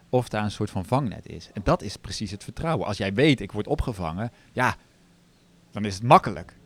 of 0.10 0.30
daar 0.30 0.44
een 0.44 0.52
soort 0.52 0.70
van 0.70 0.86
vangnet 0.86 1.28
is. 1.28 1.50
En 1.54 1.62
dat 1.64 1.82
is 1.82 1.98
precies 1.98 2.32
het 2.32 2.44
vertrouwen. 2.44 2.88
Als 2.88 2.98
jij 2.98 3.14
weet, 3.14 3.42
ik 3.42 3.52
word 3.52 3.68
opgevangen, 3.68 4.32
ja, 4.52 4.76
dan 5.72 5.86
is 5.86 5.94
het 5.94 6.04
makkelijk. 6.04 6.58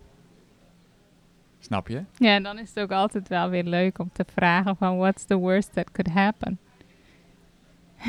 Snap 1.60 1.88
je? 1.88 2.04
Ja, 2.18 2.40
dan 2.40 2.60
is 2.60 2.70
het 2.70 2.80
ook 2.80 2.92
altijd 2.92 3.28
wel 3.28 3.50
weer 3.50 3.64
leuk 3.64 4.00
om 4.00 4.10
te 4.14 4.26
vragen 4.34 4.76
van 4.76 4.98
what's 4.98 5.26
the 5.26 5.36
worst 5.36 5.74
that 5.74 5.92
could 5.92 6.14
happen? 6.14 6.60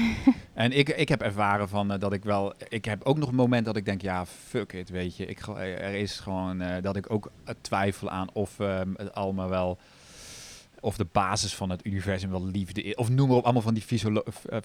en 0.54 0.72
ik, 0.72 0.88
ik 0.88 1.09
heb 1.09 1.22
ervaren 1.22 1.68
van 1.68 1.92
uh, 1.92 1.98
dat 1.98 2.12
ik 2.12 2.24
wel. 2.24 2.54
Ik 2.68 2.85
heb 2.85 3.02
ook 3.02 3.18
nog 3.18 3.28
een 3.28 3.35
moment 3.35 3.64
dat 3.64 3.76
ik 3.76 3.85
denk, 3.85 4.02
ja, 4.02 4.26
fuck 4.26 4.72
it, 4.72 4.88
weet 4.88 5.16
je. 5.16 5.26
Ik, 5.26 5.46
er 5.57 5.94
is 5.94 6.20
gewoon 6.20 6.62
uh, 6.62 6.74
dat 6.83 6.96
ik 6.96 7.11
ook 7.11 7.30
twijfel 7.61 8.11
aan 8.11 8.28
of 8.33 8.59
um, 8.59 8.94
het 8.96 9.14
allemaal 9.14 9.48
wel. 9.48 9.78
Of 10.80 10.96
de 10.96 11.07
basis 11.12 11.54
van 11.54 11.70
het 11.70 11.87
universum 11.87 12.30
wel 12.30 12.46
liefde 12.46 12.83
is. 12.83 12.94
Of 12.94 13.09
noem 13.09 13.28
maar 13.28 13.37
op, 13.37 13.44
allemaal 13.44 13.62
van 13.62 13.74
die 13.74 14.00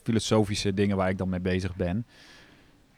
filosofische 0.03 0.73
dingen 0.73 0.97
waar 0.97 1.09
ik 1.09 1.17
dan 1.17 1.29
mee 1.29 1.39
bezig 1.39 1.75
ben. 1.75 2.05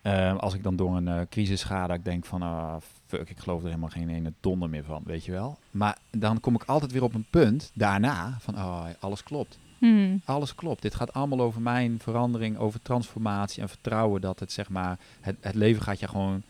Uh, 0.03 0.37
als 0.37 0.53
ik 0.53 0.63
dan 0.63 0.75
door 0.75 0.95
een 0.95 1.27
crisis 1.29 1.63
ga, 1.63 1.87
dat 1.87 1.97
ik 1.97 2.05
denk 2.05 2.25
van, 2.25 2.43
uh, 2.43 2.75
fuck, 3.05 3.29
ik 3.29 3.39
geloof 3.39 3.61
er 3.61 3.67
helemaal 3.67 3.89
geen 3.89 4.09
ene 4.09 4.33
donder 4.39 4.69
meer 4.69 4.83
van, 4.83 5.01
weet 5.05 5.25
je 5.25 5.31
wel. 5.31 5.57
Maar 5.71 5.97
dan 6.11 6.39
kom 6.39 6.55
ik 6.55 6.63
altijd 6.63 6.91
weer 6.91 7.03
op 7.03 7.13
een 7.13 7.27
punt 7.29 7.71
daarna 7.73 8.37
van, 8.39 8.55
oh, 8.55 8.85
alles 8.99 9.23
klopt. 9.23 9.59
Hmm. 9.81 10.21
Alles 10.25 10.55
klopt. 10.55 10.81
Dit 10.81 10.95
gaat 10.95 11.13
allemaal 11.13 11.41
over 11.41 11.61
mijn 11.61 11.99
verandering, 11.99 12.57
over 12.57 12.81
transformatie 12.81 13.61
en 13.61 13.69
vertrouwen 13.69 14.21
dat 14.21 14.39
het 14.39 14.51
zeg 14.51 14.69
maar, 14.69 14.99
het, 15.21 15.35
het 15.39 15.55
leven 15.55 15.81
gaat 15.81 15.99
je 15.99 16.07
gewoon 16.07 16.41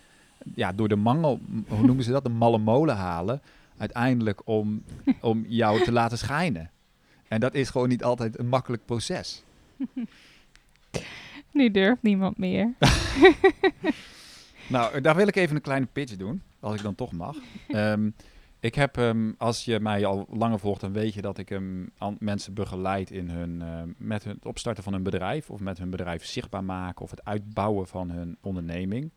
ja, 0.56 0.72
door 0.72 0.88
de 0.88 0.96
mangel, 0.96 1.40
hoe 1.68 1.86
noemen 1.88 2.04
ze 2.04 2.12
dat, 2.12 2.24
de 2.24 2.30
malle 2.30 2.58
molen 2.58 2.96
halen, 2.96 3.42
uiteindelijk 3.78 4.42
om, 4.48 4.84
om 5.22 5.46
jou 5.48 5.84
te 5.84 5.92
laten 5.92 6.18
schijnen. 6.18 6.70
En 7.28 7.40
dat 7.40 7.54
is 7.54 7.70
gewoon 7.70 7.90
niet 7.90 8.04
altijd 8.04 8.40
een 8.40 8.48
makkelijk 8.48 8.86
proces. 8.86 9.44
Nu 11.52 11.72
durft 11.72 12.02
niemand 12.02 12.38
meer. 12.38 12.74
nou, 14.68 15.02
daar 15.02 15.16
wil 15.16 15.28
ik 15.28 15.36
even 15.36 15.56
een 15.56 15.62
kleine 15.62 15.88
pitch 15.94 16.16
doen, 16.16 16.42
als 16.60 16.76
ik 16.76 16.82
dan 16.82 16.96
toch 16.96 17.12
mag. 17.12 17.38
Um, 17.68 18.14
ik 18.62 18.76
heb, 18.76 18.98
um, 18.98 19.36
als 19.38 19.66
je 19.66 19.80
mij 19.80 20.06
al 20.06 20.28
langer 20.30 20.60
volgt, 20.60 20.82
dan 20.82 20.94
weet 20.94 21.14
je 21.14 21.22
dat 21.22 21.38
ik 21.38 21.50
um, 21.50 21.92
mensen 22.20 22.54
begeleid 22.54 23.12
in 23.12 23.30
hun, 23.30 23.62
uh, 23.62 23.82
met 23.98 24.24
het 24.24 24.46
opstarten 24.46 24.84
van 24.84 24.94
hun 24.94 25.04
bedrijf, 25.04 25.50
of 25.50 25.60
met 25.60 25.78
hun 25.78 25.90
bedrijf 25.90 26.26
zichtbaar 26.26 26.64
maken, 26.64 27.04
of 27.04 27.12
het 27.12 27.26
uitbouwen 27.26 27.88
van 27.88 28.10
hun 28.10 28.38
onderneming. 28.42 29.12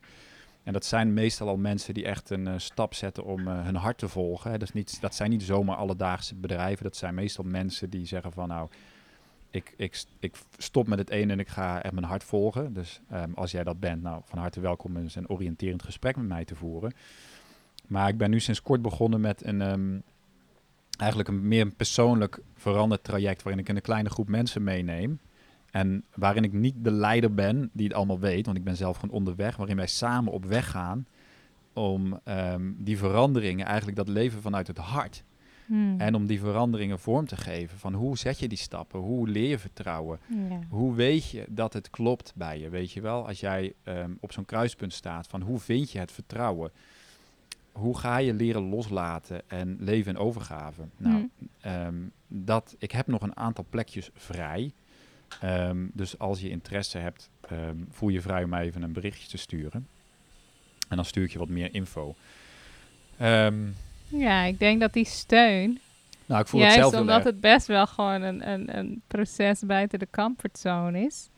En 0.63 0.73
dat 0.73 0.85
zijn 0.85 1.15
meestal 1.15 1.49
al 1.49 1.57
mensen 1.57 1.95
die 1.95 2.05
echt 2.05 2.31
een 2.31 2.47
uh, 2.47 2.55
stap 2.57 2.95
zetten 2.95 3.25
om 3.25 3.49
uh, 3.49 3.65
hun 3.65 3.77
hart 3.77 3.99
te 3.99 4.09
volgen. 4.09 4.61
Niet, 4.73 5.01
dat 5.01 5.15
zijn 5.15 5.31
niet 5.31 5.43
zomaar 5.43 5.77
alledaagse 5.77 6.35
bedrijven. 6.35 6.85
Dat 6.85 6.97
zijn 6.97 7.15
meestal 7.15 7.45
mensen 7.45 7.91
die 7.91 8.07
zeggen 8.07 8.33
van 8.33 8.49
nou, 8.49 8.69
ik, 9.51 9.75
ik, 9.77 10.05
ik 10.19 10.37
stop 10.57 10.87
met 10.87 10.99
het 10.99 11.11
ene 11.11 11.33
en 11.33 11.39
ik 11.39 11.49
ga 11.49 11.83
echt 11.83 11.95
mijn 11.95 12.07
hart 12.07 12.25
volgen. 12.25 12.73
Dus 12.73 13.01
um, 13.13 13.33
als 13.35 13.51
jij 13.51 13.65
dat 13.65 13.81
bent, 13.81 14.03
nou 14.03 14.23
van 14.25 14.39
harte 14.39 14.61
welkom 14.61 14.97
eens 14.97 15.17
een 15.17 15.29
oriënterend 15.29 15.83
gesprek 15.83 16.17
met 16.17 16.29
mij 16.29 16.45
te 16.45 16.57
voeren. 16.57 16.93
Maar 17.87 18.09
ik 18.09 18.19
ben 18.19 18.31
nu 18.31 18.41
sinds 18.41 18.63
kort 18.63 18.83
begonnen 18.83 19.21
met 19.21 19.45
een, 19.45 19.61
um, 19.61 20.03
eigenlijk 20.97 21.29
een 21.29 21.49
meer 21.49 21.61
een 21.61 21.77
persoonlijk 21.77 22.41
veranderd 22.55 23.05
traject 23.05 23.43
waarin 23.43 23.63
ik 23.63 23.69
een 23.69 23.81
kleine 23.81 24.11
groep 24.11 24.29
mensen 24.29 24.65
meeneem. 24.65 25.21
En 25.71 26.05
waarin 26.15 26.45
ik 26.45 26.53
niet 26.53 26.75
de 26.79 26.91
leider 26.91 27.35
ben 27.35 27.71
die 27.73 27.87
het 27.87 27.97
allemaal 27.97 28.19
weet, 28.19 28.47
want 28.47 28.59
ik 28.59 28.65
ben 28.65 28.77
zelf 28.77 28.97
gewoon 28.97 29.15
onderweg, 29.15 29.57
waarin 29.57 29.77
wij 29.77 29.87
samen 29.87 30.33
op 30.33 30.45
weg 30.45 30.71
gaan 30.71 31.07
om 31.73 32.21
um, 32.25 32.77
die 32.79 32.99
veranderingen, 32.99 33.67
eigenlijk 33.67 33.97
dat 33.97 34.09
leven 34.09 34.41
vanuit 34.41 34.67
het 34.67 34.79
hart. 34.79 35.25
Hmm. 35.67 36.01
En 36.01 36.15
om 36.15 36.27
die 36.27 36.41
veranderingen 36.41 36.99
vorm 36.99 37.27
te 37.27 37.37
geven. 37.37 37.79
Van 37.79 37.95
hoe 37.95 38.19
zet 38.19 38.39
je 38.39 38.49
die 38.49 38.59
stappen? 38.59 39.01
Hoe 39.01 39.29
leer 39.29 39.49
je 39.49 39.59
vertrouwen? 39.59 40.19
Hoe 40.69 40.95
weet 40.95 41.31
je 41.31 41.45
dat 41.49 41.73
het 41.73 41.91
klopt 41.91 42.33
bij 42.37 42.59
je? 42.59 42.69
Weet 42.69 42.93
je 42.93 43.01
wel, 43.01 43.27
als 43.27 43.41
jij 43.41 43.73
um, 43.85 44.17
op 44.21 44.33
zo'n 44.33 44.45
kruispunt 44.45 44.93
staat, 44.93 45.27
van 45.27 45.41
hoe 45.41 45.59
vind 45.59 45.91
je 45.91 45.99
het 45.99 46.13
vertrouwen? 46.13 46.71
Hoe 47.75 47.99
ga 47.99 48.17
je 48.17 48.35
leren 48.35 48.63
loslaten 48.63 49.43
en 49.47 49.77
leven 49.81 50.13
in 50.13 50.19
overgave? 50.19 50.83
Nou, 50.97 51.15
mm. 51.15 51.31
Ehm, 51.61 51.95
dat, 52.29 52.75
ik 52.79 52.91
heb 52.91 53.07
nog 53.07 53.23
een 53.23 53.37
aantal 53.37 53.67
plekjes 53.71 54.11
vrij. 54.15 54.73
Um, 55.45 55.91
dus 55.93 56.19
als 56.19 56.41
je 56.41 56.51
interesse 56.51 56.99
hebt, 56.99 57.31
um, 57.53 57.87
voel 57.91 58.09
je 58.09 58.21
vrij 58.21 58.45
om 58.45 58.51
mij 58.51 58.65
even 58.65 58.83
een 58.83 58.93
berichtje 58.93 59.29
te 59.29 59.37
sturen. 59.37 59.87
En 60.89 60.97
dan 60.97 61.05
stuur 61.05 61.25
ik 61.25 61.33
je 61.33 61.39
wat 61.39 61.49
meer 61.49 61.75
info. 61.75 62.15
Ehm, 63.19 63.55
Ja, 64.09 64.43
ik 64.43 64.59
denk 64.59 64.81
dat 64.81 64.93
die 64.93 65.07
steun, 65.07 65.79
nou, 66.27 66.41
ik 66.41 66.47
voel 66.47 66.61
het 66.61 66.75
juist 66.75 66.91
zelf 66.91 66.93
heel 66.93 67.01
omdat 67.01 67.25
het 67.25 67.41
best 67.41 67.67
wel 67.67 67.87
gewoon 67.87 68.23
een, 68.23 68.49
een, 68.51 68.77
een 68.77 69.03
proces 69.07 69.61
buiten 69.61 69.99
de 69.99 70.09
comfortzone 70.11 71.01
is, 71.01 71.29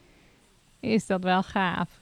is 0.80 1.07
dat 1.07 1.22
wel 1.22 1.43
gaaf. 1.43 2.01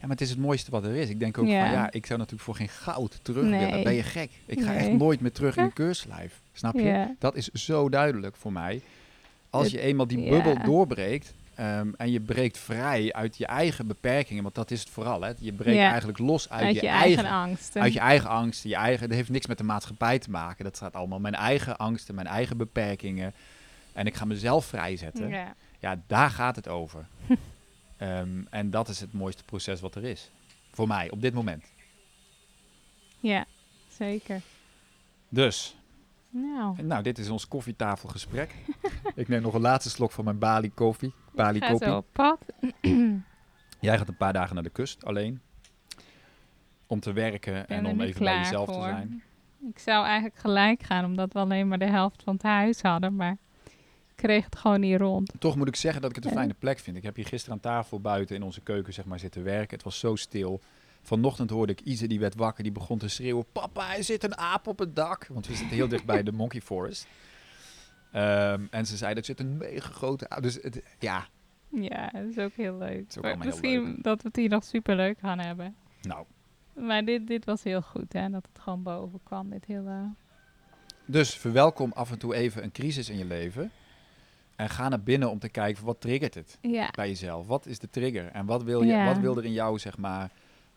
Ja, 0.00 0.06
maar 0.06 0.16
het 0.16 0.20
is 0.20 0.30
het 0.30 0.38
mooiste 0.38 0.70
wat 0.70 0.84
er 0.84 0.94
is. 0.96 1.08
Ik 1.08 1.18
denk 1.20 1.38
ook 1.38 1.46
Ja. 1.46 1.60
van, 1.64 1.70
ja, 1.72 1.90
ik 1.92 2.06
zou 2.06 2.18
natuurlijk 2.18 2.44
voor 2.44 2.54
geen 2.56 2.68
goud 2.68 3.18
terug 3.22 3.44
Nee. 3.44 3.66
willen. 3.66 3.84
Ben 3.84 3.94
je 3.94 4.02
gek? 4.02 4.30
Ik 4.46 4.60
ga 4.62 4.74
echt 4.74 4.92
nooit 4.92 5.20
meer 5.20 5.32
terug 5.32 5.56
in 5.56 5.64
de 5.64 5.72
keurslijf. 5.72 6.40
Snap 6.52 6.74
je? 6.74 6.82
Ja. 6.82 7.14
Dat 7.18 7.36
is 7.36 7.48
zo 7.48 7.88
duidelijk 7.88 8.36
voor 8.36 8.52
mij. 8.52 8.82
Als 9.50 9.62
Het- 9.62 9.72
je 9.72 9.80
eenmaal 9.80 10.06
die 10.06 10.20
ja. 10.20 10.30
bubbel 10.30 10.56
doorbreekt 10.64 11.34
ehm, 11.54 11.88
en 11.96 12.10
je 12.10 12.20
breekt 12.20 12.58
vrij 12.58 13.12
uit 13.12 13.36
je 13.36 13.46
eigen 13.46 13.86
beperkingen, 13.86 14.42
want 14.42 14.54
dat 14.54 14.70
is 14.70 14.80
het 14.80 14.88
vooral. 14.90 15.20
Hè? 15.22 15.32
Je 15.38 15.52
breekt 15.52 15.78
eigenlijk 15.78 16.18
los 16.18 16.48
uit, 16.50 16.62
Uit, 16.64 16.74
je, 16.80 16.88
eigen, 16.88 17.24
angsten. 17.24 17.82
uit 17.82 17.92
je 17.92 17.98
eigen 17.98 18.28
angsten. 18.30 18.70
Je 18.70 18.76
eigen, 18.76 19.08
dat 19.08 19.16
heeft 19.16 19.28
niks 19.30 19.46
met 19.46 19.58
de 19.58 19.64
maatschappij 19.64 20.18
te 20.18 20.30
maken. 20.30 20.64
Dat 20.64 20.76
staat 20.76 20.94
allemaal 20.94 21.18
mijn 21.20 21.34
eigen 21.34 21.76
angsten, 21.76 22.14
mijn 22.14 22.26
eigen 22.26 22.56
beperkingen. 22.56 23.32
En 23.92 24.06
ik 24.06 24.14
ga 24.14 24.24
mezelf 24.24 24.64
vrijzetten. 24.64 25.28
ja. 25.28 25.54
Ja, 25.78 26.00
daar 26.06 26.30
gaat 26.30 26.56
het 26.56 26.68
over. 26.68 27.06
Ehm, 28.00 28.42
en 28.50 28.70
dat 28.70 28.88
is 28.88 29.00
het 29.00 29.12
mooiste 29.12 29.44
proces 29.44 29.80
wat 29.80 29.94
er 29.94 30.04
is. 30.04 30.30
Voor 30.70 30.86
mij, 30.88 31.10
op 31.10 31.20
dit 31.20 31.34
moment. 31.34 31.64
ja, 33.20 33.44
zeker. 33.88 34.40
Dus, 35.28 35.76
Nou, 36.30 36.82
nou, 36.82 37.02
dit 37.02 37.18
is 37.18 37.28
ons 37.28 37.48
koffietafelgesprek. 37.48 38.54
ik 39.14 39.28
neem 39.28 39.42
nog 39.42 39.54
een 39.54 39.60
laatste 39.60 39.90
slok 39.90 40.12
van 40.12 40.24
mijn 40.24 40.38
Bali 40.38 40.72
koffie. 40.74 41.12
Bali 41.34 41.56
ik 41.56 41.64
ga 41.64 41.70
koffie. 41.70 41.88
zo 41.88 41.96
op 41.96 42.06
pad. 42.12 42.38
Jij 43.80 43.98
gaat 43.98 44.08
een 44.08 44.16
paar 44.16 44.32
dagen 44.32 44.54
naar 44.54 44.64
de 44.64 44.70
kust 44.70 45.04
alleen. 45.04 45.40
Om 46.86 47.00
te 47.00 47.12
werken 47.12 47.68
en 47.68 47.86
om 47.86 48.00
even 48.00 48.24
bij 48.24 48.36
jezelf 48.38 48.68
te 48.68 48.80
zijn. 48.80 49.22
Ik 49.68 49.78
zou 49.78 50.04
eigenlijk 50.04 50.36
gelijk 50.36 50.82
gaan, 50.82 51.04
omdat 51.04 51.32
we 51.32 51.38
alleen 51.38 51.68
maar 51.68 51.78
de 51.78 51.90
helft 51.90 52.22
van 52.22 52.32
het 52.34 52.42
huis 52.42 52.82
hadden, 52.82 53.16
maar 53.16 53.36
kreeg 54.20 54.44
het 54.44 54.56
gewoon 54.56 54.80
niet 54.80 55.00
rond. 55.00 55.32
Toch 55.38 55.56
moet 55.56 55.68
ik 55.68 55.76
zeggen 55.76 56.00
dat 56.00 56.10
ik 56.10 56.16
het 56.16 56.24
een 56.24 56.30
fijne 56.30 56.54
plek 56.58 56.78
vind. 56.78 56.96
Ik 56.96 57.02
heb 57.02 57.16
hier 57.16 57.26
gisteren 57.26 57.54
aan 57.54 57.60
tafel 57.60 58.00
buiten 58.00 58.36
in 58.36 58.42
onze 58.42 58.60
keuken 58.60 58.92
zeg 58.92 59.04
maar, 59.04 59.18
zitten 59.18 59.44
werken. 59.44 59.74
Het 59.76 59.82
was 59.84 59.98
zo 59.98 60.16
stil. 60.16 60.60
Vanochtend 61.02 61.50
hoorde 61.50 61.72
ik 61.72 61.80
Ize, 61.80 62.06
die 62.06 62.20
werd 62.20 62.34
wakker, 62.34 62.62
die 62.62 62.72
begon 62.72 62.98
te 62.98 63.08
schreeuwen... 63.08 63.44
Papa, 63.52 63.96
er 63.96 64.04
zit 64.04 64.24
een 64.24 64.36
aap 64.36 64.66
op 64.66 64.78
het 64.78 64.96
dak. 64.96 65.26
Want 65.26 65.46
we 65.46 65.54
zitten 65.54 65.76
heel 65.76 65.88
dicht 65.88 66.04
bij 66.04 66.22
de 66.22 66.32
Monkey 66.32 66.60
Forest. 66.60 67.06
Ehm, 68.12 68.62
en 68.70 68.86
ze 68.86 68.96
zei, 68.96 69.14
er 69.14 69.24
zit 69.24 69.40
een 69.40 69.56
mega 69.56 69.88
grote 69.88 70.28
aap. 70.28 70.42
Dus 70.42 70.58
het, 70.62 70.82
ja, 70.98 71.26
Ja, 71.68 72.08
dat 72.12 72.24
is 72.30 72.38
ook 72.38 72.52
heel 72.56 72.78
leuk. 72.78 73.04
is 73.08 73.16
ook 73.16 73.22
Maar 73.22 73.32
allemaal 73.32 73.52
heel 73.52 73.60
Misschien 73.62 73.98
dat 74.02 74.22
we 74.22 74.28
het 74.28 74.36
hier 74.36 74.48
nog 74.48 74.64
super 74.64 74.96
leuk 74.96 75.18
gaan 75.18 75.38
hebben. 75.38 75.76
nou. 76.02 76.26
Maar 76.74 77.04
dit, 77.04 77.26
dit 77.26 77.44
was 77.44 77.62
heel 77.62 77.82
goed, 77.82 78.12
hè? 78.12 78.28
Dat 78.30 78.48
het 78.52 78.62
gewoon 78.62 78.82
boven 78.82 79.20
kwam. 79.22 79.50
Dit 79.50 79.64
hele... 79.64 80.12
Dus 81.06 81.34
verwelkom 81.34 81.92
af 81.92 82.10
en 82.10 82.18
toe 82.18 82.34
even 82.34 82.62
een 82.62 82.72
crisis 82.72 83.08
in 83.08 83.18
je 83.18 83.24
leven. 83.24 83.70
En 84.60 84.68
ga 84.68 84.88
naar 84.88 85.00
binnen 85.00 85.30
om 85.30 85.38
te 85.38 85.48
kijken, 85.48 85.84
wat 85.84 86.00
triggert 86.00 86.34
het? 86.34 86.58
Ja, 86.60 86.88
bij 86.90 87.08
jezelf? 87.08 87.46
Wat 87.46 87.66
is 87.66 87.78
de 87.78 87.90
trigger? 87.90 88.26
En 88.32 88.46
wat 88.46 88.62
wil, 88.62 88.82
je, 88.82 88.92
Ja. 88.92 89.04
wat 89.04 89.18
wil 89.18 89.36
er 89.36 89.44
in 89.44 89.52
jou, 89.52 89.78
zeg 89.78 89.98
maar, 89.98 90.30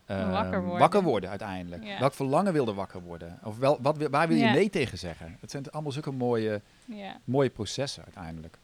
ehm, 0.06 0.30
Wakker 0.78 1.02
worden. 1.02 1.30
uiteindelijk? 1.30 1.84
Ja. 1.84 1.98
Welk 1.98 2.14
verlangen 2.14 2.52
wil 2.52 2.66
er 2.68 2.74
wakker 2.74 3.00
worden? 3.02 3.38
Of 3.42 3.58
wel, 3.58 3.78
wat, 3.82 3.96
wil- 3.96 4.08
waar 4.10 4.28
wil 4.28 4.36
je 4.36 4.44
Ja. 4.44 4.52
nee 4.52 4.70
tegen 4.70 4.98
zeggen? 4.98 5.36
Het 5.40 5.50
zijn 5.50 5.70
allemaal 5.70 5.92
zulke 5.92 6.10
mooie, 6.10 6.60
ja, 6.84 7.16
mooie 7.24 7.50
processen 7.50 8.04
uiteindelijk. 8.04 8.58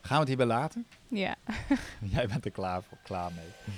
Gaan 0.00 0.14
we 0.14 0.18
het 0.18 0.28
hierbij 0.28 0.46
laten? 0.46 0.86
ja. 1.08 1.34
Jij 2.14 2.26
bent 2.26 2.44
er 2.44 2.50
klaar, 2.50 2.82
voor, 2.82 2.98
klaar 3.02 3.30
mee. 3.34 3.74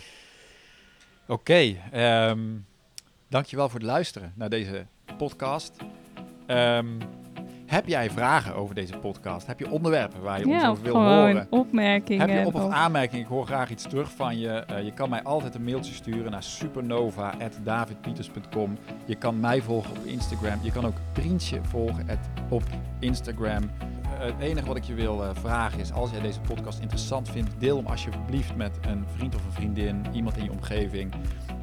Oké, 1.26 1.76
ehm, 1.92 2.40
dankjewel 3.28 3.68
voor 3.68 3.78
het 3.80 3.88
luisteren 3.88 4.32
naar 4.36 4.48
deze 4.50 4.86
podcast. 5.16 5.72
Ehm, 6.46 6.86
heb 7.72 7.86
jij 7.86 8.10
vragen 8.10 8.54
over 8.54 8.74
deze 8.74 8.98
podcast? 8.98 9.46
Heb 9.46 9.58
je 9.58 9.70
onderwerpen 9.70 10.22
waar 10.22 10.38
je 10.38 10.46
ons 10.46 10.62
ja, 10.62 10.68
over 10.68 10.84
wil 10.84 10.94
horen? 10.94 11.46
opmerkingen. 11.50 12.30
Heb 12.30 12.40
je 12.40 12.46
op- 12.46 12.54
of 12.54 12.70
aanmerkingen? 12.70 13.24
Ik 13.24 13.30
hoor 13.30 13.46
graag 13.46 13.70
iets 13.70 13.82
terug 13.82 14.10
van 14.10 14.38
je. 14.38 14.48
Eh, 14.48 14.84
je 14.84 14.92
kan 14.92 15.10
mij 15.10 15.22
altijd 15.22 15.54
een 15.54 15.64
mailtje 15.64 15.94
sturen 15.94 16.30
naar 16.30 16.42
supernova.davidpieters.com. 16.42 18.78
Je 19.04 19.14
kan 19.14 19.40
mij 19.40 19.60
volgen 19.60 19.90
op 19.90 20.04
Instagram. 20.04 20.58
Je 20.62 20.72
kan 20.72 20.86
ook 20.86 20.96
Prientje 21.12 21.58
volgen 21.62 22.06
op 22.48 22.62
Instagram. 22.98 23.70
Het 24.22 24.40
enige 24.40 24.66
wat 24.66 24.76
ik 24.76 24.84
je 24.84 24.94
wil 24.94 25.24
eh, 25.24 25.30
vragen 25.32 25.80
is, 25.80 25.92
als 25.92 26.10
jij 26.10 26.20
deze 26.20 26.40
podcast 26.40 26.78
interessant 26.80 27.28
vindt, 27.28 27.50
deel 27.58 27.76
hem 27.76 27.86
alsjeblieft 27.86 28.56
met 28.56 28.78
een 28.80 29.04
vriend 29.16 29.34
of 29.34 29.44
een 29.44 29.52
vriendin, 29.52 30.06
iemand 30.12 30.36
in 30.36 30.44
je 30.44 30.50
omgeving. 30.50 31.12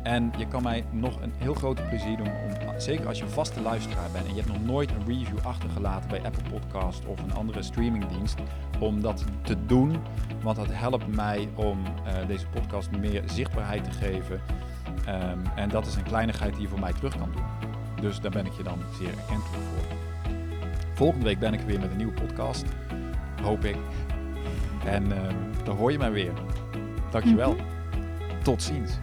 En 0.04 0.32
je 0.38 0.48
kan 0.48 0.64
mij 0.64 0.86
nog 0.92 1.22
een 1.22 1.34
heel 1.38 1.54
groot 1.54 1.90
plezier 1.90 2.18
doen, 2.18 2.28
om, 2.28 2.80
zeker 2.80 3.08
als 3.08 3.18
je 3.18 3.24
een 3.24 3.30
vaste 3.30 3.62
luisteraar 3.62 4.12
bent 4.12 4.26
en 4.26 4.36
je 4.36 4.42
hebt 4.42 4.54
nog 4.54 4.64
nooit 4.64 4.92
een 4.92 5.06
review 5.08 5.38
achtergelaten 5.44 6.10
bij 6.10 6.24
Apple 6.24 6.50
Podcast 6.50 7.06
of 7.06 7.24
een 7.24 7.34
andere 7.34 7.62
streamingdienst, 7.62 8.38
om 8.80 9.02
dat 9.02 9.24
te 9.42 9.66
doen. 9.66 9.96
Want 10.44 10.56
dat 10.56 10.68
helpt 10.70 11.16
mij 11.16 11.50
om 11.56 11.86
eh, 11.86 12.28
deze 12.28 12.48
podcast 12.48 12.92
meer 12.92 13.24
zichtbaarheid 13.26 13.84
te 13.84 13.92
geven. 13.92 14.42
Ehm, 15.06 15.40
en 15.56 15.70
dat 15.70 15.86
is 15.86 15.96
een 15.96 16.04
kleinigheid 16.04 16.54
die 16.54 16.62
je 16.62 16.68
voor 16.68 16.80
mij 16.80 16.94
terug 16.94 17.18
kan 17.18 17.32
doen. 17.32 17.72
Dus 18.02 18.20
daar 18.20 18.32
ben 18.32 18.46
ik 18.46 18.54
je 18.54 18.64
dan 18.64 18.80
zeer 18.98 19.10
erkentelijk 19.10 19.64
voor. 19.64 19.99
Volgende 21.00 21.26
week 21.26 21.40
ben 21.40 21.54
ik 21.54 21.60
weer 21.60 21.80
met 21.80 21.92
een 21.92 21.98
nieuwe 21.98 22.14
podcast. 22.14 22.66
Hoop 23.42 23.64
ik. 23.64 23.76
En 24.86 25.12
ehm 25.12 25.36
dan 25.64 25.78
hoor 25.78 25.92
je 25.92 25.98
mij 25.98 26.12
weer. 26.12 26.34
Dankjewel. 27.12 27.54
Mhm. 27.54 28.44
Tot 28.44 28.64
ziens. 28.64 28.98